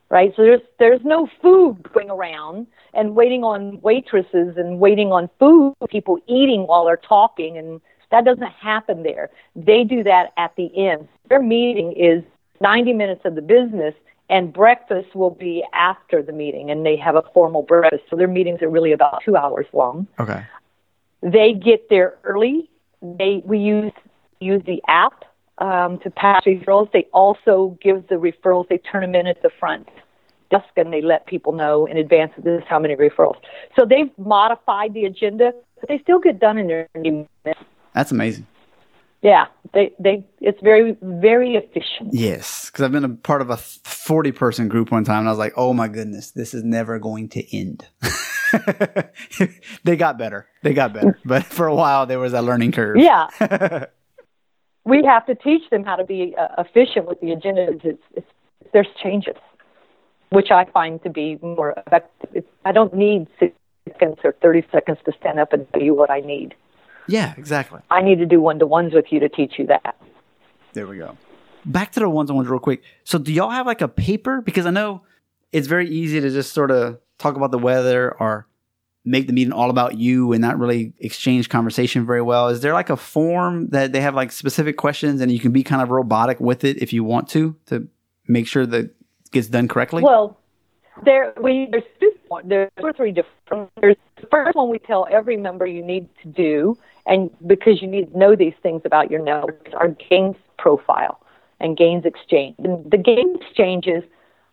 Right? 0.10 0.34
So 0.36 0.41
there's 0.41 0.62
there's 0.80 1.02
no 1.06 1.30
food 1.41 1.78
going 1.93 2.10
around 2.10 2.68
and 2.93 3.16
waiting 3.16 3.43
on 3.43 3.80
waitresses 3.82 4.58
and 4.58 4.80
waiting 4.80 5.12
on 5.12 5.30
food, 5.39 5.76
people 5.89 6.18
eating 6.28 6.68
while 6.68 6.86
they're 6.86 6.97
talking 6.97 7.58
and 7.58 7.80
that 8.12 8.26
doesn't 8.26 8.52
happen 8.52 9.04
there. 9.04 9.30
They 9.56 9.84
do 9.84 10.04
that 10.04 10.34
at 10.38 10.56
the 10.56 10.72
end. 10.76 11.08
Their 11.30 11.41
meeting 11.41 11.93
is 11.95 12.24
90 12.62 12.93
minutes 12.93 13.22
of 13.26 13.36
the 13.36 13.41
business 13.41 13.93
and 14.30 14.53
breakfast 14.53 15.16
will 15.16 15.32
be 15.32 15.64
after 15.74 16.22
the 16.22 16.32
meeting 16.32 16.70
and 16.70 16.86
they 16.86 16.95
have 16.95 17.16
a 17.16 17.24
formal 17.34 17.64
breakfast. 17.64 18.03
So 18.10 18.16
their 18.16 18.28
meetings 18.28 18.62
are 18.62 18.70
really 18.70 18.91
about 18.91 19.22
two 19.26 19.36
hours 19.36 19.66
long. 19.74 20.07
Okay. 20.20 20.45
they 21.22 21.53
get 21.53 21.89
there 21.89 22.18
early. 22.24 22.70
They 23.01 23.41
we 23.45 23.60
use 23.60 23.93
use 24.39 24.62
the 24.66 24.82
app 24.88 25.26
um, 25.57 25.99
to 25.99 26.10
pass 26.10 26.43
referrals. 26.45 26.91
They 26.91 27.07
also 27.14 27.78
give 27.82 28.07
the 28.07 28.16
referrals. 28.16 28.68
They 28.70 28.78
turn 28.78 29.01
them 29.01 29.16
in 29.16 29.28
at 29.28 29.41
the 29.41 29.49
front 29.60 29.88
desk 30.51 30.66
and 30.78 30.91
they 30.91 31.01
let 31.01 31.28
people 31.28 31.53
know 31.53 31.86
in 31.86 31.97
advance 31.97 32.32
that 32.36 32.43
this 32.43 32.60
is 32.60 32.68
how 32.68 32.80
many 32.80 32.95
referrals. 32.95 33.36
So 33.78 33.86
they've 33.86 34.12
modified 34.18 34.93
the 34.93 35.05
agenda 35.05 35.53
but 35.80 35.89
they 35.89 35.99
still 35.99 36.20
get 36.20 36.39
done 36.39 36.57
in 36.57 36.68
their 36.68 36.88
That's 37.93 38.12
amazing. 38.12 38.45
Yeah 39.22 39.46
they 39.74 39.94
they 40.00 40.26
it's 40.40 40.62
very 40.62 40.98
very 41.02 41.56
efficient 41.56 42.00
Yes, 42.12 42.70
because 42.70 42.84
I've 42.84 42.92
been 42.92 43.04
a 43.04 43.10
part 43.10 43.42
of 43.42 43.50
a 43.50 43.58
40 43.58 44.32
person 44.32 44.68
group 44.68 44.92
one 44.92 45.04
time 45.04 45.20
and 45.20 45.28
I 45.28 45.32
was 45.32 45.40
like, 45.40 45.54
oh 45.56 45.74
my 45.74 45.88
goodness, 45.88 46.32
this 46.32 46.54
is 46.54 46.64
never 46.64 47.00
going 47.00 47.30
to 47.30 47.58
end. 47.58 47.88
they 49.84 49.96
got 49.96 50.18
better. 50.18 50.48
They 50.64 50.74
got 50.74 50.94
better. 50.94 51.18
But 51.26 51.46
for 51.46 51.68
a 51.68 51.76
while, 51.76 52.06
there 52.06 52.20
was 52.20 52.34
a 52.34 52.42
learning 52.42 52.72
curve. 52.72 52.98
Yeah. 52.98 53.28
we 54.86 55.04
have 55.06 55.26
to 55.28 55.36
teach 55.36 55.70
them 55.70 55.84
how 55.84 55.96
to 55.96 56.04
be 56.04 56.36
uh, 56.38 56.48
efficient 56.64 57.08
with 57.08 57.20
the 57.22 57.32
agenda. 57.32 57.68
It's, 57.84 58.02
it's, 58.16 58.28
there's 58.74 58.88
changes, 59.02 59.36
which 60.30 60.52
I 60.52 60.66
find 60.66 61.02
to 61.04 61.10
be 61.10 61.38
more 61.42 61.74
effective. 61.86 62.30
It's, 62.34 62.48
I 62.66 62.72
don't 62.72 62.94
need 62.94 63.28
six 63.40 63.56
seconds 63.88 64.18
or 64.24 64.34
30 64.42 64.66
seconds 64.72 64.98
to 65.06 65.12
stand 65.20 65.40
up 65.40 65.54
and 65.54 65.68
tell 65.72 65.82
you 65.82 65.94
what 65.94 66.10
I 66.10 66.20
need. 66.22 66.56
Yeah, 67.10 67.34
exactly. 67.38 67.82
I 67.89 68.01
need 68.01 68.20
to 68.20 68.26
do 68.26 68.41
one 68.41 68.60
to 68.60 68.68
ones 68.68 68.93
with 68.93 69.05
you 69.12 69.20
to 69.20 69.30
teach 69.30 69.53
you 69.57 69.68
that. 69.68 69.95
There 70.74 70.88
we 70.88 70.97
go. 70.97 71.18
Back 71.66 71.91
to 71.93 71.99
the 71.99 72.10
ones 72.10 72.30
on 72.30 72.36
ones 72.36 72.47
real 72.47 72.60
quick. 72.60 72.84
So 73.03 73.18
do 73.18 73.34
y'all 73.34 73.49
have 73.49 73.66
like 73.66 73.82
a 73.82 73.88
paper? 73.88 74.41
Because 74.41 74.66
I 74.66 74.72
know 74.72 75.01
it's 75.51 75.68
very 75.68 75.89
easy 75.89 76.22
to 76.22 76.30
just 76.30 76.53
sort 76.53 76.72
of 76.72 76.99
talk 77.18 77.36
about 77.36 77.51
the 77.51 77.57
weather 77.57 78.16
or 78.20 78.47
make 79.05 79.28
the 79.28 79.34
meeting 79.34 79.53
all 79.53 79.70
about 79.70 79.97
you 79.97 80.34
and 80.34 80.41
not 80.41 80.60
really 80.60 80.93
exchange 80.99 81.49
conversation 81.49 82.05
very 82.05 82.22
well. 82.22 82.49
Is 82.49 82.62
there 82.62 82.74
like 82.74 82.89
a 82.89 82.97
form 82.97 83.70
that 83.70 83.91
they 83.91 84.01
have 84.01 84.14
like 84.14 84.32
specific 84.32 84.78
questions 84.78 85.22
and 85.22 85.32
you 85.32 85.39
can 85.39 85.51
be 85.51 85.64
kind 85.64 85.82
of 85.82 85.89
robotic 85.89 86.39
with 86.39 86.64
it 86.64 86.78
if 86.82 86.93
you 86.93 87.03
want 87.03 87.28
to 87.30 87.55
to 87.68 87.88
make 88.28 88.47
sure 88.47 88.66
that 88.66 88.86
it 88.86 88.95
gets 89.32 89.47
done 89.47 89.68
correctly? 89.68 90.03
Well, 90.03 90.38
there 91.03 91.34
we 91.41 91.68
there's 91.72 91.84
two 91.99 92.12
there's 92.45 92.70
two 92.78 92.86
or 92.86 92.93
three 92.93 93.12
different. 93.12 93.72
There's 93.80 93.95
the 94.22 94.28
first 94.28 94.55
one 94.55 94.70
we 94.70 94.80
tell 94.80 95.07
every 95.10 95.38
member 95.38 95.66
you 95.66 95.84
need 95.84 96.10
to 96.22 96.28
do, 96.28 96.78
and 97.10 97.30
because 97.47 97.82
you 97.82 97.88
need 97.88 98.12
to 98.12 98.18
know 98.18 98.36
these 98.36 98.53
things 98.62 98.84
about 98.86 99.10
your 99.10 99.22
network, 99.22 99.70
our 99.74 99.89
gains 100.10 100.36
profile 100.57 101.20
and 101.60 101.76
gains 101.76 102.05
exchange. 102.05 102.55
And 102.60 102.89
the 102.89 102.97
gains 102.97 103.38
exchange 103.41 103.88
is 103.88 104.03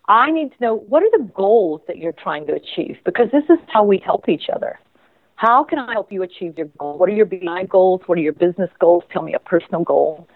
I 0.09 0.31
need 0.31 0.53
to 0.53 0.57
know 0.61 0.77
what 0.89 1.03
are 1.03 1.11
the 1.13 1.31
goals 1.35 1.83
that 1.87 1.99
you're 1.99 2.13
trying 2.13 2.47
to 2.47 2.55
achieve 2.55 2.97
because 3.05 3.29
this 3.31 3.45
is 3.51 3.59
how 3.69 3.85
we 3.85 3.99
help 3.99 4.29
each 4.29 4.49
other. 4.53 4.79
How 5.35 5.65
can 5.65 5.79
I 5.79 5.93
help 5.93 6.11
you 6.11 6.23
achieve 6.23 6.57
your 6.57 6.69
goal? 6.79 6.97
What 6.97 7.11
are 7.11 7.13
your 7.13 7.27
BNI 7.27 7.69
goals? 7.69 8.01
What 8.07 8.17
are 8.17 8.23
your 8.23 8.33
business 8.33 8.71
goals? 8.81 9.05
Tell 9.13 9.23
me 9.23 9.35
a 9.35 9.39
personal 9.39 9.85
goal. 9.85 10.27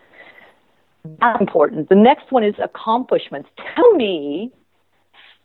That's 1.20 1.40
important. 1.40 1.88
The 1.88 1.94
next 1.94 2.30
one 2.30 2.44
is 2.44 2.54
accomplishments. 2.62 3.48
Tell 3.74 3.94
me 3.94 4.52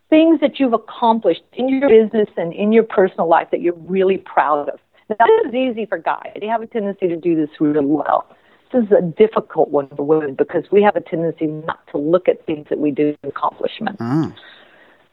things 0.09 0.41
that 0.41 0.59
you've 0.59 0.73
accomplished 0.73 1.43
in 1.53 1.69
your 1.69 1.87
business 1.87 2.27
and 2.35 2.51
in 2.53 2.73
your 2.73 2.83
personal 2.83 3.29
life 3.29 3.47
that 3.51 3.61
you're 3.61 3.73
really 3.75 4.17
proud 4.17 4.67
of. 4.67 4.79
Now, 5.09 5.25
this 5.43 5.49
is 5.49 5.55
easy 5.55 5.85
for 5.85 5.97
guys. 5.97 6.31
They 6.39 6.47
have 6.47 6.61
a 6.61 6.67
tendency 6.67 7.07
to 7.07 7.15
do 7.15 7.35
this 7.35 7.49
really 7.59 7.85
well. 7.85 8.25
This 8.73 8.85
is 8.85 8.91
a 8.91 9.01
difficult 9.01 9.69
one 9.69 9.87
for 9.95 10.03
women 10.03 10.33
because 10.33 10.63
we 10.71 10.81
have 10.81 10.95
a 10.95 11.01
tendency 11.01 11.45
not 11.47 11.85
to 11.91 11.97
look 11.97 12.27
at 12.27 12.45
things 12.45 12.67
that 12.69 12.79
we 12.79 12.91
do 12.91 13.09
as 13.09 13.29
accomplishments. 13.29 13.97
Ah. 13.99 14.33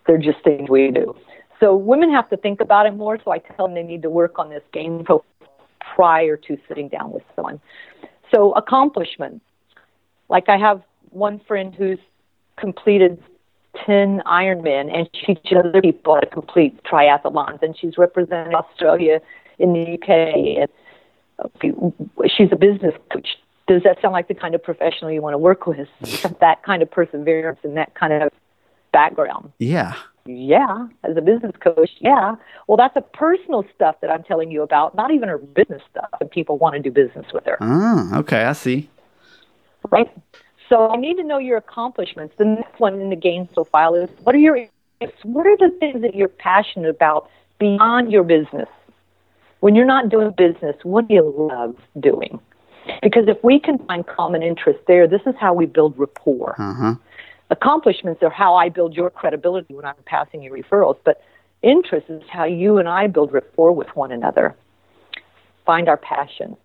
They're 0.07 0.19
just 0.19 0.43
things 0.43 0.69
we 0.69 0.91
do. 0.91 1.15
So 1.61 1.77
women 1.77 2.11
have 2.11 2.29
to 2.31 2.37
think 2.37 2.61
about 2.61 2.87
it 2.87 2.93
more. 2.93 3.19
So 3.25 3.31
I 3.31 3.39
tell 3.39 3.67
them 3.67 3.75
they 3.75 3.83
need 3.83 4.03
to 4.03 4.11
work 4.11 4.39
on 4.39 4.51
this 4.51 4.63
gains 4.73 5.05
profile 5.05 5.27
prior 5.95 6.37
to 6.37 6.59
sitting 6.67 6.89
down 6.89 7.13
with 7.13 7.23
someone. 7.37 7.61
So 8.35 8.53
accomplishments. 8.53 9.45
Like 10.29 10.49
I 10.49 10.57
have 10.57 10.83
one 11.11 11.41
friend 11.47 11.75
who's 11.75 11.99
completed 12.57 13.23
10 13.87 14.23
Ironman 14.27 14.95
and 14.95 15.09
she 15.15 15.35
teaches 15.35 15.59
other 15.59 15.81
people 15.81 16.15
how 16.15 16.21
to 16.21 16.27
complete 16.27 16.83
triathlons 16.85 17.63
and 17.63 17.77
she's 17.79 17.97
representing 17.99 18.55
Australia 18.55 19.21
in 19.63 19.73
the 19.73 19.95
UK 19.95 20.69
and 20.69 20.69
she's 22.37 22.49
a 22.53 22.57
business 22.57 22.95
coach. 23.13 23.29
Does 23.69 23.83
that 23.85 24.01
sound 24.03 24.13
like 24.13 24.29
the 24.29 24.35
kind 24.35 24.55
of 24.55 24.63
professional 24.63 25.11
you 25.11 25.23
want 25.23 25.35
to 25.35 25.39
work 25.39 25.67
with? 25.67 25.89
that 26.41 26.63
kind 26.65 26.83
of 26.83 26.91
perseverance 26.91 27.61
and 27.63 27.77
that 27.77 27.95
kind 27.95 28.13
of 28.13 28.33
background. 28.93 29.53
Yeah. 29.59 29.95
Yeah, 30.25 30.87
as 31.03 31.17
a 31.17 31.21
business 31.21 31.53
coach, 31.59 31.91
yeah. 31.99 32.37
Well, 32.69 32.77
that's 32.77 32.95
a 32.95 33.01
personal 33.01 33.65
stuff 33.75 33.97
that 34.03 34.11
I'm 34.11 34.23
telling 34.23 34.53
you 34.53 34.63
about, 34.63 34.95
not 34.95 35.11
even 35.11 35.29
her 35.29 35.39
business 35.39 35.83
stuff, 35.91 36.11
and 36.21 36.31
people 36.31 36.59
want 36.59 36.77
to 36.77 36.81
do 36.81 36.93
business 36.93 37.27
with 37.35 37.45
her. 37.45 37.57
Ah, 37.61 38.19
okay, 38.19 38.45
I 38.45 38.53
see. 38.53 38.89
Right? 39.91 40.09
So 40.69 40.91
I 40.91 40.97
need 40.97 41.17
to 41.17 41.25
know 41.25 41.39
your 41.39 41.57
accomplishments. 41.57 42.35
The 42.39 42.45
next 42.45 42.79
one 42.79 43.01
in 43.01 43.11
the 43.11 43.17
gains 43.17 43.49
profile 43.53 43.97
is 43.97 44.09
what 44.23 44.37
are 44.37 44.39
your 44.39 44.65
what 45.25 45.45
are 45.45 45.57
the 45.57 45.77
things 45.81 46.03
that 46.03 46.15
you're 46.15 46.29
passionate 46.29 46.89
about 46.89 47.29
beyond 47.59 48.13
your 48.13 48.23
business? 48.23 48.69
When 49.63 49.77
you're 49.77 49.87
not 49.87 50.09
doing 50.09 50.33
business, 50.37 50.75
what 50.83 51.07
do 51.07 51.15
you 51.15 51.49
love 51.53 51.77
doing? 52.01 52.41
Because 53.01 53.29
if 53.29 53.39
we 53.45 53.61
can 53.61 53.79
find 53.87 54.05
common 54.05 54.43
interests 54.43 54.83
there, 54.89 55.07
this 55.07 55.21
is 55.25 55.37
how 55.39 55.55
we 55.55 55.67
build 55.67 55.97
rapport. 55.97 56.57
Uh-huh. 56.59 56.97
Accomplishments 57.49 58.25
are 58.25 58.31
how 58.31 58.57
I 58.57 58.71
build 58.71 58.97
your 58.97 59.09
credibility 59.09 59.73
when 59.73 59.85
I'm 59.85 59.95
passing 60.05 60.43
you 60.43 60.51
referrals, 60.51 60.97
but 61.05 61.23
interest 61.63 62.07
is 62.09 62.25
how 62.29 62.43
you 62.43 62.79
and 62.79 62.89
I 62.89 63.07
build 63.07 63.33
rapport 63.33 63.71
with 63.71 63.87
one 63.95 64.11
another. 64.11 64.57
Find 65.65 65.89
our 65.89 65.97
passion. 65.97 66.57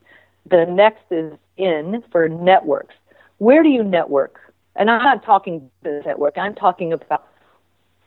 The 0.50 0.66
next 0.66 1.04
is 1.12 1.34
in 1.56 2.04
for 2.12 2.28
networks. 2.28 2.96
Where 3.38 3.62
do 3.62 3.70
you 3.70 3.84
network? 3.84 4.40
And 4.76 4.90
I'm 4.90 5.04
not 5.04 5.24
talking 5.24 5.70
business 5.84 6.08
network. 6.08 6.36
I'm 6.40 6.56
talking 6.56 6.94
about 6.94 7.27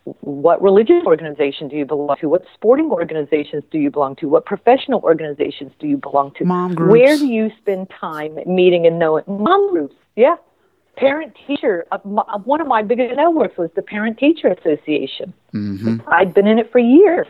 what 0.05 0.61
religious 0.63 1.03
organization 1.05 1.69
do 1.69 1.77
you 1.77 1.85
belong 1.85 2.17
to? 2.21 2.29
What 2.29 2.45
sporting 2.55 2.91
organizations 2.91 3.65
do 3.71 3.79
you 3.79 3.91
belong 3.91 4.17
to? 4.17 4.29
What 4.29 4.47
professional 4.47 5.01
organizations 5.01 5.73
do 5.79 5.87
you 5.87 5.97
belong 5.97 6.33
to? 6.39 6.45
Mom 6.45 6.75
groups. 6.75 6.93
Where 6.93 7.19
do 7.19 7.27
you 7.27 7.51
spend 7.59 7.91
time 8.01 8.39
meeting 8.47 8.87
and 8.87 8.99
knowing? 8.99 9.25
Mom 9.27 9.71
groups, 9.71 9.95
yeah. 10.17 10.37
Parent 10.97 11.37
teacher. 11.47 11.87
Uh, 11.93 11.99
my, 12.05 12.23
one 12.45 12.61
of 12.61 12.67
my 12.67 12.83
biggest 12.83 13.15
networks 13.17 13.57
was 13.57 13.71
the 13.77 13.83
Parent 13.83 14.19
Teacher 14.19 14.49
Association. 14.49 15.33
Mm-hmm. 15.55 15.99
I'd 16.09 16.35
been 16.35 16.47
in 16.47 16.59
it 16.59 16.71
for 16.73 16.79
years 16.79 17.29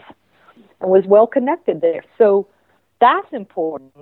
and 0.81 0.91
was 0.91 1.05
well 1.07 1.27
connected 1.27 1.81
there. 1.81 2.05
So 2.18 2.49
that's 3.01 3.29
important 3.33 3.93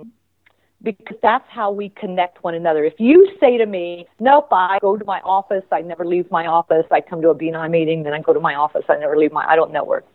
because 0.81 1.17
that's 1.21 1.45
how 1.49 1.71
we 1.71 1.89
connect 1.89 2.43
one 2.43 2.55
another. 2.55 2.83
If 2.83 2.99
you 2.99 3.29
say 3.39 3.57
to 3.57 3.65
me, 3.65 4.07
Nope, 4.19 4.47
I 4.51 4.77
go 4.81 4.97
to 4.97 5.05
my 5.05 5.19
office, 5.21 5.63
I 5.71 5.81
never 5.81 6.05
leave 6.05 6.29
my 6.31 6.45
office, 6.47 6.85
I 6.91 7.01
come 7.01 7.21
to 7.21 7.29
a 7.29 7.35
BNI 7.35 7.69
meeting, 7.69 8.03
then 8.03 8.13
I 8.13 8.21
go 8.21 8.33
to 8.33 8.39
my 8.39 8.55
office, 8.55 8.85
I 8.89 8.97
never 8.97 9.17
leave 9.17 9.31
my 9.31 9.45
I 9.45 9.55
don't 9.55 9.71
network. 9.71 10.05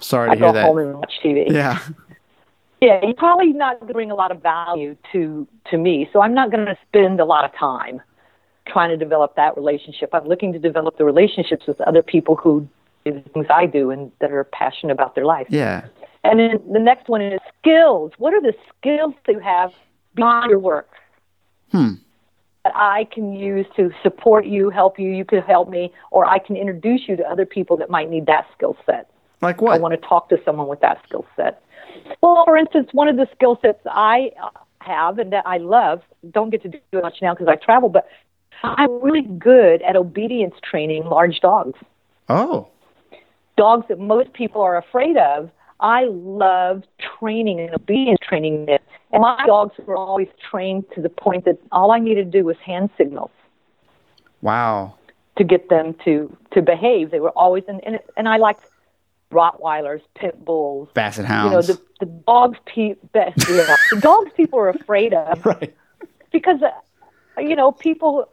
Sorry 0.00 0.30
to 0.30 0.36
hear 0.36 0.52
that. 0.52 0.58
I 0.58 0.62
hear 0.62 0.66
go 0.66 0.66
that. 0.66 0.66
home 0.66 0.78
and 0.78 0.98
watch 0.98 1.12
TV. 1.22 1.50
Yeah. 1.50 1.78
Yeah, 2.82 3.00
you're 3.02 3.12
probably 3.12 3.52
not 3.52 3.78
going 3.78 3.88
to 3.88 3.92
bring 3.92 4.10
a 4.10 4.14
lot 4.14 4.30
of 4.30 4.42
value 4.42 4.96
to 5.12 5.46
to 5.70 5.76
me, 5.76 6.08
so 6.14 6.22
I'm 6.22 6.32
not 6.32 6.50
going 6.50 6.64
to 6.64 6.78
spend 6.88 7.20
a 7.20 7.26
lot 7.26 7.44
of 7.44 7.54
time 7.54 8.00
trying 8.66 8.88
to 8.88 8.96
develop 8.96 9.36
that 9.36 9.54
relationship. 9.56 10.10
I'm 10.14 10.26
looking 10.26 10.52
to 10.54 10.58
develop 10.58 10.96
the 10.96 11.04
relationships 11.04 11.66
with 11.66 11.78
other 11.82 12.02
people 12.02 12.36
who 12.36 12.66
do 13.04 13.12
the 13.12 13.20
things 13.20 13.46
I 13.50 13.66
do 13.66 13.90
and 13.90 14.10
that 14.20 14.32
are 14.32 14.44
passionate 14.44 14.92
about 14.92 15.14
their 15.14 15.26
life. 15.26 15.46
Yeah. 15.50 15.88
And 16.24 16.38
then 16.38 16.60
the 16.72 16.78
next 16.78 17.08
one 17.08 17.20
is 17.20 17.40
skills. 17.58 18.12
What 18.18 18.32
are 18.34 18.40
the 18.40 18.54
skills 18.78 19.14
that 19.26 19.32
you 19.32 19.40
have 19.40 19.72
beyond 20.14 20.50
your 20.50 20.58
work 20.58 20.90
Hmm. 21.72 21.94
that 22.64 22.72
I 22.74 23.04
can 23.12 23.32
use 23.32 23.66
to 23.76 23.90
support 24.02 24.44
you, 24.46 24.70
help 24.70 24.98
you, 24.98 25.10
you 25.10 25.24
can 25.24 25.40
help 25.42 25.68
me, 25.68 25.92
or 26.10 26.26
I 26.26 26.38
can 26.38 26.56
introduce 26.56 27.08
you 27.08 27.16
to 27.16 27.24
other 27.28 27.46
people 27.46 27.76
that 27.78 27.90
might 27.90 28.10
need 28.10 28.26
that 28.26 28.46
skill 28.56 28.76
set. 28.86 29.08
Like 29.40 29.60
what? 29.60 29.74
I 29.74 29.78
want 29.78 29.92
to 30.00 30.08
talk 30.08 30.28
to 30.30 30.38
someone 30.44 30.68
with 30.68 30.80
that 30.80 31.00
skill 31.06 31.24
set. 31.36 31.62
Well, 32.20 32.44
for 32.44 32.56
instance, 32.56 32.88
one 32.92 33.08
of 33.08 33.16
the 33.16 33.26
skill 33.34 33.58
sets 33.62 33.80
I 33.86 34.32
have 34.80 35.18
and 35.18 35.32
that 35.32 35.46
I 35.46 35.58
love, 35.58 36.02
don't 36.30 36.50
get 36.50 36.62
to 36.62 36.68
do 36.68 36.80
much 36.92 37.18
now 37.22 37.34
because 37.34 37.48
I 37.48 37.56
travel, 37.56 37.88
but 37.88 38.08
I'm 38.62 39.00
really 39.00 39.22
good 39.22 39.82
at 39.82 39.96
obedience 39.96 40.54
training 40.62 41.04
large 41.04 41.40
dogs. 41.40 41.78
Oh. 42.28 42.68
Dogs 43.56 43.86
that 43.88 43.98
most 43.98 44.32
people 44.32 44.60
are 44.60 44.76
afraid 44.76 45.16
of. 45.16 45.50
I 45.80 46.04
love 46.10 46.84
training 47.18 47.60
and 47.60 47.74
obedience 47.74 48.18
training 48.22 48.66
them. 48.66 48.78
And 49.12 49.22
my 49.22 49.44
dogs 49.46 49.74
were 49.86 49.96
always 49.96 50.28
trained 50.50 50.84
to 50.94 51.00
the 51.00 51.08
point 51.08 51.44
that 51.46 51.58
all 51.72 51.90
I 51.90 51.98
needed 51.98 52.30
to 52.30 52.38
do 52.38 52.44
was 52.44 52.56
hand 52.58 52.90
signals. 52.96 53.30
Wow. 54.42 54.94
To 55.36 55.44
get 55.44 55.68
them 55.68 55.94
to 56.04 56.36
to 56.52 56.62
behave. 56.62 57.10
They 57.10 57.20
were 57.20 57.30
always 57.30 57.64
in, 57.66 57.80
and 57.80 57.98
and 58.16 58.28
I 58.28 58.36
liked 58.36 58.64
Rottweilers, 59.32 60.02
pit 60.14 60.44
bulls, 60.44 60.88
Basset 60.92 61.24
hounds. 61.24 61.50
You 61.50 61.56
know 61.56 61.62
the 61.62 61.80
the 62.00 62.06
dogs 62.06 62.58
pe- 62.66 62.96
yeah, 63.14 63.32
the 63.90 64.00
dogs 64.00 64.30
people 64.36 64.58
are 64.58 64.68
afraid 64.68 65.14
of. 65.14 65.44
Right. 65.46 65.74
Because 66.30 66.60
uh, 66.62 67.40
you 67.40 67.56
know 67.56 67.72
people 67.72 68.28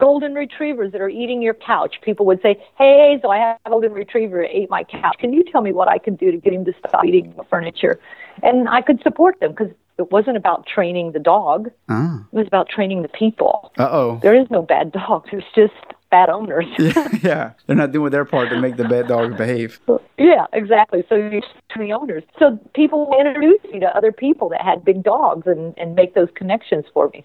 golden 0.00 0.34
retrievers 0.34 0.92
that 0.92 1.00
are 1.00 1.08
eating 1.08 1.42
your 1.42 1.54
couch. 1.54 1.96
People 2.02 2.26
would 2.26 2.40
say, 2.42 2.56
"Hey, 2.78 3.18
so 3.22 3.30
I 3.30 3.38
have 3.38 3.58
a 3.64 3.70
golden 3.70 3.92
retriever 3.92 4.42
that 4.42 4.56
ate 4.56 4.70
my 4.70 4.84
couch. 4.84 5.16
Can 5.18 5.32
you 5.32 5.44
tell 5.44 5.60
me 5.60 5.72
what 5.72 5.88
I 5.88 5.98
can 5.98 6.16
do 6.16 6.30
to 6.30 6.36
get 6.38 6.52
him 6.52 6.64
to 6.64 6.72
stop 6.78 7.04
eating 7.04 7.32
the 7.36 7.44
furniture?" 7.44 8.00
And 8.42 8.68
I 8.68 8.80
could 8.80 9.02
support 9.02 9.38
them 9.40 9.50
because 9.50 9.70
it 9.98 10.10
wasn't 10.10 10.36
about 10.36 10.66
training 10.66 11.12
the 11.12 11.18
dog. 11.18 11.70
Ah. 11.88 12.24
It 12.32 12.36
was 12.36 12.46
about 12.46 12.68
training 12.68 13.02
the 13.02 13.08
people. 13.08 13.70
Uh 13.78 13.88
oh. 13.90 14.20
There 14.22 14.34
is 14.34 14.50
no 14.50 14.62
bad 14.62 14.92
dogs. 14.92 15.28
There's 15.30 15.44
just 15.54 15.74
bad 16.10 16.28
owners. 16.28 16.66
yeah, 16.78 17.08
yeah, 17.22 17.52
they're 17.66 17.76
not 17.76 17.92
doing 17.92 18.10
their 18.10 18.24
part 18.24 18.50
to 18.50 18.60
make 18.60 18.76
the 18.76 18.84
bad 18.84 19.06
dogs 19.06 19.36
behave. 19.36 19.80
yeah, 20.18 20.46
exactly. 20.52 21.04
So 21.08 21.14
you 21.14 21.40
to 21.40 21.78
the 21.78 21.92
owners. 21.92 22.24
So 22.38 22.58
people 22.74 23.06
will 23.06 23.20
introduce 23.20 23.62
me 23.72 23.78
to 23.80 23.96
other 23.96 24.10
people 24.10 24.48
that 24.48 24.62
had 24.62 24.84
big 24.84 25.02
dogs 25.02 25.46
and 25.46 25.74
and 25.78 25.94
make 25.94 26.14
those 26.14 26.28
connections 26.34 26.84
for 26.92 27.10
me. 27.12 27.24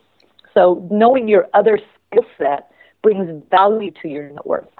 So 0.53 0.87
knowing 0.89 1.27
your 1.27 1.47
other 1.53 1.79
skill 2.07 2.25
set 2.37 2.71
brings 3.01 3.43
value 3.49 3.91
to 4.01 4.07
your 4.07 4.29
network. 4.29 4.71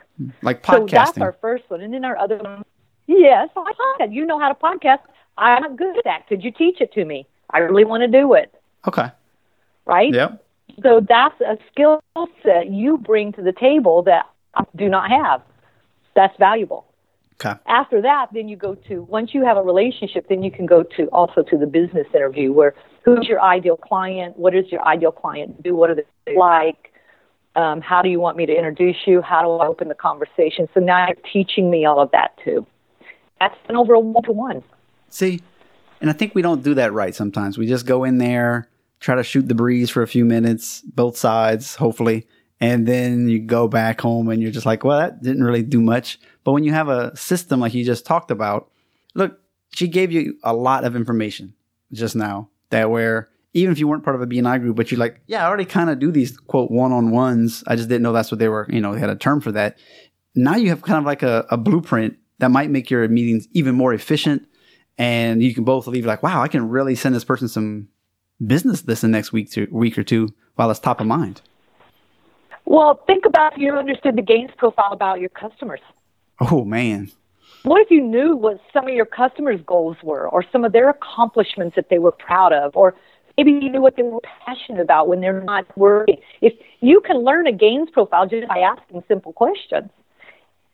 Like 0.42 0.64
podcasting. 0.64 0.90
So 0.90 0.96
that's 0.96 1.18
our 1.20 1.36
first 1.42 1.64
one, 1.70 1.82
and 1.82 1.94
then 1.94 2.06
our 2.06 2.18
other 2.18 2.38
one. 2.38 2.64
Yes, 3.08 3.50
I 3.56 3.72
podcast. 4.00 4.14
You 4.14 4.26
know 4.26 4.40
how 4.40 4.50
to 4.50 4.56
podcast. 4.56 5.00
I'm 5.38 5.62
not 5.62 5.76
good 5.78 5.98
at 5.98 6.04
that. 6.06 6.28
Could 6.28 6.44
you 6.44 6.52
teach 6.52 6.82
it 6.82 6.94
to 6.94 7.06
me? 7.06 7.28
I 7.50 7.60
really 7.60 7.84
want 7.84 8.02
to 8.02 8.08
do 8.08 8.34
it. 8.34 8.54
Okay. 8.88 9.08
Right. 9.86 10.14
Yep. 10.14 10.44
So 10.82 11.06
that's 11.08 11.40
a 11.42 11.58
skill 11.72 12.02
set 12.44 12.70
you 12.72 12.98
bring 12.98 13.32
to 13.34 13.42
the 13.42 13.52
table 13.52 14.02
that 14.04 14.26
I 14.56 14.64
do 14.76 14.90
not 14.90 15.10
have. 15.10 15.42
That's 16.16 16.36
valuable. 16.40 16.86
Okay. 17.40 17.60
After 17.68 18.02
that, 18.02 18.28
then 18.34 18.48
you 18.48 18.56
go 18.56 18.76
to 18.88 19.04
once 19.04 19.34
you 19.34 19.44
have 19.44 19.58
a 19.58 19.62
relationship, 19.62 20.28
then 20.30 20.42
you 20.42 20.52
can 20.52 20.66
go 20.66 20.84
to 20.96 21.08
also 21.08 21.44
to 21.44 21.58
the 21.58 21.68
business 21.68 22.08
interview 22.14 22.54
where 22.54 22.74
who's 23.04 23.28
your 23.28 23.42
ideal 23.42 23.76
client? 23.76 24.38
What 24.38 24.54
does 24.54 24.72
your 24.72 24.86
ideal 24.88 25.12
client 25.12 25.62
do? 25.62 25.76
What 25.76 25.90
are 25.90 25.96
they 25.96 26.36
like? 26.36 26.94
Um, 27.56 27.82
how 27.82 28.01
do 28.01 28.10
you 28.10 28.20
want 28.20 28.38
me 28.38 28.45
to 28.45 28.53
introduce 28.53 28.97
you? 29.06 29.22
How 29.22 29.41
do 29.41 29.49
I 29.51 29.68
open 29.68 29.88
the 29.88 29.95
conversation? 29.95 30.68
So 30.74 30.80
now 30.80 31.08
you're 31.08 31.16
teaching 31.32 31.70
me 31.70 31.86
all 31.86 32.01
of 32.01 32.12
that 32.12 32.38
too. 32.43 32.66
That's 33.39 33.56
an 33.70 33.76
over 33.76 33.93
a 33.93 33.99
one 33.99 34.24
to 34.24 34.32
one. 34.32 34.64
See, 35.10 35.41
and 36.01 36.10
I 36.10 36.14
think 36.14 36.36
we 36.36 36.41
don't 36.41 36.64
do 36.64 36.74
that 36.76 36.93
right 36.93 37.16
sometimes. 37.16 37.58
We 37.58 37.68
just 37.68 37.86
go 37.86 38.03
in 38.03 38.18
there, 38.18 38.70
try 38.99 39.16
to 39.16 39.24
shoot 39.24 39.47
the 39.47 39.56
breeze 39.56 39.89
for 39.89 40.01
a 40.01 40.08
few 40.08 40.26
minutes, 40.26 40.82
both 40.82 41.18
sides, 41.18 41.76
hopefully, 41.76 42.28
and 42.60 42.86
then 42.86 43.30
you 43.30 43.39
go 43.39 43.68
back 43.68 44.01
home 44.01 44.30
and 44.30 44.41
you're 44.41 44.51
just 44.51 44.66
like, 44.66 44.84
well, 44.84 44.99
that 44.99 45.22
didn't 45.22 45.43
really 45.43 45.64
do 45.64 45.82
much. 45.82 46.20
But 46.43 46.51
when 46.53 46.64
you 46.64 46.74
have 46.74 46.89
a 46.89 47.16
system 47.16 47.60
like 47.60 47.74
you 47.74 47.86
just 47.86 48.06
talked 48.06 48.32
about, 48.32 48.70
look, 49.14 49.39
she 49.74 49.88
gave 49.88 50.12
you 50.12 50.38
a 50.43 50.53
lot 50.53 50.84
of 50.84 50.95
information 50.95 51.53
just 51.91 52.16
now 52.16 52.49
that 52.70 52.89
where 52.89 53.30
even 53.56 53.72
if 53.72 53.80
you 53.80 53.88
weren't 53.88 54.03
part 54.03 54.18
of 54.18 54.22
a 54.22 54.28
BNI 54.28 54.60
group, 54.60 54.76
but 54.76 54.91
you're 54.91 54.99
like, 54.99 55.22
yeah, 55.28 55.43
I 55.43 55.47
already 55.47 55.66
kind 55.66 55.89
of 55.89 55.97
do 55.97 56.12
these 56.12 56.38
quote 56.38 56.70
one 56.70 56.91
on 56.91 57.10
ones. 57.10 57.64
I 57.66 57.78
just 57.78 57.88
didn't 57.88 58.03
know 58.03 58.12
that's 58.12 58.30
what 58.30 58.38
they 58.38 58.49
were, 58.49 58.68
you 58.70 58.82
know, 58.82 58.93
they 58.93 58.99
had 58.99 59.10
a 59.10 59.16
term 59.16 59.39
for 59.39 59.53
that. 59.53 59.78
Now 60.36 60.56
you 60.56 60.70
have 60.70 60.82
kind 60.82 60.99
of 60.99 61.06
like 61.06 61.24
a, 61.24 61.45
a 61.49 61.56
blueprint 61.56 62.18
that 62.39 62.51
might 62.51 62.70
make 62.70 62.89
your 62.89 63.08
meetings 63.08 63.47
even 63.53 63.74
more 63.74 63.93
efficient. 63.93 64.45
And 64.97 65.41
you 65.41 65.53
can 65.53 65.64
both 65.64 65.88
leave 65.88 66.06
like, 66.06 66.22
wow, 66.22 66.41
I 66.41 66.49
can 66.49 66.68
really 66.68 66.95
send 66.95 67.16
this 67.16 67.24
person 67.24 67.47
some 67.47 67.88
business 68.45 68.82
this 68.82 69.01
the 69.01 69.08
next 69.08 69.32
week 69.32 69.49
to 69.51 69.68
week 69.72 69.97
or 69.97 70.03
two 70.03 70.28
while 70.56 70.70
it's 70.70 70.80
top 70.82 70.99
of 70.99 71.08
mind. 71.08 71.41
Well, 72.66 73.01
think 73.08 73.26
about 73.26 73.53
if 73.53 73.60
you 73.60 73.74
understood 73.74 74.18
the 74.18 74.22
gains 74.22 74.51
profile 74.58 74.91
about 74.91 75.22
your 75.22 75.30
customers. 75.30 75.80
Oh 76.41 76.66
man. 76.66 77.10
What 77.64 77.82
if 77.82 77.89
you 77.89 78.01
knew 78.01 78.36
what 78.36 78.60
some 78.74 78.88
of 78.88 78.93
your 78.93 79.06
customers' 79.06 79.62
goals 79.66 79.97
were, 80.03 80.28
or 80.30 80.43
some 80.51 80.66
of 80.66 80.72
their 80.72 80.89
accomplishments 80.89 81.76
that 81.76 81.89
they 81.89 81.97
were 81.97 82.12
proud 82.12 82.53
of, 82.53 82.76
or 82.76 82.95
maybe 83.38 83.52
you 83.52 83.70
knew 83.70 83.82
what 83.82 83.96
they 83.96 84.04
were 84.04 84.22
passionate 84.46 84.82
about 84.82 85.08
when 85.08 85.22
they're 85.22 85.42
not 85.42 85.66
working? 85.78 86.18
If 86.42 86.54
you 86.82 87.02
can 87.02 87.18
learn 87.24 87.48
a 87.48 87.52
gains 87.52 87.90
profile 87.92 88.28
just 88.28 88.48
by 88.48 88.60
asking 88.60 89.04
simple 89.08 89.34
questions. 89.34 89.90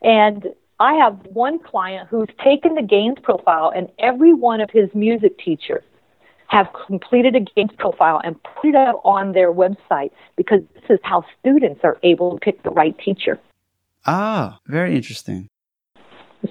And 0.02 0.48
I 0.80 0.94
have 0.94 1.14
one 1.26 1.58
client 1.60 2.08
who's 2.10 2.28
taken 2.42 2.74
the 2.74 2.82
gains 2.82 3.18
profile, 3.22 3.72
and 3.74 3.88
every 3.98 4.32
one 4.32 4.60
of 4.60 4.70
his 4.70 4.88
music 4.94 5.38
teachers 5.38 5.84
have 6.48 6.66
completed 6.86 7.34
a 7.36 7.40
gains 7.40 7.70
profile 7.78 8.20
and 8.24 8.36
put 8.42 8.70
it 8.70 8.74
up 8.74 9.00
on 9.04 9.32
their 9.32 9.52
website 9.52 10.10
because 10.36 10.60
this 10.74 10.84
is 10.90 10.98
how 11.02 11.24
students 11.40 11.80
are 11.82 11.98
able 12.02 12.32
to 12.32 12.40
pick 12.40 12.62
the 12.62 12.70
right 12.70 12.98
teacher. 12.98 13.38
Ah, 14.06 14.58
very 14.66 14.94
interesting. 14.96 15.48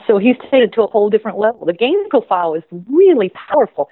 So 0.07 0.17
he's 0.17 0.37
taken 0.43 0.61
it 0.61 0.73
to 0.73 0.83
a 0.83 0.87
whole 0.87 1.09
different 1.09 1.37
level. 1.37 1.65
The 1.65 1.73
gains 1.73 2.07
profile 2.09 2.53
is 2.53 2.63
really 2.89 3.29
powerful. 3.29 3.89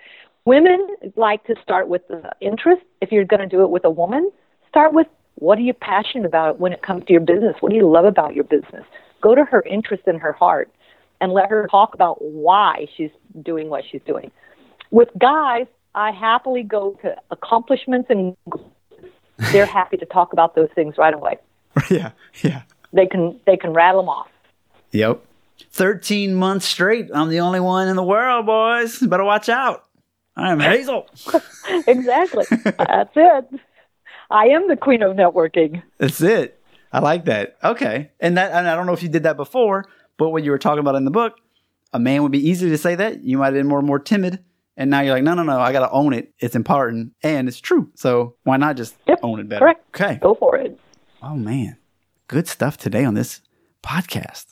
Women 0.50 0.88
like 1.16 1.44
to 1.44 1.54
start 1.62 1.90
with 1.90 2.08
the 2.08 2.28
interest. 2.42 2.82
If 3.02 3.12
you're 3.12 3.24
going 3.24 3.42
to 3.42 3.46
do 3.46 3.62
it 3.62 3.70
with 3.70 3.86
a 3.86 3.90
woman, 3.92 4.32
start 4.68 4.94
with 4.94 5.06
what 5.36 5.60
are 5.60 5.62
you 5.62 5.76
passionate 5.76 6.26
about 6.26 6.60
when 6.60 6.74
it 6.74 6.82
comes 6.82 7.06
to 7.06 7.14
your 7.14 7.22
business? 7.22 7.56
What 7.60 7.70
do 7.70 7.76
you 7.76 7.88
love 7.88 8.06
about 8.06 8.34
your 8.34 8.46
business? 8.46 8.84
Go 9.22 9.36
to 9.36 9.46
her 9.46 9.62
interest 9.62 10.08
in 10.08 10.18
her 10.18 10.34
heart 10.34 10.72
and 11.22 11.34
let 11.34 11.52
her 11.52 11.68
talk 11.70 11.94
about 11.94 12.20
why 12.24 12.88
she's 12.98 13.12
doing 13.44 13.70
what 13.70 13.84
she's 13.92 14.02
doing. 14.08 14.32
With 14.90 15.10
guys, 15.20 15.68
I 15.94 16.10
happily 16.10 16.64
go 16.64 16.98
to 17.04 17.16
accomplishments 17.30 18.08
and 18.10 18.36
they're 19.52 19.68
happy 19.68 19.98
to 19.98 20.06
talk 20.08 20.34
about 20.34 20.56
those 20.56 20.70
things 20.74 20.96
right 20.98 21.14
away. 21.14 21.38
yeah, 21.92 22.14
yeah. 22.42 22.64
They 22.92 23.06
can 23.06 23.40
they 23.46 23.56
can 23.56 23.72
rattle 23.72 24.02
them 24.02 24.10
off. 24.10 24.30
Yep. 24.94 25.22
13 25.74 26.34
months 26.34 26.66
straight. 26.66 27.12
I'm 27.14 27.30
the 27.30 27.42
only 27.42 27.60
one 27.60 27.88
in 27.88 27.96
the 27.96 28.04
world, 28.04 28.48
boys. 28.48 28.98
Better 28.98 29.26
watch 29.26 29.48
out. 29.48 29.86
I 30.40 30.52
am 30.52 30.60
Hazel. 30.60 31.08
exactly. 31.88 32.46
That's 32.50 33.12
it. 33.16 33.60
I 34.32 34.46
am 34.48 34.68
the 34.68 34.78
queen 34.78 35.04
of 35.04 35.16
networking. 35.16 35.84
That's 35.98 36.22
it. 36.22 36.62
I 36.92 37.00
like 37.00 37.26
that. 37.26 37.58
Okay. 37.64 38.12
And 38.20 38.38
that 38.38 38.52
and 38.52 38.68
I 38.68 38.76
don't 38.76 38.86
know 38.86 38.94
if 38.94 39.04
you 39.04 39.10
did 39.10 39.24
that 39.24 39.38
before, 39.38 39.86
but 40.18 40.30
what 40.30 40.44
you 40.44 40.52
were 40.52 40.58
talking 40.58 40.80
about 40.80 40.96
in 40.96 41.06
the 41.06 41.12
book, 41.12 41.36
a 41.94 42.00
man 42.00 42.24
would 42.24 42.32
be 42.32 42.48
easy 42.48 42.70
to 42.70 42.78
say 42.78 42.96
that. 42.96 43.24
You 43.24 43.38
might 43.38 43.48
have 43.48 43.54
been 43.56 43.68
more 43.68 43.80
and 43.80 43.88
more 43.88 44.00
timid. 44.00 44.44
And 44.78 44.90
now 44.90 45.02
you're 45.02 45.14
like, 45.14 45.24
no, 45.24 45.34
no, 45.34 45.44
no, 45.44 45.60
I 45.60 45.74
got 45.74 45.82
to 45.82 45.92
own 45.92 46.14
it. 46.14 46.34
It's 46.40 46.56
important 46.56 47.12
and 47.22 47.50
it's 47.50 47.60
true. 47.60 47.92
So 47.96 48.36
why 48.44 48.56
not 48.56 48.78
just 48.78 48.96
yep, 49.08 49.20
own 49.22 49.42
it 49.42 49.50
better? 49.50 49.66
Correct. 49.66 49.86
Okay. 49.94 50.20
Go 50.22 50.36
for 50.36 50.56
it. 50.56 50.80
Oh, 51.22 51.36
man. 51.36 51.78
Good 52.28 52.48
stuff 52.48 52.78
today 52.78 53.04
on 53.04 53.14
this 53.14 53.42
podcast. 53.84 54.46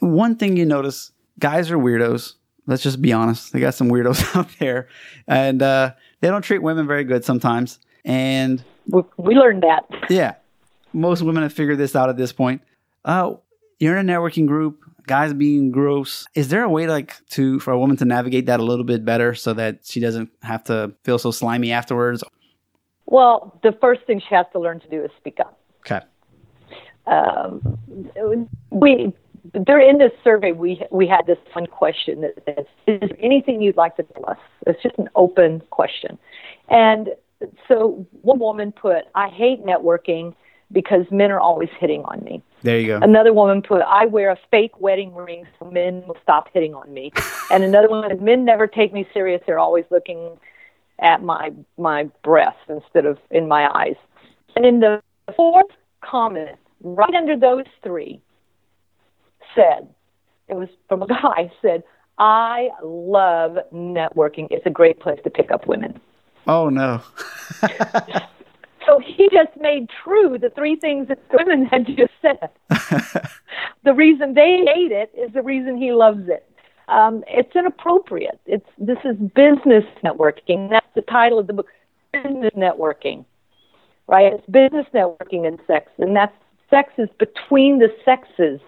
One 0.00 0.36
thing 0.36 0.58
you 0.58 0.66
notice 0.66 1.12
guys 1.38 1.70
are 1.70 1.78
weirdos. 1.78 2.34
Let's 2.66 2.82
just 2.82 3.02
be 3.02 3.12
honest. 3.12 3.52
They 3.52 3.60
got 3.60 3.74
some 3.74 3.90
weirdos 3.90 4.36
out 4.36 4.48
there 4.58 4.88
and 5.26 5.62
uh, 5.62 5.92
they 6.20 6.28
don't 6.28 6.42
treat 6.42 6.62
women 6.62 6.86
very 6.86 7.04
good 7.04 7.24
sometimes. 7.24 7.78
And 8.04 8.62
we, 8.88 9.02
we 9.16 9.34
learned 9.34 9.62
that. 9.62 9.84
Yeah. 10.10 10.34
Most 10.92 11.22
women 11.22 11.42
have 11.42 11.52
figured 11.52 11.78
this 11.78 11.96
out 11.96 12.08
at 12.08 12.16
this 12.16 12.32
point. 12.32 12.62
Uh, 13.04 13.34
you're 13.78 13.96
in 13.96 14.08
a 14.08 14.12
networking 14.12 14.46
group, 14.46 14.84
guys 15.06 15.32
being 15.32 15.70
gross. 15.70 16.26
Is 16.34 16.48
there 16.48 16.62
a 16.62 16.68
way 16.68 16.86
like 16.86 17.16
to 17.30 17.58
for 17.60 17.72
a 17.72 17.78
woman 17.78 17.96
to 17.96 18.04
navigate 18.04 18.46
that 18.46 18.60
a 18.60 18.62
little 18.62 18.84
bit 18.84 19.04
better 19.04 19.34
so 19.34 19.52
that 19.54 19.80
she 19.84 20.00
doesn't 20.00 20.30
have 20.42 20.62
to 20.64 20.92
feel 21.02 21.18
so 21.18 21.30
slimy 21.30 21.72
afterwards? 21.72 22.22
Well, 23.06 23.58
the 23.62 23.72
first 23.80 24.02
thing 24.06 24.20
she 24.20 24.34
has 24.34 24.46
to 24.52 24.60
learn 24.60 24.80
to 24.80 24.88
do 24.88 25.04
is 25.04 25.10
speak 25.18 25.40
up. 25.40 25.58
Okay. 25.80 26.00
Um, 27.06 27.78
we 28.70 29.12
there 29.52 29.80
in 29.80 29.98
this 29.98 30.12
survey 30.22 30.52
we 30.52 30.82
we 30.90 31.06
had 31.06 31.26
this 31.26 31.38
one 31.52 31.66
question 31.66 32.20
that 32.22 32.34
says, 32.44 32.66
"Is 32.86 33.00
there 33.00 33.18
anything 33.20 33.60
you'd 33.60 33.76
like 33.76 33.96
to 33.96 34.02
tell 34.02 34.30
us?" 34.30 34.38
It's 34.66 34.82
just 34.82 34.98
an 34.98 35.08
open 35.14 35.62
question, 35.70 36.18
and 36.68 37.10
so 37.68 38.06
one 38.22 38.38
woman 38.38 38.72
put, 38.72 39.04
"I 39.14 39.28
hate 39.28 39.64
networking 39.64 40.34
because 40.70 41.04
men 41.10 41.30
are 41.32 41.40
always 41.40 41.68
hitting 41.80 42.04
on 42.04 42.22
me." 42.22 42.42
There 42.62 42.78
you 42.78 42.86
go. 42.86 42.98
Another 43.02 43.32
woman 43.32 43.62
put, 43.62 43.82
"I 43.82 44.06
wear 44.06 44.30
a 44.30 44.38
fake 44.50 44.80
wedding 44.80 45.14
ring 45.14 45.46
so 45.58 45.70
men 45.70 46.04
will 46.06 46.18
stop 46.22 46.48
hitting 46.52 46.74
on 46.74 46.92
me," 46.92 47.12
and 47.50 47.64
another 47.64 47.88
one 47.88 48.08
said, 48.08 48.22
"Men 48.22 48.44
never 48.44 48.66
take 48.66 48.92
me 48.92 49.06
serious; 49.12 49.42
they're 49.46 49.58
always 49.58 49.84
looking 49.90 50.38
at 51.00 51.22
my 51.22 51.52
my 51.78 52.04
breasts 52.22 52.62
instead 52.68 53.06
of 53.06 53.18
in 53.30 53.48
my 53.48 53.68
eyes." 53.76 53.96
And 54.54 54.64
in 54.64 54.80
the 54.80 55.02
fourth 55.34 55.70
comment, 56.00 56.58
right 56.82 57.14
under 57.14 57.36
those 57.36 57.64
three, 57.82 58.20
said, 59.54 59.88
it 60.48 60.54
was 60.54 60.68
from 60.88 61.02
a 61.02 61.06
guy, 61.22 61.50
said, 61.60 61.82
I 62.18 62.68
love 62.82 63.58
networking. 63.72 64.48
It's 64.50 64.66
a 64.66 64.70
great 64.70 65.00
place 65.00 65.18
to 65.24 65.30
pick 65.30 65.50
up 65.50 65.66
women. 65.66 66.00
Oh 66.46 66.68
no. 66.68 67.00
so 68.86 69.00
he 69.04 69.28
just 69.32 69.56
made 69.60 69.88
true 70.04 70.38
the 70.38 70.50
three 70.50 70.76
things 70.76 71.08
that 71.08 71.18
women 71.32 71.66
had 71.66 71.86
just 71.86 72.12
said. 72.20 72.50
the 73.84 73.94
reason 73.94 74.34
they 74.34 74.64
hate 74.66 74.92
it 74.92 75.12
is 75.16 75.32
the 75.32 75.42
reason 75.42 75.76
he 75.76 75.92
loves 75.92 76.28
it. 76.28 76.48
Um, 76.88 77.24
it's 77.28 77.54
inappropriate. 77.54 78.40
It's 78.46 78.68
this 78.76 78.98
is 79.04 79.16
business 79.16 79.84
networking. 80.04 80.68
That's 80.68 80.86
the 80.94 81.02
title 81.02 81.38
of 81.38 81.46
the 81.46 81.52
book, 81.52 81.68
business 82.12 82.52
networking. 82.56 83.24
Right? 84.08 84.32
It's 84.32 84.46
business 84.46 84.86
networking 84.92 85.46
and 85.46 85.60
sex, 85.66 85.90
and 85.98 86.14
that's 86.14 86.34
sex 86.70 86.92
is 86.98 87.08
between 87.18 87.78
the 87.78 87.88
sexes. 88.04 88.60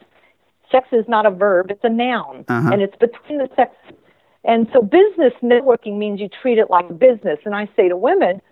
Sex 0.75 0.89
is 0.91 1.05
not 1.07 1.25
a 1.25 1.31
verb; 1.31 1.70
it's 1.70 1.85
a 1.85 1.89
noun, 1.89 2.45
Uh-huh. 2.49 2.70
and 2.72 2.83
it's 2.83 2.97
between 2.97 3.39
the 3.39 3.49
sexes. 3.55 3.97
And 4.45 4.68
so, 4.72 4.83
business 4.83 5.33
networking 5.43 5.97
means 5.97 6.20
you 6.20 6.29
treat 6.29 6.59
it 6.59 6.68
like 6.68 6.91
a 6.91 6.93
business. 6.93 7.39
And 7.45 7.55
I 7.55 7.68
say 7.77 7.89
to 7.89 7.97
women, 7.97 8.43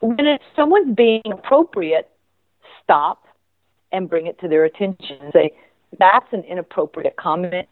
when 0.00 0.26
it's 0.26 0.44
someone's 0.54 0.94
being 0.94 1.22
appropriate, 1.32 2.08
stop 2.84 3.24
and 3.92 4.08
bring 4.08 4.26
it 4.26 4.38
to 4.40 4.48
their 4.48 4.64
attention 4.64 5.16
and 5.22 5.32
say, 5.32 5.50
that's 5.98 6.30
an 6.32 6.42
inappropriate 6.44 7.16
comment. 7.16 7.66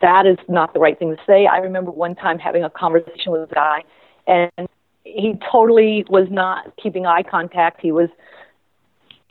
That 0.00 0.26
is 0.26 0.36
not 0.48 0.74
the 0.74 0.80
right 0.80 0.98
thing 0.98 1.16
to 1.16 1.22
say. 1.26 1.46
I 1.46 1.58
remember 1.58 1.90
one 1.92 2.14
time 2.16 2.38
having 2.38 2.64
a 2.64 2.70
conversation 2.70 3.32
with 3.32 3.50
a 3.50 3.54
guy, 3.54 3.84
and 4.26 4.68
he 5.04 5.34
totally 5.50 6.04
was 6.10 6.26
not 6.30 6.74
keeping 6.82 7.06
eye 7.06 7.22
contact. 7.22 7.80
He 7.80 7.92
was 7.92 8.10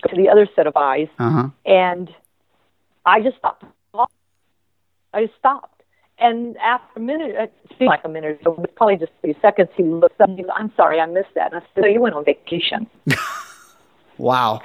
to 0.08 0.16
the 0.16 0.30
other 0.30 0.48
set 0.56 0.66
of 0.66 0.76
eyes, 0.76 1.10
Uh-huh. 1.20 1.50
and 1.66 2.10
I 3.06 3.22
just 3.22 3.38
stopped. 3.38 3.66
I 5.14 5.26
just 5.26 5.38
stopped. 5.38 5.84
And 6.20 6.56
after 6.58 7.00
a 7.00 7.02
minute, 7.02 7.32
it 7.36 7.54
seemed 7.78 7.90
like 7.90 8.02
a 8.06 8.10
minute, 8.10 8.40
so 8.44 8.52
it 8.54 8.60
was 8.60 8.70
probably 8.76 8.96
just 8.98 9.12
a 9.24 9.28
few 9.28 9.36
seconds, 9.42 9.70
he 9.76 9.84
looked 9.84 10.22
up 10.22 10.30
and 10.30 10.38
he 10.38 10.44
goes, 10.44 10.52
I'm 10.56 10.72
sorry, 10.78 11.00
I 11.00 11.06
missed 11.08 11.34
that. 11.36 11.52
And 11.52 11.62
I 11.64 11.66
said, 11.74 11.84
So 11.84 11.88
you 11.88 12.00
went 12.00 12.16
on 12.16 12.24
vacation. 12.26 12.88
Wow. 14.18 14.62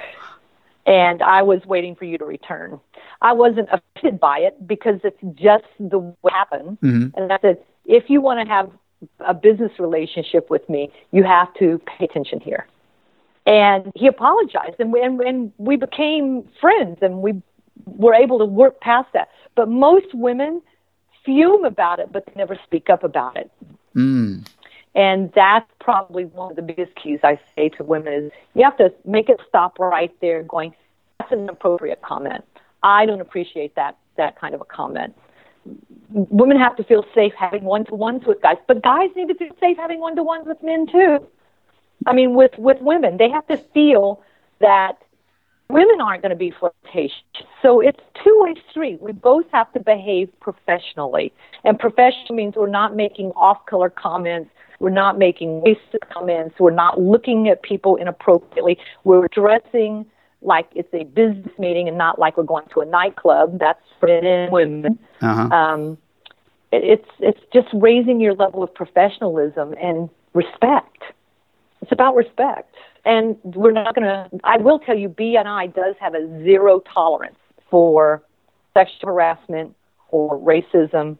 and 0.85 1.23
I 1.23 1.41
was 1.41 1.65
waiting 1.65 1.95
for 1.95 2.05
you 2.05 2.19
to 2.19 2.25
return. 2.25 2.79
I 3.23 3.33
wasn't 3.33 3.69
offended 3.71 4.19
by 4.19 4.39
it 4.39 4.67
because 4.67 4.99
it's 5.03 5.17
just 5.33 5.63
the 5.79 5.97
way 5.97 6.13
it 6.25 6.31
happened. 6.31 6.77
Mhm. 6.81 7.11
And 7.15 7.33
I 7.33 7.39
said, 7.41 7.57
if 7.85 8.07
you 8.07 8.21
want 8.21 8.39
to 8.45 8.53
have 8.53 8.69
a 9.19 9.33
business 9.33 9.71
relationship 9.79 10.51
with 10.51 10.69
me, 10.69 10.91
you 11.11 11.23
have 11.23 11.51
to 11.55 11.79
pay 11.87 12.05
attention 12.05 12.39
here. 12.39 12.67
And 13.47 13.91
he 13.95 14.05
apologized, 14.07 14.75
and 14.79 14.93
we, 14.93 15.01
and, 15.01 15.19
and 15.21 15.51
we 15.57 15.75
became 15.77 16.47
friends, 16.61 16.99
and 17.01 17.21
we 17.23 17.41
were 17.85 18.13
able 18.13 18.39
to 18.39 18.45
work 18.45 18.79
past 18.81 19.09
that. 19.13 19.29
But 19.55 19.69
most 19.69 20.13
women 20.13 20.61
fume 21.25 21.65
about 21.65 21.99
it, 21.99 22.11
but 22.11 22.25
they 22.25 22.33
never 22.35 22.57
speak 22.63 22.89
up 22.89 23.03
about 23.03 23.37
it. 23.37 23.51
Mm. 23.95 24.47
And 24.95 25.31
that's 25.35 25.69
probably 25.79 26.25
one 26.25 26.49
of 26.51 26.55
the 26.55 26.61
biggest 26.61 26.95
keys 26.95 27.19
I 27.23 27.39
say 27.55 27.69
to 27.69 27.83
women 27.83 28.13
is 28.13 28.31
you 28.55 28.63
have 28.63 28.77
to 28.77 28.93
make 29.05 29.29
it 29.29 29.39
stop 29.47 29.77
right 29.77 30.11
there 30.21 30.41
going, 30.43 30.73
that's 31.19 31.31
an 31.31 31.49
appropriate 31.49 32.01
comment. 32.01 32.43
I 32.81 33.05
don't 33.05 33.21
appreciate 33.21 33.75
that, 33.75 33.97
that 34.15 34.39
kind 34.39 34.55
of 34.55 34.61
a 34.61 34.65
comment. 34.65 35.15
Women 36.09 36.57
have 36.57 36.75
to 36.77 36.83
feel 36.83 37.05
safe 37.13 37.33
having 37.37 37.63
one-to-ones 37.63 38.25
with 38.25 38.41
guys, 38.41 38.57
but 38.67 38.81
guys 38.81 39.09
need 39.15 39.27
to 39.27 39.35
feel 39.35 39.51
safe 39.59 39.77
having 39.77 39.99
one-to-ones 39.99 40.47
with 40.47 40.63
men 40.63 40.87
too. 40.87 41.27
I 42.05 42.13
mean, 42.13 42.33
with, 42.33 42.57
with 42.57 42.81
women, 42.81 43.17
they 43.17 43.29
have 43.29 43.45
to 43.47 43.57
feel 43.57 44.23
that 44.59 44.97
women 45.69 46.01
aren't 46.01 46.21
going 46.21 46.29
to 46.31 46.35
be 46.35 46.51
flirtatious. 46.51 47.17
So 47.61 47.79
it's 47.81 47.99
two-way 48.23 48.55
street. 48.69 49.01
We 49.01 49.11
both 49.11 49.45
have 49.51 49.71
to 49.73 49.79
behave 49.79 50.29
professionally. 50.39 51.33
And 51.63 51.77
professional 51.77 52.35
means 52.35 52.55
we're 52.55 52.67
not 52.67 52.95
making 52.95 53.31
off-color 53.31 53.89
comments. 53.89 54.49
We're 54.79 54.89
not 54.91 55.17
making 55.17 55.61
racist 55.61 56.07
comments. 56.11 56.55
We're 56.59 56.71
not 56.71 56.99
looking 57.01 57.49
at 57.49 57.63
people 57.63 57.95
inappropriately. 57.95 58.77
We're 59.03 59.27
dressing 59.27 60.05
like 60.41 60.69
it's 60.75 60.93
a 60.93 61.03
business 61.03 61.51
meeting 61.57 61.87
and 61.87 61.97
not 61.97 62.19
like 62.19 62.37
we're 62.37 62.43
going 62.43 62.65
to 62.73 62.81
a 62.81 62.85
nightclub. 62.85 63.59
That's 63.59 63.81
for 63.99 64.07
men 64.07 64.23
and 64.23 64.51
women. 64.51 64.99
Uh-huh. 65.21 65.55
Um, 65.55 65.97
it, 66.71 66.83
it's 66.83 67.09
it's 67.19 67.39
just 67.51 67.67
raising 67.73 68.19
your 68.19 68.35
level 68.35 68.61
of 68.61 68.73
professionalism 68.73 69.73
and 69.81 70.09
respect. 70.33 71.01
It's 71.81 71.91
about 71.91 72.15
respect, 72.15 72.75
and 73.07 73.37
we're 73.43 73.71
not 73.71 73.95
going 73.95 74.05
to. 74.05 74.29
I 74.43 74.57
will 74.57 74.79
tell 74.79 74.97
you, 74.97 75.09
BNI 75.09 75.73
does 75.73 75.95
have 75.99 76.13
a 76.13 76.43
zero 76.43 76.81
tolerance 76.93 77.37
for 77.69 78.21
sexual 78.73 79.09
harassment 79.09 79.75
or 80.09 80.37
racism 80.37 81.17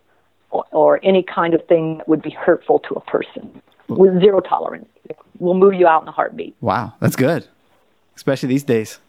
or, 0.52 0.66
or 0.72 1.00
any 1.04 1.24
kind 1.24 1.54
of 1.54 1.66
thing 1.68 1.98
that 1.98 2.08
would 2.08 2.22
be 2.22 2.30
hurtful 2.30 2.80
to 2.80 2.94
a 2.96 3.02
person. 3.02 3.62
With 3.88 4.20
zero 4.20 4.42
tolerance, 4.42 4.88
we'll 5.40 5.54
move 5.54 5.74
you 5.74 5.88
out 5.88 6.02
in 6.02 6.10
a 6.10 6.12
heartbeat. 6.12 6.56
Wow. 6.60 6.94
That's 7.00 7.16
good. 7.16 7.48
Especially 8.16 8.50
these 8.50 8.64
days. 8.64 9.00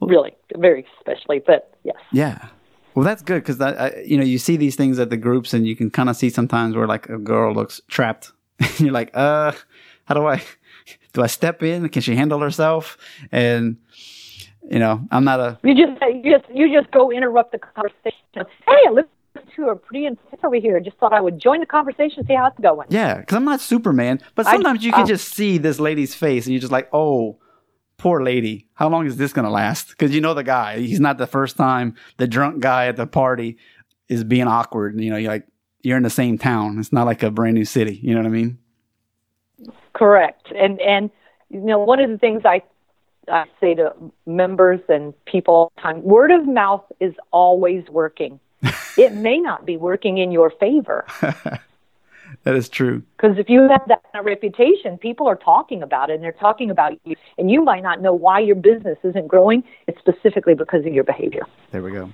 Really, 0.00 0.34
very 0.56 0.86
especially, 0.98 1.40
but 1.40 1.74
yes. 1.84 1.96
Yeah. 2.10 2.48
Well, 2.94 3.04
that's 3.04 3.22
good 3.22 3.44
because 3.44 3.58
you 4.06 4.16
know, 4.16 4.24
you 4.24 4.38
see 4.38 4.56
these 4.56 4.76
things 4.76 4.98
at 4.98 5.10
the 5.10 5.16
groups, 5.16 5.52
and 5.52 5.66
you 5.66 5.76
can 5.76 5.90
kind 5.90 6.08
of 6.08 6.16
see 6.16 6.30
sometimes 6.30 6.76
where 6.76 6.86
like 6.86 7.08
a 7.08 7.18
girl 7.18 7.52
looks 7.52 7.80
trapped, 7.88 8.32
and 8.60 8.80
you're 8.80 8.92
like, 8.92 9.10
uh, 9.14 9.52
how 10.04 10.14
do 10.14 10.26
I, 10.26 10.42
do 11.14 11.22
I 11.22 11.26
step 11.28 11.62
in? 11.62 11.88
Can 11.88 12.02
she 12.02 12.14
handle 12.14 12.40
herself? 12.40 12.98
And 13.32 13.78
you 14.70 14.78
know, 14.78 15.06
I'm 15.10 15.24
not 15.24 15.40
a 15.40 15.58
You 15.62 15.74
just 15.74 16.00
you 16.22 16.30
just 16.38 16.44
you 16.54 16.72
just 16.80 16.90
go 16.92 17.10
interrupt 17.10 17.52
the 17.52 17.58
conversation. 17.58 18.12
Hey, 18.34 18.80
I 18.86 18.90
listened 18.90 19.10
to 19.56 19.68
a 19.68 19.76
pretty 19.76 20.06
intense 20.06 20.40
over 20.44 20.56
here. 20.56 20.78
Just 20.80 20.96
thought 20.98 21.12
I 21.12 21.20
would 21.20 21.38
join 21.40 21.60
the 21.60 21.66
conversation, 21.66 22.26
see 22.26 22.34
how 22.34 22.46
it's 22.46 22.58
going. 22.60 22.86
yeah, 22.90 23.18
because 23.18 23.36
I'm 23.36 23.44
not 23.44 23.60
Superman, 23.60 24.20
but 24.34 24.46
I- 24.46 24.52
sometimes 24.52 24.84
you 24.84 24.92
can 24.92 25.02
uh, 25.02 25.06
just 25.06 25.34
see 25.34 25.58
this 25.58 25.78
lady's 25.80 26.14
face, 26.14 26.44
and 26.46 26.52
you're 26.52 26.60
just 26.60 26.72
like, 26.72 26.88
oh. 26.92 27.38
Poor 27.96 28.24
lady. 28.24 28.66
How 28.74 28.88
long 28.88 29.06
is 29.06 29.16
this 29.18 29.32
going 29.32 29.44
to 29.44 29.50
last? 29.52 29.90
Because 29.90 30.12
you 30.12 30.20
know 30.20 30.34
the 30.34 30.42
guy. 30.42 30.80
He's 30.80 30.98
not 30.98 31.16
the 31.16 31.28
first 31.28 31.56
time 31.56 31.94
the 32.16 32.26
drunk 32.26 32.58
guy 32.60 32.88
at 32.88 32.96
the 32.96 33.06
party 33.06 33.56
is 34.08 34.24
being 34.24 34.48
awkward. 34.48 35.00
You 35.00 35.10
know, 35.10 35.16
you're 35.16 35.30
like, 35.30 35.46
you're 35.82 35.96
in 35.96 36.02
the 36.02 36.10
same 36.10 36.36
town. 36.36 36.80
It's 36.80 36.92
not 36.92 37.06
like 37.06 37.22
a 37.22 37.30
brand 37.30 37.54
new 37.54 37.64
city. 37.64 38.00
You 38.02 38.14
know 38.14 38.20
what 38.20 38.26
I 38.26 38.30
mean? 38.30 38.58
Correct. 39.94 40.52
And 40.54 40.80
and 40.80 41.10
you 41.50 41.60
know 41.60 41.78
one 41.78 42.00
of 42.00 42.10
the 42.10 42.18
things 42.18 42.42
I 42.44 42.62
I 43.28 43.44
say 43.60 43.74
to 43.74 43.94
members 44.26 44.80
and 44.88 45.14
people 45.24 45.54
all 45.54 45.72
the 45.76 45.82
time, 45.82 46.02
word 46.02 46.30
of 46.30 46.46
mouth 46.46 46.84
is 47.00 47.14
always 47.30 47.84
working. 47.88 48.40
it 48.98 49.12
may 49.12 49.38
not 49.38 49.66
be 49.66 49.76
working 49.76 50.16
in 50.18 50.32
your 50.32 50.50
favor 50.50 51.04
That 52.42 52.56
is 52.56 52.68
true. 52.68 53.02
because 53.16 53.38
if 53.38 53.48
you 53.48 53.62
have 53.68 53.82
that 53.88 54.02
kind 54.12 54.20
of 54.20 54.24
reputation, 54.26 54.98
people 54.98 55.26
are 55.28 55.36
talking 55.36 55.82
about 55.82 56.10
it 56.10 56.14
and 56.14 56.22
they're 56.22 56.32
talking 56.32 56.70
about 56.70 56.98
you, 57.04 57.14
and 57.38 57.50
you 57.50 57.62
might 57.62 57.82
not 57.82 58.02
know 58.02 58.12
why 58.12 58.40
your 58.40 58.56
business 58.56 58.98
isn't 59.04 59.28
growing. 59.28 59.62
It's 59.86 59.98
specifically 59.98 60.54
because 60.54 60.84
of 60.84 60.92
your 60.92 61.04
behavior. 61.04 61.46
There 61.70 61.82
we 61.82 61.92
go. 61.92 62.12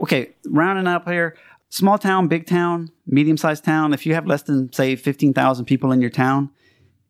Okay, 0.00 0.32
rounding 0.46 0.86
up 0.86 1.08
here. 1.08 1.36
Small 1.70 1.96
town, 1.98 2.28
big 2.28 2.46
town, 2.46 2.90
medium 3.06 3.36
sized 3.36 3.64
town. 3.64 3.94
If 3.94 4.04
you 4.04 4.14
have 4.14 4.26
less 4.26 4.42
than 4.42 4.72
say 4.72 4.94
fifteen 4.94 5.32
thousand 5.32 5.64
people 5.64 5.90
in 5.90 6.00
your 6.00 6.10
town, 6.10 6.50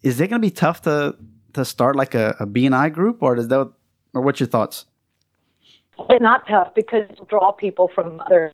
is 0.03 0.21
it 0.21 0.29
going 0.29 0.41
to 0.41 0.47
be 0.47 0.51
tough 0.51 0.83
to 0.83 1.17
to 1.55 1.65
start 1.65 1.97
like 1.97 2.15
a, 2.15 2.35
a 2.41 2.47
BNI 2.47 2.93
group, 2.93 3.23
or 3.23 3.35
does 3.35 3.49
that, 3.49 3.71
or 4.15 4.23
what's 4.23 4.41
your 4.41 4.47
thoughts? 4.47 4.87
It's 6.09 6.23
not 6.23 6.47
tough 6.49 6.75
because 6.75 7.05
you 7.19 7.27
draw 7.29 7.53
people 7.53 7.91
from 7.95 8.21
other 8.21 8.53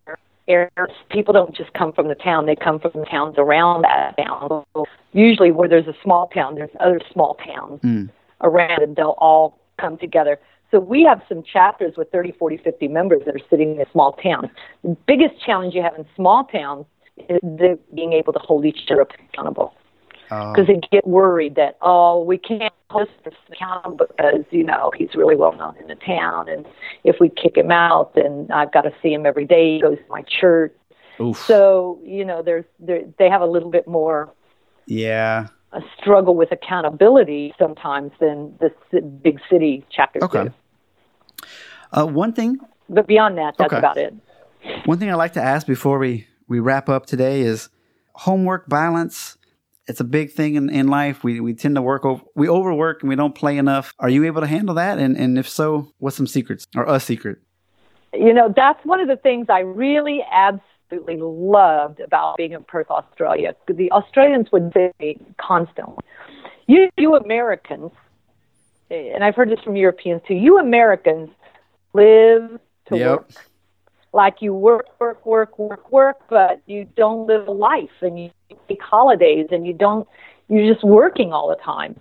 areas. 0.49 0.91
People 1.11 1.33
don't 1.33 1.55
just 1.55 1.73
come 1.75 1.93
from 1.93 2.09
the 2.09 2.15
town; 2.17 2.47
they 2.47 2.57
come 2.57 2.81
from 2.81 2.93
the 2.95 3.07
towns 3.07 3.37
around 3.39 3.83
that 3.83 4.17
town. 4.17 4.65
Usually, 5.13 5.53
where 5.53 5.69
there's 5.69 5.87
a 5.87 5.95
small 6.03 6.29
town, 6.29 6.57
there's 6.57 6.71
other 6.81 7.01
small 7.13 7.35
towns 7.35 7.81
Mm. 7.83 8.11
around, 8.43 8.83
and 8.83 8.97
they'll 8.97 9.17
all 9.19 9.59
come 9.79 9.97
together. 9.97 10.39
So 10.71 10.81
we 10.81 11.03
have 11.05 11.23
some 11.29 11.43
chapters 11.43 11.95
with 11.97 12.11
30, 12.11 12.33
40, 12.33 12.59
50 12.59 12.89
members 12.89 13.23
that 13.25 13.35
are 13.35 13.47
sitting 13.49 13.77
in 13.77 13.81
a 13.81 13.91
small 13.91 14.13
town. 14.13 14.51
The 14.83 14.97
biggest 15.07 15.41
challenge 15.45 15.75
you 15.75 15.83
have 15.83 15.95
in 15.95 16.05
small 16.15 16.45
towns 16.45 16.85
is 17.31 17.39
the, 17.43 17.79
being 17.95 18.13
able 18.13 18.35
to 18.35 18.39
hold 18.39 18.67
each 18.67 18.81
other 18.91 19.07
accountable 19.33 19.73
Because 20.29 20.67
they 20.67 20.81
get 20.93 21.07
worried 21.07 21.55
that 21.57 21.79
oh 21.81 22.23
we 22.23 22.37
can't 22.39 22.73
hold 22.91 23.09
this 23.25 23.35
accountable 23.51 24.07
because 24.07 24.45
you 24.51 24.65
know 24.65 24.93
he's 24.97 25.15
really 25.15 25.37
well 25.37 25.53
known 25.53 25.75
in 25.81 25.87
the 25.87 25.95
town 25.95 26.49
and 26.49 26.67
if 27.05 27.17
we 27.21 27.29
kick 27.31 27.57
him 27.57 27.71
out 27.71 28.15
then 28.15 28.49
I've 28.53 28.73
got 28.73 28.83
to 28.83 28.93
see 29.03 29.13
him 29.13 29.25
every 29.27 29.45
day 29.47 29.75
he 29.75 29.81
goes 29.81 29.97
to 29.99 30.05
my 30.11 30.23
church 30.23 30.75
oof. 31.21 31.37
so 31.37 31.99
you 32.05 32.25
know 32.25 32.43
there's 32.43 32.65
there, 32.79 33.03
they 33.19 33.29
have 33.31 33.41
a 33.41 33.47
little 33.47 33.71
bit 33.71 33.87
more 33.89 34.31
yeah. 34.87 35.49
a 35.73 35.81
struggle 36.01 36.35
with 36.35 36.51
accountability 36.53 37.55
sometimes 37.59 38.13
than 38.21 38.55
the 38.61 38.71
big 39.01 39.41
city 39.51 39.85
chapters 39.91 40.23
Okay. 40.25 40.45
do 40.45 40.53
Uh, 41.93 42.05
one 42.07 42.33
thing, 42.35 42.59
but 42.91 43.07
beyond 43.07 43.39
that 43.39 43.55
that's 43.57 43.73
Okay. 43.73 43.79
about 43.79 43.97
it 43.97 44.15
one 44.85 44.99
thing 44.99 45.11
I 45.11 45.15
like 45.15 45.33
to 45.35 45.43
ask 45.43 45.67
before 45.67 45.99
we 45.99 46.27
we 46.49 46.61
wrap 46.61 46.89
up 46.89 47.07
today 47.07 47.41
is 47.41 47.69
homework 48.15 48.69
balance. 48.69 49.38
It's 49.89 50.01
a 50.01 50.05
big 50.05 50.33
thing 50.33 50.55
in, 50.55 50.69
in 50.71 50.89
life. 50.89 51.25
We 51.25 51.41
we 51.41 51.55
tend 51.55 51.75
to 51.77 51.83
work 51.83 52.05
over, 52.05 52.23
we 52.35 52.49
overwork 52.49 53.03
and 53.03 53.09
we 53.09 53.17
don't 53.17 53.35
play 53.35 53.59
enough. 53.59 53.95
Are 53.99 54.09
you 54.09 54.25
able 54.25 54.43
to 54.43 54.47
handle 54.47 54.75
that? 54.77 54.99
And 54.99 55.17
and 55.17 55.39
if 55.39 55.49
so, 55.49 55.93
what's 55.99 56.17
some 56.17 56.27
secrets 56.27 56.67
or 56.77 56.85
a 56.85 57.01
secret? 57.01 57.39
you 58.15 58.33
know, 58.33 58.53
that's 58.55 58.85
one 58.85 59.01
of 59.01 59.09
the 59.09 59.17
things 59.17 59.47
I 59.49 59.61
really 59.61 60.21
absolutely 60.31 61.19
loved 61.21 62.01
about 62.01 62.37
being 62.37 62.53
in 62.53 62.65
Perth, 62.65 62.91
Australia. 62.91 63.55
The 63.67 63.91
Australians 63.93 64.51
would 64.53 64.73
say 64.73 65.19
constantly, 65.39 65.97
you, 66.67 66.89
you 66.97 67.15
Americans, 67.17 67.91
and 68.91 69.23
I've 69.23 69.35
heard 69.35 69.51
this 69.51 69.61
from 69.61 69.77
Europeans 69.77 70.23
too. 70.27 70.35
You 70.35 70.59
Americans 70.59 71.29
live 71.93 72.59
to 72.87 72.97
Yep. 72.97 73.19
work. 73.19 73.31
Like 74.13 74.41
you 74.41 74.55
work, 74.55 74.87
work, 74.99 75.25
work, 75.27 75.59
work, 75.59 75.93
work, 75.93 76.17
but 76.31 76.61
you 76.67 76.87
don't 76.97 77.27
live 77.27 77.47
a 77.47 77.53
life, 77.53 77.91
and 78.01 78.19
you 78.19 78.31
take 78.69 78.83
holidays, 78.83 79.49
and 79.51 79.67
you 79.67 79.75
don't. 79.75 80.09
You're 80.49 80.73
just 80.73 80.85
working 80.85 81.33
all 81.33 81.49
the 81.49 81.63
time. 81.63 82.01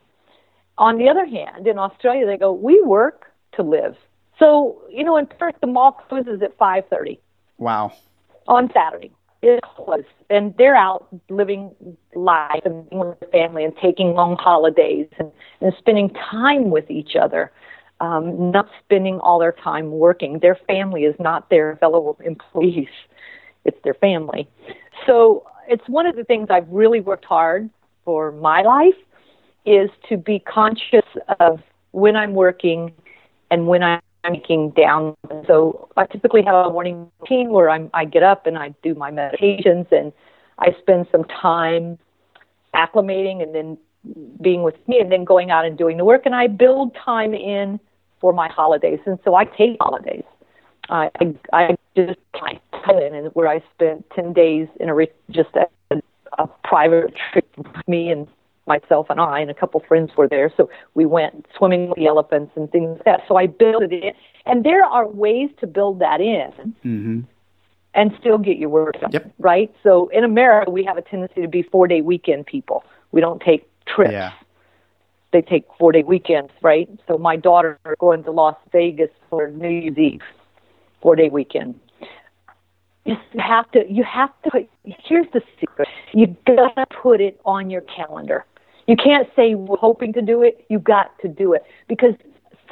On 0.78 0.98
the 0.98 1.10
other 1.10 1.26
hand, 1.26 1.68
in 1.68 1.78
Australia, 1.78 2.26
they 2.26 2.38
go, 2.38 2.52
"We 2.52 2.82
work 2.82 3.32
to 3.54 3.64
live." 3.64 3.98
So 4.40 4.82
you 4.90 5.04
know, 5.04 5.18
in 5.18 5.26
Perth, 5.26 5.56
the 5.60 5.68
mall 5.68 5.92
closes 5.92 6.42
at 6.42 6.58
five 6.58 6.86
thirty 6.90 7.20
Wow. 7.58 7.92
on 8.48 8.72
Saturday. 8.74 9.12
It's 9.42 9.66
closed, 9.76 10.06
and 10.30 10.56
they're 10.58 10.76
out 10.76 11.08
living 11.30 11.76
life 12.16 12.62
and 12.66 12.90
being 12.90 13.00
with 13.00 13.20
their 13.20 13.30
family 13.30 13.64
and 13.64 13.76
taking 13.78 14.14
long 14.14 14.36
holidays 14.36 15.08
and, 15.20 15.32
and 15.62 15.74
spending 15.78 16.10
time 16.10 16.72
with 16.72 16.90
each 16.90 17.16
other, 17.16 17.52
um, 18.00 18.52
not 18.52 18.70
spending 18.84 19.20
all 19.20 19.40
their 19.40 19.52
time 19.52 19.92
working. 19.92 20.40
Their 20.40 20.58
family 20.68 21.04
is 21.04 21.16
not 21.20 21.50
their 21.50 21.78
fellow 21.78 22.18
employees; 22.24 22.90
it's 23.66 23.78
their 23.84 23.96
family. 23.96 24.48
So 25.06 25.46
it's 25.68 25.88
one 25.88 26.06
of 26.06 26.16
the 26.16 26.24
things 26.24 26.48
I've 26.50 26.70
really 26.70 27.02
worked 27.02 27.26
hard 27.26 27.70
for 28.06 28.32
my 28.32 28.62
life 28.62 28.96
is 29.66 29.90
to 30.10 30.18
be 30.18 30.40
conscious 30.40 31.06
of 31.40 31.60
when 31.92 32.16
I'm 32.16 32.34
working 32.34 32.94
and 33.52 33.68
when 33.68 33.84
I'm 33.84 34.02
making 34.30 34.72
down. 34.72 35.16
So 35.46 35.90
I 35.98 36.06
typically 36.06 36.42
have 36.44 36.68
a 36.68 36.70
morning 36.70 37.12
routine 37.20 37.50
where 37.50 37.70
I'm, 37.70 37.90
I 37.94 38.06
get 38.06 38.24
up 38.24 38.48
and 38.48 38.58
I 38.58 38.74
do 38.82 38.96
my 38.96 39.12
meditations 39.12 39.88
and 39.92 40.14
I 40.60 40.76
spend 40.80 41.08
some 41.12 41.26
time 41.26 42.00
acclimating 42.74 43.44
and 43.44 43.54
then 43.54 43.78
being 44.42 44.64
with 44.64 44.76
me 44.88 45.00
and 45.00 45.12
then 45.12 45.24
going 45.24 45.52
out 45.52 45.66
and 45.66 45.78
doing 45.78 45.98
the 45.98 46.06
work. 46.06 46.26
And 46.26 46.36
I 46.36 46.48
build 46.48 46.96
time 46.96 47.34
in 47.34 47.80
for 48.20 48.34
my 48.34 48.48
holidays. 48.48 49.00
And 49.06 49.20
so 49.24 49.36
I 49.36 49.46
take 49.46 49.78
holidays. 49.80 50.24
I, 50.90 51.12
I, 51.20 51.36
I 51.54 51.78
just 51.96 52.20
I 52.36 52.60
Thailand 52.74 53.14
and 53.18 53.28
where 53.34 53.48
I 53.48 53.62
spent 53.74 54.06
10 54.16 54.34
days 54.34 54.68
in 54.80 54.90
a 54.90 54.96
re- 54.96 55.12
just 55.30 55.50
a, 55.56 56.02
a 56.38 56.48
private 56.64 57.14
trip 57.32 57.48
with 57.58 57.88
me 57.88 58.10
and 58.10 58.28
myself 58.68 59.08
and 59.10 59.20
I 59.20 59.40
and 59.40 59.50
a 59.50 59.54
couple 59.54 59.82
friends 59.88 60.12
were 60.18 60.28
there. 60.28 60.52
So 60.56 60.70
we 60.94 61.06
went 61.06 61.46
swimming 61.58 61.90
with 61.90 61.98
the 61.98 62.08
elephants 62.08 62.52
and 62.56 62.70
things 62.72 62.98
like 62.98 63.06
that. 63.06 63.22
So 63.28 63.36
I 63.38 63.48
built 63.48 63.84
it 63.84 63.92
in. 63.94 64.14
And 64.46 64.64
there 64.64 64.84
are 64.84 65.08
ways 65.08 65.50
to 65.60 65.68
build 65.68 66.00
that 66.00 66.22
in 66.22 66.52
Mm-hmm. 66.86 67.20
and 67.94 68.12
still 68.20 68.38
get 68.38 68.58
your 68.58 68.70
work 68.70 69.00
done. 69.00 69.12
Yep. 69.12 69.34
Right? 69.40 69.74
So 69.84 70.10
in 70.10 70.24
America, 70.24 70.72
we 70.72 70.84
have 70.84 70.98
a 70.98 71.02
tendency 71.02 71.42
to 71.42 71.48
be 71.48 71.64
four 71.64 71.88
day 71.88 72.02
weekend 72.02 72.46
people. 72.46 72.84
We 73.12 73.22
don't 73.22 73.42
take 73.42 73.67
trips. 73.96 74.12
Yeah. 74.12 74.34
They 75.34 75.42
take 75.42 75.66
four 75.78 75.92
day 75.92 76.04
weekends, 76.04 76.52
right? 76.62 76.90
So 77.08 77.18
my 77.18 77.36
daughter 77.36 77.80
is 77.86 77.96
going 78.00 78.24
to 78.24 78.32
Las 78.32 78.56
Vegas 78.72 79.10
for 79.30 79.50
New 79.50 79.70
Year's 79.70 79.98
Eve, 79.98 80.22
four 81.02 81.16
day 81.16 81.30
weekend. 81.30 81.80
You 83.06 83.16
have 83.40 83.72
to, 83.72 83.90
you 83.90 84.04
have 84.04 84.32
to, 84.44 84.52
put, 84.52 84.70
here's 84.84 85.28
the 85.34 85.42
secret. 85.60 85.88
You 86.14 86.36
gotta 86.46 86.86
put 87.02 87.22
it 87.22 87.40
on 87.46 87.70
your 87.70 87.82
calendar. 87.82 88.46
You 88.88 88.96
can't 88.96 89.28
say 89.36 89.56
we're 89.56 89.78
hoping 89.78 90.14
to 90.14 90.22
do 90.22 90.44
it. 90.44 90.66
You 90.70 90.80
got 90.80 91.18
to 91.20 91.28
do 91.28 91.54
it 91.54 91.64
because 91.88 92.14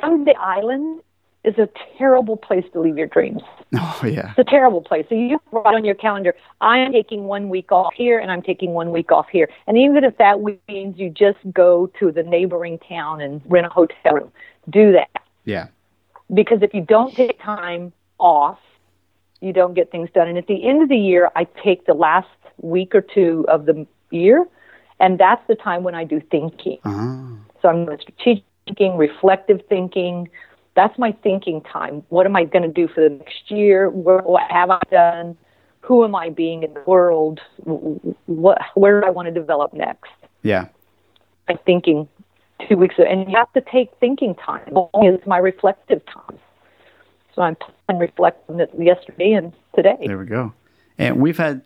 Someday 0.02 0.34
Isle 0.34 1.00
is 1.46 1.58
a 1.58 1.70
terrible 1.98 2.38
place 2.38 2.66
to 2.74 2.80
leave 2.80 2.98
your 2.98 3.08
dreams. 3.08 3.42
Oh 3.78 4.02
yeah. 4.06 4.30
It's 4.30 4.40
a 4.40 4.44
terrible 4.50 4.82
place. 4.82 5.06
So 5.10 5.16
you 5.16 5.38
write 5.52 5.76
on 5.76 5.84
your 5.84 5.96
calendar, 5.96 6.34
I'm 6.62 6.94
taking 6.94 7.26
one 7.26 7.50
week 7.50 7.74
off 7.74 7.94
here 7.94 8.20
and 8.20 8.32
I'm 8.32 8.42
taking 8.42 8.72
one 8.72 8.92
week 8.92 9.12
off 9.12 9.28
here. 9.30 9.50
And 9.68 9.78
even 9.78 10.06
if 10.06 10.18
that 10.18 10.40
means 10.70 10.98
you 10.98 11.10
just 11.10 11.40
go 11.52 11.88
to 12.00 12.12
the 12.12 12.24
neighboring 12.24 12.80
town 12.80 13.20
and 13.20 13.42
rent 13.46 13.66
a 13.66 13.70
hotel 13.70 14.14
room, 14.14 14.32
do 14.70 14.94
that. 14.94 15.10
Yeah. 15.44 15.68
Because 16.34 16.60
if 16.62 16.74
you 16.74 16.82
don't 16.82 17.14
take 17.14 17.42
time 17.42 17.92
off, 18.18 18.60
you 19.42 19.54
don't 19.54 19.74
get 19.74 19.92
things 19.92 20.10
done. 20.14 20.28
And 20.28 20.38
at 20.38 20.48
the 20.48 20.68
end 20.68 20.82
of 20.82 20.90
the 20.90 20.98
year, 20.98 21.30
I 21.36 21.46
take 21.64 21.86
the 21.86 21.94
last 21.94 22.30
week 22.58 22.96
or 22.96 23.02
two 23.02 23.46
of 23.50 23.66
the 23.66 23.86
year, 24.10 24.46
and 25.00 25.20
that's 25.20 25.46
the 25.48 25.56
time 25.56 25.84
when 25.84 25.96
I 25.96 26.04
do 26.04 26.22
thinking. 26.32 26.80
Uh-huh. 26.84 27.36
So 27.62 27.70
I'm 27.70 27.86
doing 27.86 28.00
strategic 28.02 28.44
thinking, 28.66 28.98
reflective 28.98 29.62
thinking. 29.68 30.30
That's 30.76 30.98
my 31.00 31.14
thinking 31.24 31.62
time. 31.62 32.04
What 32.10 32.26
am 32.26 32.36
I 32.36 32.44
going 32.44 32.64
to 32.64 32.72
do 32.72 32.88
for 32.88 33.02
the 33.02 33.16
next 33.16 33.50
year? 33.50 33.90
What, 33.90 34.26
what 34.26 34.44
have 34.52 34.70
I 34.70 34.80
done? 34.92 35.38
Who 35.82 36.04
am 36.04 36.16
I 36.16 36.30
being 36.30 36.64
in 36.64 36.74
the 36.74 36.84
world? 36.86 37.40
What, 38.26 38.58
where 38.74 39.02
do 39.02 39.08
I 39.08 39.10
want 39.12 39.28
to 39.28 39.32
develop 39.34 39.74
next? 39.74 40.10
Yeah. 40.42 40.68
I'm 41.48 41.58
thinking 41.66 42.08
two 42.68 42.76
weeks, 42.76 42.96
and 42.98 43.30
you 43.30 43.38
have 43.38 43.52
to 43.54 43.62
take 43.62 43.92
thinking 44.00 44.36
time. 44.36 44.68
It's 44.96 45.26
my 45.28 45.38
reflective 45.38 46.02
time. 46.06 46.40
So 47.36 47.42
I'm 47.42 47.58
reflecting 47.98 48.60
it 48.60 48.72
yesterday 48.78 49.34
and 49.34 49.54
today. 49.76 49.98
There 50.06 50.18
we 50.18 50.26
go. 50.26 50.54
And 50.98 51.22
we've 51.22 51.38
had 51.38 51.62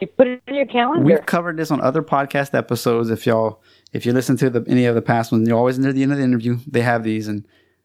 You 0.00 0.08
put 0.08 0.26
it 0.26 0.42
in 0.48 0.54
your 0.54 0.66
calendar. 0.66 1.04
we've 1.04 1.24
covered 1.24 1.56
this 1.56 1.70
on 1.70 1.80
other 1.80 2.02
podcast 2.02 2.54
episodes. 2.54 3.08
If 3.10 3.26
y'all 3.26 3.62
if 3.92 4.04
you 4.04 4.12
listen 4.12 4.36
to 4.38 4.50
the 4.50 4.64
any 4.68 4.84
of 4.86 4.96
the 4.96 5.02
past 5.02 5.30
ones, 5.32 5.48
you 5.48 5.56
always 5.56 5.78
near 5.78 5.92
the 5.92 6.02
end 6.02 6.12
of 6.12 6.18
the 6.18 6.24
interview 6.24 6.58
they 6.66 6.82
have 6.82 7.04
these, 7.04 7.28
and 7.28 7.44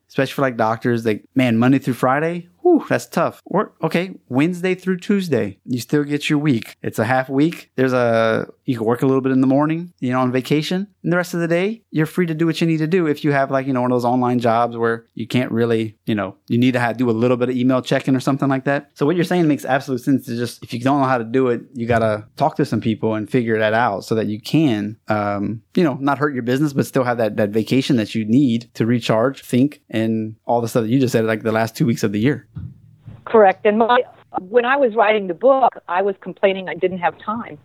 especially 0.09 0.33
for 0.33 0.41
like 0.41 0.57
doctors, 0.57 1.05
like 1.05 1.23
man, 1.35 1.57
Monday 1.57 1.79
through 1.79 1.93
Friday, 1.93 2.49
whew, 2.61 2.85
that's 2.89 3.05
tough. 3.05 3.41
Work 3.45 3.75
okay, 3.81 4.15
Wednesday 4.27 4.75
through 4.75 4.97
Tuesday, 4.97 5.59
you 5.65 5.79
still 5.79 6.03
get 6.03 6.29
your 6.29 6.39
week. 6.39 6.75
It's 6.81 6.99
a 6.99 7.05
half 7.05 7.29
week. 7.29 7.71
There's 7.75 7.93
a 7.93 8.47
you 8.65 8.77
can 8.77 8.85
work 8.85 9.01
a 9.01 9.05
little 9.05 9.21
bit 9.21 9.31
in 9.31 9.41
the 9.41 9.47
morning, 9.47 9.93
you 9.99 10.11
know, 10.11 10.19
on 10.19 10.31
vacation, 10.31 10.87
and 11.03 11.13
the 11.13 11.17
rest 11.17 11.33
of 11.33 11.39
the 11.39 11.47
day 11.47 11.83
you're 11.91 12.05
free 12.05 12.25
to 12.25 12.33
do 12.33 12.45
what 12.45 12.59
you 12.59 12.67
need 12.67 12.77
to 12.77 12.87
do. 12.87 13.07
If 13.07 13.23
you 13.23 13.31
have 13.31 13.51
like 13.51 13.67
you 13.67 13.73
know 13.73 13.81
one 13.81 13.91
of 13.91 13.95
those 13.95 14.05
online 14.05 14.39
jobs 14.39 14.75
where 14.75 15.05
you 15.13 15.27
can't 15.27 15.51
really, 15.51 15.97
you 16.05 16.15
know, 16.15 16.35
you 16.47 16.57
need 16.57 16.73
to 16.73 16.79
have, 16.79 16.97
do 16.97 17.09
a 17.09 17.11
little 17.11 17.37
bit 17.37 17.49
of 17.49 17.55
email 17.55 17.81
checking 17.81 18.15
or 18.15 18.19
something 18.19 18.49
like 18.49 18.65
that. 18.65 18.91
So 18.95 19.05
what 19.05 19.15
you're 19.15 19.25
saying 19.25 19.47
makes 19.47 19.65
absolute 19.65 19.99
sense. 19.99 20.25
To 20.25 20.35
just 20.35 20.63
if 20.63 20.73
you 20.73 20.79
don't 20.79 20.99
know 20.99 21.07
how 21.07 21.17
to 21.17 21.23
do 21.23 21.47
it, 21.47 21.61
you 21.73 21.87
gotta 21.87 22.27
talk 22.35 22.55
to 22.57 22.65
some 22.65 22.81
people 22.81 23.15
and 23.15 23.29
figure 23.29 23.57
that 23.57 23.73
out 23.73 24.03
so 24.03 24.15
that 24.15 24.27
you 24.27 24.41
can, 24.41 24.97
um, 25.07 25.61
you 25.75 25.83
know, 25.83 25.95
not 25.95 26.17
hurt 26.17 26.33
your 26.33 26.43
business, 26.43 26.73
but 26.73 26.85
still 26.85 27.03
have 27.03 27.17
that 27.17 27.37
that 27.37 27.49
vacation 27.49 27.95
that 27.97 28.15
you 28.15 28.25
need 28.25 28.69
to 28.73 28.85
recharge, 28.85 29.41
think, 29.41 29.81
and 29.89 30.35
all 30.45 30.61
the 30.61 30.67
stuff 30.67 30.83
that 30.83 30.89
you 30.89 30.99
just 30.99 31.11
said, 31.11 31.25
like 31.25 31.43
the 31.43 31.51
last 31.51 31.75
two 31.75 31.85
weeks 31.85 32.03
of 32.03 32.11
the 32.11 32.19
year. 32.19 32.47
Correct. 33.25 33.65
And 33.65 33.79
my 33.79 34.01
when 34.41 34.65
I 34.65 34.75
was 34.75 34.95
writing 34.95 35.27
the 35.27 35.33
book, 35.33 35.73
I 35.87 36.01
was 36.01 36.15
complaining 36.21 36.69
I 36.69 36.75
didn't 36.75 36.99
have 36.99 37.17
time. 37.19 37.57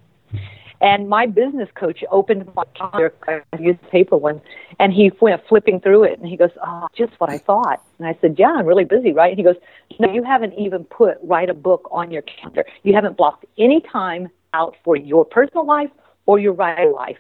And 0.80 1.08
my 1.08 1.26
business 1.26 1.68
coach 1.74 2.04
opened 2.10 2.50
my 2.54 2.64
calendar, 2.74 3.14
I 3.26 3.42
used 3.58 3.80
the 3.80 3.86
paper 3.86 4.16
one, 4.16 4.40
and 4.78 4.92
he 4.92 5.10
went 5.20 5.40
flipping 5.48 5.80
through 5.80 6.04
it, 6.04 6.18
and 6.18 6.28
he 6.28 6.36
goes, 6.36 6.50
"Oh, 6.64 6.88
just 6.94 7.12
what 7.20 7.30
I 7.30 7.38
thought." 7.38 7.80
And 7.98 8.06
I 8.06 8.18
said, 8.20 8.38
"Yeah, 8.38 8.52
I'm 8.52 8.66
really 8.66 8.84
busy, 8.84 9.12
right?" 9.12 9.30
And 9.30 9.38
he 9.38 9.44
goes, 9.44 9.56
"No, 9.98 10.12
you 10.12 10.22
haven't 10.22 10.54
even 10.54 10.84
put 10.84 11.18
write 11.22 11.48
a 11.48 11.54
book 11.54 11.88
on 11.90 12.10
your 12.10 12.22
calendar. 12.22 12.64
You 12.82 12.92
haven't 12.94 13.16
blocked 13.16 13.46
any 13.56 13.80
time 13.80 14.28
out 14.52 14.76
for 14.84 14.96
your 14.96 15.24
personal 15.24 15.64
life 15.64 15.90
or 16.26 16.38
your 16.38 16.52
writing 16.52 16.92
life. 16.92 17.18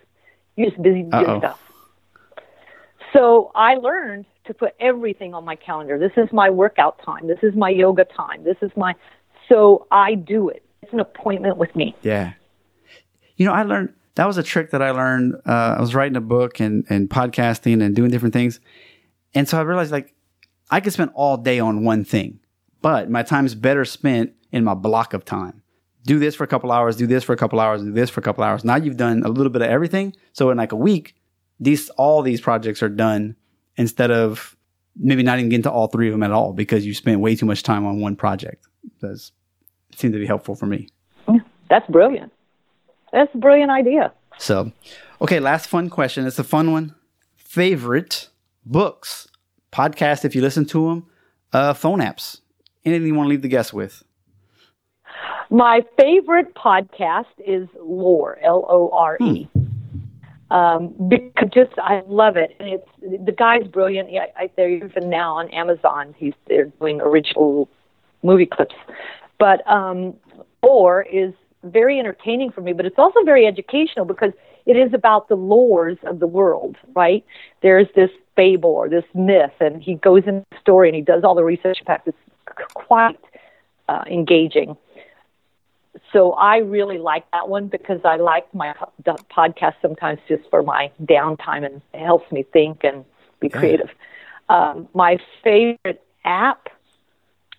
You're 0.56 0.70
just 0.70 0.82
busy 0.82 1.02
doing 1.02 1.12
Uh-oh. 1.14 1.38
stuff." 1.38 1.60
So 3.12 3.52
I 3.54 3.76
learned 3.76 4.26
to 4.46 4.52
put 4.52 4.74
everything 4.80 5.32
on 5.32 5.44
my 5.44 5.56
calendar. 5.56 5.98
This 5.98 6.12
is 6.16 6.30
my 6.32 6.50
workout 6.50 6.98
time. 6.98 7.28
This 7.28 7.42
is 7.42 7.54
my 7.54 7.70
yoga 7.70 8.04
time. 8.04 8.44
This 8.44 8.56
is 8.60 8.70
my. 8.76 8.94
So 9.48 9.86
I 9.90 10.16
do 10.16 10.48
it. 10.48 10.62
It's 10.82 10.92
an 10.92 11.00
appointment 11.00 11.56
with 11.56 11.74
me. 11.74 11.94
Yeah. 12.02 12.32
You 13.36 13.46
know, 13.46 13.52
I 13.52 13.62
learned 13.62 13.92
that 14.14 14.26
was 14.26 14.38
a 14.38 14.42
trick 14.42 14.70
that 14.70 14.82
I 14.82 14.90
learned. 14.90 15.34
Uh, 15.46 15.76
I 15.78 15.80
was 15.80 15.94
writing 15.94 16.16
a 16.16 16.20
book 16.20 16.60
and, 16.60 16.84
and 16.88 17.08
podcasting 17.08 17.82
and 17.82 17.94
doing 17.96 18.10
different 18.10 18.32
things. 18.32 18.60
And 19.34 19.48
so 19.48 19.58
I 19.58 19.62
realized 19.62 19.92
like 19.92 20.14
I 20.70 20.80
could 20.80 20.92
spend 20.92 21.10
all 21.14 21.36
day 21.36 21.58
on 21.58 21.84
one 21.84 22.04
thing, 22.04 22.40
but 22.80 23.10
my 23.10 23.22
time 23.22 23.46
is 23.46 23.54
better 23.54 23.84
spent 23.84 24.32
in 24.52 24.64
my 24.64 24.74
block 24.74 25.14
of 25.14 25.24
time. 25.24 25.62
Do 26.06 26.18
this 26.18 26.34
for 26.34 26.44
a 26.44 26.46
couple 26.46 26.70
hours, 26.70 26.96
do 26.96 27.06
this 27.06 27.24
for 27.24 27.32
a 27.32 27.36
couple 27.36 27.58
hours, 27.58 27.82
do 27.82 27.92
this 27.92 28.10
for 28.10 28.20
a 28.20 28.22
couple 28.22 28.44
hours. 28.44 28.64
Now 28.64 28.76
you've 28.76 28.96
done 28.96 29.22
a 29.24 29.28
little 29.28 29.50
bit 29.50 29.62
of 29.62 29.68
everything. 29.68 30.14
So 30.32 30.50
in 30.50 30.58
like 30.58 30.72
a 30.72 30.76
week, 30.76 31.16
these 31.58 31.88
all 31.90 32.22
these 32.22 32.40
projects 32.40 32.82
are 32.82 32.88
done 32.88 33.36
instead 33.76 34.10
of 34.10 34.56
maybe 34.96 35.22
not 35.22 35.38
even 35.38 35.48
getting 35.48 35.62
to 35.64 35.70
all 35.70 35.88
three 35.88 36.08
of 36.08 36.12
them 36.12 36.22
at 36.22 36.30
all 36.30 36.52
because 36.52 36.86
you 36.86 36.94
spent 36.94 37.20
way 37.20 37.34
too 37.34 37.46
much 37.46 37.62
time 37.62 37.84
on 37.84 38.00
one 38.00 38.16
project. 38.16 38.66
It 39.02 39.30
seemed 39.96 40.12
to 40.12 40.20
be 40.20 40.26
helpful 40.26 40.54
for 40.54 40.66
me. 40.66 40.88
That's 41.68 41.86
brilliant. 41.88 42.32
That's 43.14 43.32
a 43.32 43.38
brilliant 43.38 43.70
idea. 43.70 44.12
So, 44.38 44.72
okay, 45.20 45.38
last 45.38 45.68
fun 45.68 45.88
question. 45.88 46.26
It's 46.26 46.40
a 46.40 46.44
fun 46.44 46.72
one. 46.72 46.96
Favorite 47.36 48.28
books, 48.66 49.28
podcast, 49.72 50.24
if 50.24 50.34
you 50.34 50.42
listen 50.42 50.66
to 50.66 50.88
them, 50.88 51.06
uh, 51.52 51.74
phone 51.74 52.00
apps. 52.00 52.40
Anything 52.84 53.06
you 53.06 53.14
want 53.14 53.26
to 53.26 53.30
leave 53.30 53.42
the 53.42 53.48
guests 53.48 53.72
with? 53.72 54.02
My 55.48 55.84
favorite 55.96 56.54
podcast 56.56 57.26
is 57.38 57.68
Lore, 57.80 58.36
L 58.42 58.66
O 58.68 58.90
R 58.92 59.16
E. 59.20 59.48
Um, 60.50 60.92
because 61.08 61.50
just 61.54 61.78
I 61.78 62.02
love 62.08 62.36
it, 62.36 62.56
and 62.58 62.68
it's 62.68 63.24
the 63.26 63.32
guy's 63.32 63.66
brilliant. 63.68 64.10
Yeah, 64.10 64.26
I, 64.36 64.50
they're 64.56 64.70
even 64.70 65.08
now 65.08 65.34
on 65.36 65.48
Amazon. 65.50 66.14
He's 66.18 66.34
they're 66.48 66.66
doing 66.80 67.00
original 67.00 67.68
movie 68.24 68.46
clips, 68.46 68.74
but 69.38 69.66
um, 69.70 70.14
Lore 70.62 71.02
is 71.02 71.32
very 71.64 71.98
entertaining 71.98 72.50
for 72.50 72.60
me. 72.60 72.72
But 72.72 72.86
it's 72.86 72.98
also 72.98 73.22
very 73.24 73.46
educational 73.46 74.04
because 74.04 74.32
it 74.66 74.76
is 74.76 74.94
about 74.94 75.28
the 75.28 75.36
lores 75.36 76.02
of 76.04 76.20
the 76.20 76.26
world, 76.26 76.76
right? 76.94 77.24
There's 77.62 77.88
this 77.94 78.10
fable 78.36 78.70
or 78.70 78.88
this 78.88 79.04
myth, 79.14 79.52
and 79.60 79.82
he 79.82 79.94
goes 79.94 80.24
in 80.26 80.44
the 80.50 80.58
story 80.60 80.88
and 80.88 80.96
he 80.96 81.02
does 81.02 81.24
all 81.24 81.34
the 81.34 81.44
research. 81.44 81.78
In 81.80 81.84
fact, 81.86 82.08
it's 82.08 82.18
quite 82.74 83.18
uh, 83.88 84.04
engaging. 84.06 84.76
So 86.12 86.32
I 86.32 86.58
really 86.58 86.98
like 86.98 87.30
that 87.32 87.48
one 87.48 87.68
because 87.68 88.00
I 88.04 88.16
like 88.16 88.52
my 88.54 88.74
podcast 89.30 89.74
sometimes 89.82 90.20
just 90.28 90.42
for 90.50 90.62
my 90.62 90.90
downtime 91.02 91.64
and 91.64 91.82
it 91.92 92.04
helps 92.04 92.30
me 92.32 92.44
think 92.52 92.84
and 92.84 93.04
be 93.40 93.48
creative. 93.48 93.90
Um, 94.48 94.88
my 94.94 95.18
favorite 95.42 96.02
app, 96.24 96.68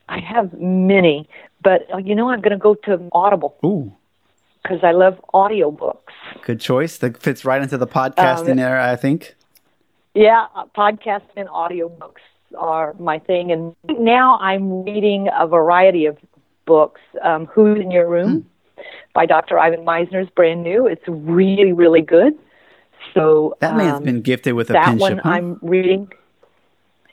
I 0.08 0.20
have 0.20 0.54
many, 0.54 1.28
but 1.66 1.94
uh, 1.94 1.98
you 1.98 2.16
know 2.16 2.30
I'm 2.30 2.40
going 2.40 2.58
to 2.58 2.58
go 2.58 2.76
to 2.86 3.10
Audible. 3.12 3.58
Ooh 3.66 3.92
because 4.66 4.84
I 4.84 4.92
love 4.94 5.20
audiobooks. 5.34 6.12
Good 6.44 6.60
choice. 6.60 6.98
That 6.98 7.22
fits 7.22 7.46
right 7.46 7.62
into 7.62 7.78
the 7.78 7.88
podcasting 7.88 8.54
um, 8.54 8.60
era, 8.60 8.92
I 8.92 8.96
think. 8.96 9.36
Yeah, 10.16 10.48
uh, 10.56 10.66
podcasting 10.76 11.38
and 11.38 11.50
audiobooks 11.50 12.24
are 12.58 12.96
my 12.98 13.20
thing. 13.20 13.52
And 13.52 13.76
now 13.88 14.40
I'm 14.40 14.84
reading 14.84 15.30
a 15.38 15.46
variety 15.46 16.06
of 16.06 16.18
books. 16.66 17.02
Um, 17.22 17.46
Who's 17.46 17.80
in 17.80 17.92
Your 17.92 18.10
Room 18.10 18.48
hmm. 18.78 18.84
by 19.14 19.26
Dr. 19.26 19.60
Ivan 19.60 19.86
Misner 19.86 20.24
is 20.24 20.30
brand 20.30 20.64
new. 20.64 20.88
It's 20.88 21.04
really, 21.08 21.74
really 21.74 22.02
good. 22.02 22.34
So 23.14 23.56
that 23.60 23.78
man's 23.78 23.98
um, 23.98 24.04
been 24.04 24.22
gifted 24.22 24.56
with 24.56 24.72
a 24.72 24.74
that 24.74 24.98
one 24.98 25.20
huh? 25.20 25.30
I'm 25.30 25.60
reading. 25.62 26.12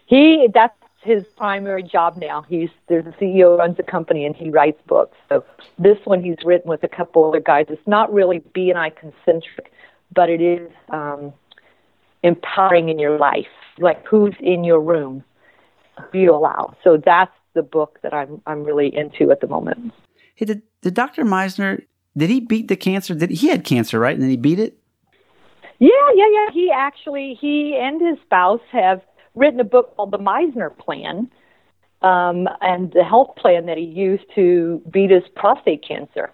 He 0.07 0.49
that's 0.53 0.75
his 1.03 1.25
primary 1.37 1.83
job 1.83 2.17
now. 2.17 2.43
He's 2.49 2.71
there's 2.89 3.07
a 3.07 3.13
CEO 3.13 3.59
runs 3.59 3.79
a 3.79 3.83
company 3.83 4.25
and 4.25 4.35
he 4.35 4.51
writes 4.51 4.81
books. 4.87 5.17
So 5.29 5.45
this 5.79 5.99
one 6.05 6.23
he's 6.23 6.37
written 6.45 6.69
with 6.69 6.83
a 6.83 6.89
couple 6.89 7.29
other 7.29 7.41
guys. 7.41 7.67
It's 7.69 7.87
not 7.87 8.13
really 8.13 8.41
BNI 8.55 8.97
concentric, 8.97 9.73
but 10.15 10.31
it 10.31 10.41
is 10.41 10.71
um, 10.91 11.33
empowering 12.23 12.89
in 12.89 12.99
your 12.99 13.19
life. 13.19 13.47
Like 13.79 14.07
who's 14.07 14.35
in 14.41 14.65
your 14.65 14.81
room, 14.81 15.25
who 16.11 16.19
you 16.19 16.35
allow. 16.35 16.77
So 16.85 16.97
that's 17.03 17.33
the 17.55 17.63
book 17.63 17.99
that 18.03 18.15
I'm 18.15 18.41
I'm 18.47 18.65
really 18.65 18.95
into 18.95 19.31
at 19.31 19.41
the 19.41 19.47
moment. 19.47 19.93
Hey, 20.35 20.47
did, 20.47 20.63
did 20.81 20.95
Dr. 20.95 21.25
Misner 21.25 21.85
did 22.17 22.31
he 22.31 22.41
beat 22.41 22.69
the 22.69 22.77
cancer? 22.77 23.15
Did 23.15 23.31
he 23.31 23.49
had 23.49 23.65
cancer, 23.65 23.99
right? 23.99 24.15
And 24.15 24.23
then 24.23 24.31
he 24.31 24.37
beat 24.37 24.59
it. 24.59 24.79
Yeah, 25.79 25.89
yeah, 26.15 26.27
yeah. 26.31 26.53
He 26.53 26.71
actually 26.71 27.37
he 27.41 27.77
and 27.81 28.01
his 28.01 28.19
spouse 28.25 28.61
have 28.71 29.03
written 29.35 29.61
a 29.61 29.65
book 29.65 29.97
called 29.97 30.11
The 30.11 30.19
Misner 30.19 30.77
Plan, 30.77 31.31
um, 32.03 32.49
and 32.61 32.93
the 32.93 33.05
health 33.05 33.37
plan 33.37 33.67
that 33.67 33.79
he 33.79 33.85
used 33.85 34.25
to 34.35 34.83
beat 34.91 35.11
his 35.11 35.23
prostate 35.35 35.87
cancer. 35.87 36.31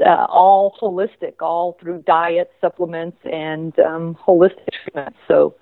Uh, 0.00 0.26
all 0.28 0.76
holistic, 0.80 1.34
all 1.40 1.76
through 1.80 2.00
diet, 2.06 2.52
supplements, 2.60 3.18
and 3.24 3.76
um, 3.80 4.16
holistic 4.24 4.68
treatment. 4.84 5.16
So, 5.26 5.56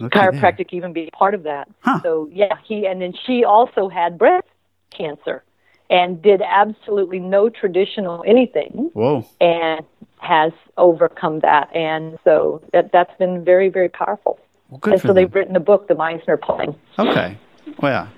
chiropractic 0.00 0.72
even 0.72 0.92
be 0.92 1.08
part 1.12 1.34
of 1.34 1.44
that. 1.44 1.68
Huh. 1.82 2.00
So, 2.02 2.28
yeah, 2.32 2.56
he 2.64 2.86
and 2.86 3.00
then 3.00 3.12
she 3.26 3.44
also 3.44 3.88
had 3.88 4.18
breast 4.18 4.48
cancer 4.90 5.44
and 5.88 6.20
did 6.20 6.42
absolutely 6.42 7.20
no 7.20 7.48
traditional 7.48 8.24
anything. 8.26 8.90
Whoa. 8.92 9.24
And 9.40 9.86
has 10.18 10.52
overcome 10.76 11.40
that. 11.40 11.74
And 11.74 12.18
so 12.24 12.62
that, 12.72 12.90
that's 12.92 13.16
been 13.18 13.44
very, 13.44 13.68
very 13.68 13.88
powerful. 13.88 14.38
Well, 14.68 14.78
good 14.78 14.94
and 14.94 15.02
so 15.02 15.08
them. 15.08 15.16
they've 15.16 15.34
written 15.34 15.56
a 15.56 15.60
book, 15.60 15.88
The 15.88 15.94
Misner 15.94 16.40
Plan. 16.40 16.74
Okay. 16.98 17.38
Well, 17.80 17.92
yeah. 17.92 18.08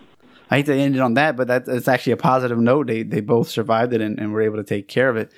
I 0.51 0.57
hate 0.57 0.67
to 0.67 0.75
end 0.75 0.97
it 0.97 1.01
on 1.01 1.15
that, 1.15 1.37
but 1.37 1.47
that, 1.47 1.69
it's 1.69 1.87
actually 1.87 2.15
a 2.15 2.17
positive 2.17 2.59
note. 2.59 2.89
They 2.89 3.05
they 3.05 3.21
both 3.21 3.49
survived 3.49 3.93
it 3.93 4.01
and, 4.01 4.19
and 4.19 4.33
were 4.33 4.43
able 4.43 4.57
to 4.57 4.65
take 4.65 4.89
care 4.89 5.09
of 5.09 5.17
it. 5.17 5.33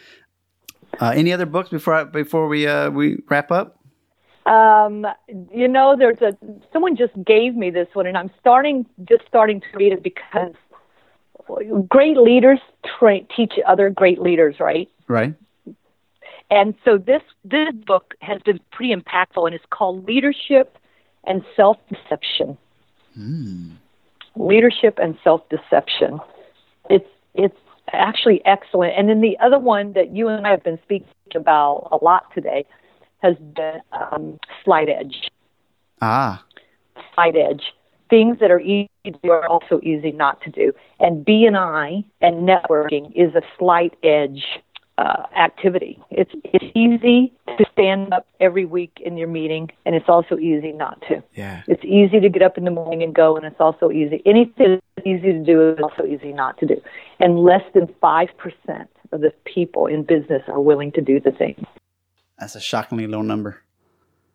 Uh, 1.01 1.13
any 1.15 1.33
other 1.33 1.47
books 1.47 1.69
before 1.69 1.95
I, 1.95 2.05
before 2.05 2.49
we 2.49 2.67
uh, 2.67 2.91
we 2.91 3.19
wrap 3.29 3.51
up? 3.51 3.79
Um, 4.47 5.07
you 5.55 5.69
know, 5.69 5.97
there's 5.99 6.21
a 6.23 6.37
someone 6.73 6.97
just 6.97 7.13
gave 7.27 7.55
me 7.55 7.69
this 7.69 7.89
one, 7.93 8.07
and 8.07 8.17
I'm 8.17 8.31
starting 8.41 8.87
just 9.07 9.23
starting 9.29 9.61
to 9.61 9.67
read 9.75 9.93
it 9.93 10.03
because 10.03 10.55
great 11.89 12.17
leaders 12.17 12.59
tra- 12.99 13.25
teach 13.37 13.53
other 13.67 13.91
great 13.91 14.21
leaders, 14.21 14.57
right? 14.61 14.89
Right. 15.09 15.35
And 16.51 16.75
so 16.85 16.97
this 16.97 17.23
this 17.45 17.69
book 17.87 18.15
has 18.21 18.41
been 18.43 18.61
pretty 18.73 18.95
impactful, 18.95 19.47
and 19.47 19.55
it's 19.55 19.65
called 19.71 20.07
Leadership 20.07 20.79
and 21.25 21.45
Self 21.57 21.79
Deception. 21.89 22.57
Mm. 23.19 23.73
Leadership 24.37 24.99
and 25.01 25.17
Self 25.23 25.43
Deception. 25.49 26.21
It's 26.89 27.09
it's 27.35 27.57
actually 27.93 28.45
excellent. 28.45 28.95
And 28.97 29.09
then 29.09 29.21
the 29.21 29.39
other 29.39 29.59
one 29.59 29.93
that 29.95 30.15
you 30.15 30.29
and 30.29 30.47
I 30.47 30.51
have 30.51 30.63
been 30.63 30.79
speaking 30.83 31.09
about 31.35 31.89
a 31.91 32.03
lot 32.03 32.33
today 32.35 32.65
has 33.23 33.37
been 33.37 33.81
um, 33.93 34.39
Slight 34.65 34.89
Edge. 34.89 35.31
Ah. 36.01 36.45
Slight 37.15 37.37
Edge. 37.37 37.63
Things 38.11 38.39
that 38.41 38.51
are 38.51 38.61
easy 38.61 38.91
to 39.05 39.13
do 39.23 39.31
are 39.31 39.47
also 39.47 39.81
easy 39.83 40.13
not 40.13 40.41
to 40.43 40.51
do. 40.51 40.73
And 41.01 41.25
BNI 41.25 42.05
and 42.21 42.49
networking 42.49 43.11
is 43.15 43.35
a 43.35 43.43
slight 43.59 43.95
edge 44.03 44.45
uh, 44.99 45.25
activity. 45.37 45.99
It's 46.11 46.33
it's 46.45 46.65
easy 46.75 47.33
to 47.59 47.65
stand 47.73 48.13
up 48.13 48.27
every 48.41 48.65
week 48.65 48.93
in 49.05 49.17
your 49.17 49.29
meeting, 49.29 49.71
and 49.87 49.95
it's 49.95 50.09
also 50.09 50.37
easy 50.37 50.73
not 50.73 51.01
to. 51.09 51.23
Yeah. 51.35 51.63
It's 51.67 51.85
easy 51.85 52.21
to 52.21 52.29
get 52.29 52.43
up 52.43 52.59
in 52.59 52.65
the 52.65 52.71
morning 52.71 53.03
and 53.03 53.15
go, 53.15 53.37
and 53.37 53.47
it's 53.47 53.61
also 53.61 53.91
easy. 53.91 54.23
Anything 54.27 54.81
that's 54.97 55.07
easy 55.07 55.33
to 55.33 55.43
do 55.45 55.71
is 55.71 55.79
also 55.83 56.05
easy 56.05 56.33
not 56.33 56.59
to 56.59 56.67
do. 56.67 56.81
And 57.21 57.39
less 57.39 57.63
than 57.75 57.89
five 58.01 58.29
percent 58.37 58.91
of 59.13 59.21
the 59.21 59.33
people 59.45 59.87
in 59.87 60.03
business 60.03 60.43
are 60.49 60.61
willing 60.61 60.93
to 60.93 61.01
do 61.01 61.21
the 61.21 61.33
thing. 61.33 61.67
That's 62.39 62.55
a 62.55 62.61
shockingly 62.61 63.07
low 63.07 63.23
number. 63.23 63.63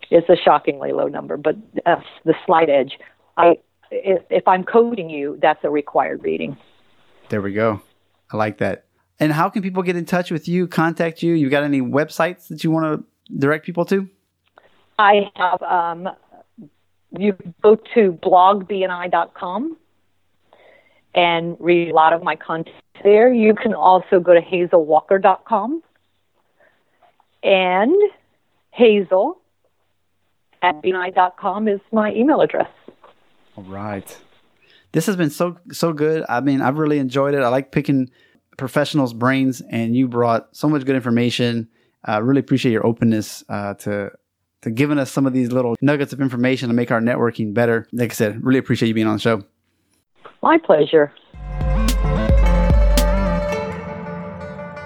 It's 0.09 0.29
a 0.29 0.37
shockingly 0.37 0.91
low 0.91 1.07
number, 1.07 1.37
but 1.37 1.55
uh, 1.85 1.97
the 2.25 2.35
slight 2.45 2.69
edge. 2.69 2.97
I 3.37 3.57
if, 3.91 4.23
if 4.29 4.47
I'm 4.47 4.63
coding 4.63 5.09
you, 5.09 5.37
that's 5.41 5.63
a 5.63 5.69
required 5.69 6.23
reading. 6.23 6.57
There 7.29 7.41
we 7.41 7.53
go. 7.53 7.81
I 8.31 8.37
like 8.37 8.57
that. 8.57 8.86
And 9.19 9.31
how 9.33 9.49
can 9.49 9.61
people 9.61 9.83
get 9.83 9.95
in 9.95 10.05
touch 10.05 10.31
with 10.31 10.47
you, 10.47 10.67
contact 10.67 11.23
you? 11.23 11.33
You 11.33 11.49
got 11.49 11.63
any 11.63 11.81
websites 11.81 12.47
that 12.49 12.63
you 12.63 12.71
want 12.71 12.85
to 12.85 13.37
direct 13.39 13.65
people 13.65 13.85
to? 13.85 14.07
I 14.99 15.31
have, 15.35 15.61
um, 15.63 16.09
you 17.17 17.35
go 17.61 17.75
to 17.95 18.11
blogbni.com 18.23 19.77
and 21.15 21.57
read 21.59 21.89
a 21.89 21.93
lot 21.93 22.13
of 22.13 22.21
my 22.21 22.35
content 22.35 22.75
there. 23.03 23.33
You 23.33 23.55
can 23.55 23.73
also 23.73 24.19
go 24.19 24.33
to 24.33 24.41
hazelwalker.com 24.41 25.81
and 27.43 27.95
hazel 28.71 29.41
at 30.61 30.81
bni.com 30.81 31.67
is 31.67 31.79
my 31.91 32.13
email 32.13 32.41
address. 32.41 32.69
All 33.55 33.63
right. 33.63 34.17
This 34.91 35.05
has 35.05 35.15
been 35.15 35.29
so 35.29 35.57
so 35.71 35.93
good. 35.93 36.25
I 36.29 36.41
mean, 36.41 36.61
I've 36.61 36.77
really 36.77 36.97
enjoyed 36.97 37.33
it. 37.33 37.41
I 37.41 37.49
like 37.49 37.71
picking 37.71 38.09
professionals' 38.57 39.13
brains, 39.13 39.61
and 39.69 39.95
you 39.95 40.07
brought 40.07 40.55
so 40.55 40.67
much 40.67 40.85
good 40.85 40.95
information. 40.95 41.69
I 42.03 42.15
uh, 42.15 42.19
really 42.21 42.39
appreciate 42.39 42.71
your 42.71 42.85
openness 42.85 43.43
uh, 43.49 43.75
to 43.75 44.11
to 44.61 44.71
giving 44.71 44.97
us 44.97 45.11
some 45.11 45.27
of 45.27 45.33
these 45.33 45.51
little 45.51 45.75
nuggets 45.81 46.13
of 46.13 46.19
information 46.19 46.67
to 46.67 46.73
make 46.73 46.91
our 46.91 46.99
networking 46.99 47.53
better. 47.53 47.87
Like 47.93 48.11
I 48.11 48.15
said, 48.15 48.43
really 48.43 48.59
appreciate 48.59 48.87
you 48.87 48.95
being 48.95 49.07
on 49.07 49.15
the 49.15 49.19
show. 49.19 49.43
My 50.41 50.57
pleasure. 50.57 51.13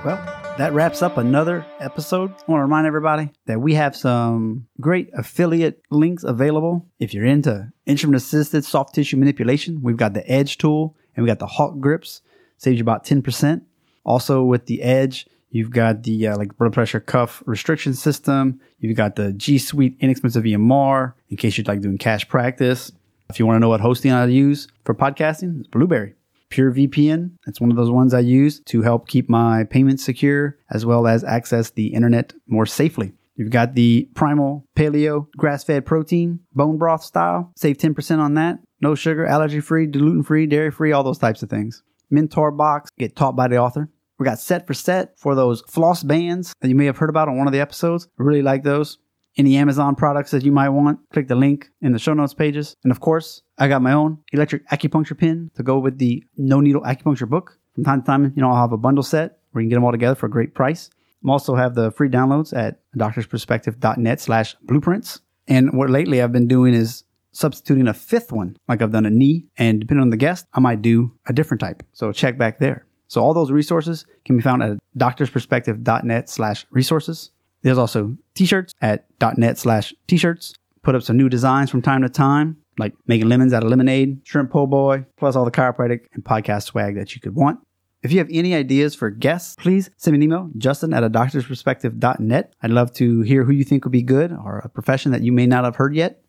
Well, 0.04 0.18
that 0.58 0.74
wraps 0.74 1.02
up 1.02 1.18
another 1.18 1.66
episode. 1.80 2.32
I 2.32 2.52
want 2.52 2.60
to 2.60 2.64
remind 2.64 2.86
everybody 2.86 3.32
that 3.46 3.62
we 3.62 3.76
have 3.76 3.96
some 3.96 4.68
great 4.82 5.10
affiliate 5.14 5.82
links 5.90 6.24
available. 6.24 6.86
If 7.00 7.14
you're 7.14 7.26
into 7.26 7.72
instrument 7.86 8.18
assisted 8.18 8.66
soft 8.66 8.94
tissue 8.94 9.18
manipulation, 9.18 9.82
we've 9.82 9.98
got 9.98 10.14
the 10.14 10.30
Edge 10.30 10.58
tool 10.58 10.98
and 11.16 11.24
we 11.24 11.28
got 11.28 11.40
the 11.40 11.48
Hawk 11.48 11.80
grips 11.80 12.22
saves 12.62 12.78
you 12.78 12.84
about 12.84 13.04
10%. 13.04 13.62
Also 14.04 14.44
with 14.44 14.68
the 14.68 14.82
Edge, 14.84 15.28
you've 15.50 15.72
got 15.72 16.04
the 16.04 16.28
uh, 16.28 16.38
like 16.38 16.56
blood 16.58 16.74
pressure 16.74 17.00
cuff 17.00 17.42
restriction 17.46 17.94
system. 17.94 18.60
You've 18.80 18.98
got 18.98 19.16
the 19.16 19.34
G 19.34 19.58
Suite 19.58 19.98
inexpensive 20.00 20.44
EMR 20.44 21.14
in 21.30 21.38
case 21.38 21.58
you're 21.58 21.66
like 21.66 21.82
doing 21.82 21.98
cash 21.98 22.28
practice. 22.28 22.92
If 23.30 23.40
you 23.40 23.48
want 23.48 23.56
to 23.56 23.60
know 23.60 23.70
what 23.70 23.82
hosting 23.82 24.12
I 24.12 24.26
use 24.26 24.68
for 24.86 24.94
podcasting, 24.94 25.60
it's 25.60 25.68
Blubrry. 25.68 26.14
Pure 26.50 26.74
VPN, 26.74 27.32
that's 27.46 27.62
one 27.62 27.72
of 27.72 27.78
those 27.78 27.90
ones 27.90 28.14
I 28.14 28.20
use 28.20 28.60
to 28.66 28.82
help 28.82 29.08
keep 29.08 29.30
my 29.30 29.64
payments 29.64 30.04
secure 30.04 30.58
as 30.70 30.86
well 30.86 31.08
as 31.08 31.24
access 31.24 31.72
the 31.72 31.88
internet 31.88 32.34
more 32.46 32.66
safely. 32.66 33.14
You've 33.36 33.52
got 33.52 33.74
the 33.74 34.10
Primal 34.14 34.66
Paleo 34.76 35.28
grass 35.38 35.64
fed 35.64 35.86
protein, 35.86 36.42
bone 36.54 36.78
broth 36.78 37.04
style. 37.04 37.54
Save 37.56 37.78
10% 37.78 38.20
on 38.20 38.34
that. 38.34 38.60
No 38.82 38.96
sugar, 38.96 39.26
allergy 39.26 39.62
free, 39.62 39.88
gluten 39.88 40.24
free, 40.24 40.46
dairy 40.46 40.72
free, 40.72 40.92
all 40.92 41.04
those 41.04 41.18
types 41.18 41.42
of 41.42 41.50
things. 41.50 41.82
Mentor 42.12 42.52
box, 42.52 42.92
get 42.98 43.16
taught 43.16 43.36
by 43.36 43.48
the 43.48 43.58
author. 43.58 43.90
We 44.20 44.26
got 44.26 44.40
set 44.40 44.68
for 44.68 44.76
set 44.76 45.18
for 45.18 45.34
those 45.34 45.62
floss 45.62 46.04
bands 46.04 46.54
that 46.62 46.68
you 46.68 46.76
may 46.76 46.86
have 46.86 46.98
heard 46.98 47.10
about 47.10 47.28
on 47.28 47.38
one 47.38 47.48
of 47.48 47.54
the 47.54 47.60
episodes. 47.60 48.08
Really 48.18 48.44
like 48.44 48.64
those. 48.64 49.00
Any 49.38 49.56
Amazon 49.56 49.96
products 49.96 50.32
that 50.32 50.44
you 50.44 50.52
might 50.52 50.70
want, 50.70 51.00
click 51.12 51.28
the 51.28 51.36
link 51.36 51.70
in 51.82 51.94
the 51.94 52.00
show 52.00 52.14
notes 52.14 52.34
pages. 52.34 52.76
And 52.84 52.92
of 52.92 53.00
course, 53.00 53.42
I 53.58 53.68
got 53.68 53.82
my 53.82 53.94
own 53.94 54.20
electric 54.34 54.68
acupuncture 54.68 55.18
pin 55.18 55.50
to 55.56 55.64
go 55.64 55.80
with 55.80 55.98
the 55.98 56.24
no 56.38 56.60
needle 56.60 56.82
acupuncture 56.82 57.30
book. 57.30 57.58
From 57.74 57.86
time 57.86 58.02
to 58.02 58.06
time, 58.06 58.34
you 58.36 58.42
know, 58.42 58.50
I'll 58.50 58.62
have 58.62 58.74
a 58.74 58.78
bundle 58.78 59.04
set 59.04 59.40
where 59.52 59.62
you 59.62 59.66
can 59.66 59.70
get 59.70 59.76
them 59.76 59.86
all 59.86 59.92
together 59.92 60.16
for 60.16 60.26
a 60.26 60.30
great 60.30 60.54
price. 60.54 60.90
I 61.26 61.32
also 61.32 61.56
have 61.56 61.76
the 61.76 61.92
free 61.92 62.10
downloads 62.10 62.56
at 62.56 62.82
doctorsperspective.net 62.98 64.20
slash 64.20 64.56
blueprints. 64.64 65.22
And 65.48 65.74
what 65.74 65.90
lately 65.90 66.22
I've 66.22 66.32
been 66.32 66.48
doing 66.48 66.74
is 66.74 67.04
substituting 67.32 67.88
a 67.88 67.94
fifth 67.94 68.32
one, 68.32 68.58
like 68.68 68.82
I've 68.82 68.92
done 68.92 69.06
a 69.06 69.10
knee, 69.10 69.46
and 69.58 69.80
depending 69.80 70.02
on 70.02 70.10
the 70.10 70.18
guest, 70.18 70.46
I 70.54 70.60
might 70.60 70.82
do 70.82 71.12
a 71.28 71.34
different 71.34 71.62
type. 71.62 71.84
So 71.94 72.12
check 72.12 72.38
back 72.38 72.60
there. 72.60 72.86
So 73.08 73.22
all 73.22 73.34
those 73.34 73.52
resources 73.52 74.06
can 74.26 74.38
be 74.38 74.42
found 74.42 74.64
at 74.64 74.78
doctorsperspective.net 74.98 76.30
slash 76.30 76.66
resources. 76.72 77.32
There's 77.62 77.78
also 77.78 78.16
t-shirts 78.36 78.74
at 78.82 79.06
.net 79.38 79.58
slash 79.58 79.94
t-shirts. 80.08 80.54
Put 80.82 80.96
up 80.96 81.04
some 81.04 81.18
new 81.18 81.30
designs 81.30 81.70
from 81.70 81.82
time 81.82 82.02
to 82.02 82.10
time, 82.10 82.58
like 82.80 82.94
making 83.08 83.30
lemons 83.30 83.54
out 83.54 83.64
of 83.64 83.70
lemonade, 83.70 84.22
shrimp 84.24 84.52
po' 84.52 84.66
boy, 84.66 85.06
plus 85.18 85.36
all 85.36 85.46
the 85.46 85.52
chiropractic 85.52 86.06
and 86.14 86.24
podcast 86.24 86.64
swag 86.64 86.96
that 86.96 87.14
you 87.14 87.22
could 87.22 87.36
want. 87.36 87.60
If 88.02 88.12
you 88.12 88.18
have 88.18 88.30
any 88.32 88.56
ideas 88.56 88.96
for 88.96 89.12
guests, 89.12 89.56
please 89.60 89.92
send 89.98 90.14
me 90.14 90.18
an 90.18 90.24
email, 90.24 90.50
justin 90.58 90.92
at 90.94 91.04
a 91.04 91.10
doctorsperspective.net. 91.10 92.56
I'd 92.64 92.72
love 92.72 92.94
to 92.94 93.22
hear 93.22 93.44
who 93.44 93.52
you 93.52 93.64
think 93.64 93.86
would 93.86 93.92
be 93.92 94.02
good 94.02 94.32
or 94.32 94.58
a 94.60 94.70
profession 94.70 95.12
that 95.12 95.22
you 95.22 95.32
may 95.32 95.46
not 95.46 95.66
have 95.66 95.76
heard 95.76 95.94
yet. 95.94 96.24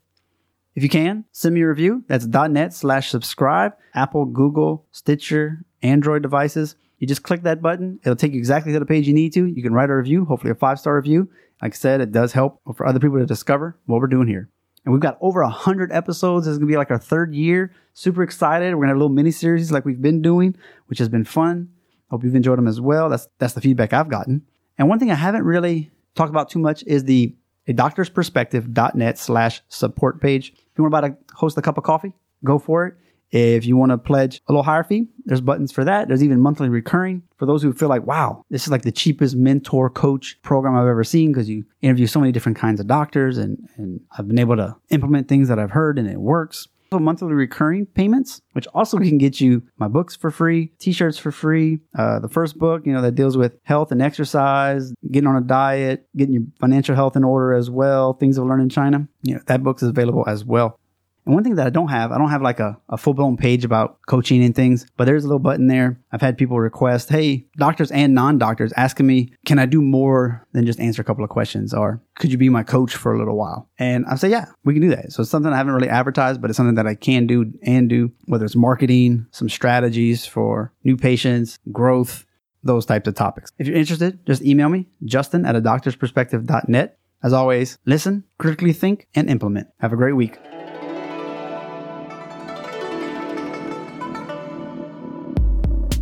If 0.75 0.81
you 0.81 0.89
can, 0.89 1.25
send 1.31 1.53
me 1.53 1.61
a 1.61 1.67
review. 1.67 2.03
That's 2.07 2.25
.net 2.25 2.73
slash 2.73 3.09
subscribe, 3.09 3.73
Apple, 3.93 4.25
Google, 4.25 4.87
Stitcher, 4.91 5.65
Android 5.83 6.23
devices. 6.23 6.75
You 6.97 7.07
just 7.07 7.23
click 7.23 7.43
that 7.43 7.61
button. 7.61 7.99
It'll 8.03 8.15
take 8.15 8.33
you 8.33 8.39
exactly 8.39 8.73
to 8.73 8.79
the 8.79 8.85
page 8.85 9.07
you 9.07 9.13
need 9.13 9.33
to. 9.33 9.45
You 9.45 9.61
can 9.61 9.73
write 9.73 9.89
a 9.89 9.95
review, 9.95 10.25
hopefully 10.25 10.51
a 10.51 10.55
five-star 10.55 10.95
review. 10.95 11.29
Like 11.61 11.73
I 11.73 11.75
said, 11.75 12.01
it 12.01 12.11
does 12.11 12.33
help 12.33 12.61
for 12.75 12.85
other 12.85 12.99
people 12.99 13.19
to 13.19 13.25
discover 13.25 13.77
what 13.85 13.99
we're 13.99 14.07
doing 14.07 14.27
here. 14.27 14.49
And 14.85 14.91
we've 14.93 15.01
got 15.01 15.17
over 15.21 15.41
100 15.43 15.91
episodes. 15.91 16.45
This 16.45 16.53
is 16.53 16.57
going 16.57 16.67
to 16.67 16.71
be 16.71 16.77
like 16.77 16.91
our 16.91 16.97
third 16.97 17.33
year. 17.33 17.73
Super 17.93 18.23
excited. 18.23 18.73
We're 18.73 18.81
going 18.81 18.87
to 18.87 18.89
have 18.89 18.97
a 18.97 18.99
little 18.99 19.15
mini 19.15 19.31
series 19.31 19.71
like 19.71 19.85
we've 19.85 20.01
been 20.01 20.21
doing, 20.21 20.55
which 20.87 20.99
has 20.99 21.09
been 21.09 21.23
fun. 21.23 21.69
Hope 22.09 22.23
you've 22.23 22.35
enjoyed 22.35 22.57
them 22.57 22.67
as 22.67 22.81
well. 22.81 23.09
That's, 23.09 23.27
that's 23.37 23.53
the 23.53 23.61
feedback 23.61 23.93
I've 23.93 24.09
gotten. 24.09 24.43
And 24.77 24.89
one 24.89 24.99
thing 24.99 25.11
I 25.11 25.15
haven't 25.15 25.43
really 25.43 25.91
talked 26.15 26.29
about 26.29 26.49
too 26.49 26.59
much 26.59 26.83
is 26.85 27.05
the 27.05 27.35
a 27.67 27.73
doctorsperspective.net 27.73 29.17
slash 29.17 29.61
support 29.69 30.21
page. 30.21 30.53
If 30.53 30.77
you 30.77 30.83
want 30.83 30.93
to 30.93 31.01
buy 31.09 31.17
host 31.33 31.57
a 31.57 31.61
cup 31.61 31.77
of 31.77 31.83
coffee, 31.83 32.13
go 32.43 32.59
for 32.59 32.87
it. 32.87 32.95
If 33.31 33.65
you 33.65 33.75
want 33.75 33.91
to 33.91 33.97
pledge 33.97 34.41
a 34.47 34.51
little 34.51 34.61
higher 34.61 34.83
fee, 34.83 35.07
there's 35.25 35.41
buttons 35.41 35.71
for 35.71 35.83
that. 35.83 36.07
There's 36.07 36.23
even 36.23 36.39
monthly 36.39 36.69
recurring 36.69 37.23
for 37.37 37.47
those 37.47 37.63
who 37.63 37.73
feel 37.73 37.89
like, 37.89 38.05
wow, 38.05 38.45
this 38.51 38.63
is 38.63 38.69
like 38.69 38.83
the 38.83 38.91
cheapest 38.91 39.35
mentor 39.35 39.89
coach 39.89 40.39
program 40.43 40.75
I've 40.75 40.87
ever 40.87 41.03
seen 41.03 41.31
because 41.31 41.49
you 41.49 41.65
interview 41.81 42.05
so 42.05 42.19
many 42.19 42.31
different 42.31 42.59
kinds 42.59 42.79
of 42.79 42.85
doctors 42.85 43.39
and, 43.39 43.67
and 43.77 44.01
I've 44.15 44.27
been 44.27 44.37
able 44.37 44.57
to 44.57 44.75
implement 44.91 45.29
things 45.29 45.47
that 45.47 45.57
I've 45.57 45.71
heard 45.71 45.97
and 45.97 46.07
it 46.07 46.19
works. 46.19 46.67
Monthly 46.99 47.33
recurring 47.33 47.85
payments, 47.85 48.41
which 48.53 48.67
also 48.73 48.97
can 48.97 49.17
get 49.17 49.41
you 49.41 49.63
my 49.77 49.87
books 49.87 50.15
for 50.15 50.31
free, 50.31 50.71
t-shirts 50.79 51.17
for 51.17 51.31
free. 51.31 51.79
Uh, 51.97 52.19
the 52.19 52.29
first 52.29 52.57
book, 52.57 52.85
you 52.85 52.93
know, 52.93 53.01
that 53.01 53.15
deals 53.15 53.37
with 53.37 53.57
health 53.63 53.91
and 53.91 54.01
exercise, 54.01 54.93
getting 55.11 55.27
on 55.27 55.35
a 55.35 55.41
diet, 55.41 56.07
getting 56.15 56.33
your 56.33 56.43
financial 56.59 56.95
health 56.95 57.15
in 57.15 57.23
order 57.23 57.53
as 57.53 57.69
well. 57.69 58.13
Things 58.13 58.37
I've 58.37 58.45
learned 58.45 58.63
in 58.63 58.69
China. 58.69 59.07
You 59.23 59.35
know, 59.35 59.41
that 59.47 59.63
book 59.63 59.81
is 59.81 59.89
available 59.89 60.23
as 60.27 60.43
well. 60.43 60.79
And 61.25 61.33
one 61.33 61.43
thing 61.43 61.55
that 61.55 61.67
I 61.67 61.69
don't 61.69 61.89
have, 61.89 62.11
I 62.11 62.17
don't 62.17 62.29
have 62.29 62.41
like 62.41 62.59
a, 62.59 62.77
a 62.89 62.97
full 62.97 63.13
blown 63.13 63.37
page 63.37 63.63
about 63.63 63.99
coaching 64.07 64.43
and 64.43 64.55
things, 64.55 64.85
but 64.97 65.05
there's 65.05 65.23
a 65.23 65.27
little 65.27 65.39
button 65.39 65.67
there. 65.67 65.99
I've 66.11 66.21
had 66.21 66.37
people 66.37 66.59
request, 66.59 67.09
hey, 67.09 67.45
doctors 67.57 67.91
and 67.91 68.13
non 68.13 68.37
doctors 68.37 68.73
asking 68.75 69.07
me, 69.07 69.33
can 69.45 69.59
I 69.59 69.65
do 69.65 69.81
more 69.81 70.45
than 70.53 70.65
just 70.65 70.79
answer 70.79 71.01
a 71.01 71.05
couple 71.05 71.23
of 71.23 71.29
questions? 71.29 71.73
Or 71.73 72.01
could 72.15 72.31
you 72.31 72.37
be 72.37 72.49
my 72.49 72.63
coach 72.63 72.95
for 72.95 73.13
a 73.13 73.17
little 73.17 73.37
while? 73.37 73.69
And 73.79 74.05
I 74.05 74.15
say, 74.15 74.29
yeah, 74.29 74.45
we 74.63 74.73
can 74.73 74.81
do 74.81 74.89
that. 74.89 75.11
So 75.11 75.21
it's 75.21 75.31
something 75.31 75.51
I 75.51 75.57
haven't 75.57 75.73
really 75.73 75.89
advertised, 75.89 76.41
but 76.41 76.49
it's 76.49 76.57
something 76.57 76.75
that 76.75 76.87
I 76.87 76.95
can 76.95 77.27
do 77.27 77.51
and 77.63 77.89
do, 77.89 78.11
whether 78.25 78.45
it's 78.45 78.55
marketing, 78.55 79.27
some 79.31 79.49
strategies 79.49 80.25
for 80.25 80.73
new 80.83 80.97
patients, 80.97 81.59
growth, 81.71 82.25
those 82.63 82.85
types 82.85 83.07
of 83.07 83.15
topics. 83.15 83.51
If 83.57 83.67
you're 83.67 83.75
interested, 83.75 84.25
just 84.25 84.41
email 84.41 84.69
me, 84.69 84.87
justin 85.03 85.45
at 85.45 85.55
a 85.55 85.61
doctor's 85.61 85.95
doctorsperspective.net. 85.95 86.97
As 87.21 87.31
always, 87.31 87.77
listen, 87.85 88.25
critically 88.37 88.73
think, 88.73 89.07
and 89.15 89.29
implement. 89.29 89.67
Have 89.79 89.93
a 89.93 89.95
great 89.95 90.13
week. 90.13 90.37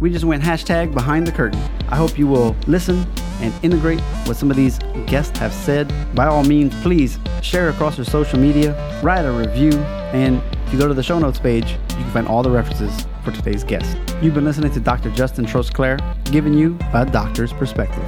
We 0.01 0.09
just 0.09 0.25
went 0.25 0.43
hashtag 0.43 0.93
behind 0.93 1.27
the 1.27 1.31
curtain. 1.31 1.61
I 1.87 1.95
hope 1.95 2.17
you 2.17 2.25
will 2.25 2.55
listen 2.65 3.05
and 3.39 3.53
integrate 3.63 4.01
what 4.25 4.35
some 4.35 4.49
of 4.49 4.57
these 4.57 4.79
guests 5.05 5.37
have 5.37 5.53
said. 5.53 5.93
By 6.15 6.25
all 6.25 6.43
means, 6.43 6.73
please 6.81 7.19
share 7.43 7.69
across 7.69 7.97
your 7.97 8.05
social 8.05 8.39
media, 8.39 8.73
write 9.03 9.21
a 9.21 9.31
review, 9.31 9.71
and 10.11 10.41
if 10.65 10.73
you 10.73 10.79
go 10.79 10.87
to 10.87 10.95
the 10.95 11.03
show 11.03 11.19
notes 11.19 11.39
page, 11.39 11.71
you 11.71 11.97
can 11.97 12.11
find 12.11 12.27
all 12.27 12.41
the 12.41 12.49
references 12.49 13.05
for 13.23 13.31
today's 13.31 13.63
guest. 13.63 13.95
You've 14.23 14.33
been 14.33 14.43
listening 14.43 14.71
to 14.71 14.79
Dr. 14.79 15.11
Justin 15.11 15.45
Trosclair, 15.45 15.99
giving 16.31 16.55
you 16.55 16.79
a 16.93 17.05
doctor's 17.05 17.53
perspective. 17.53 18.03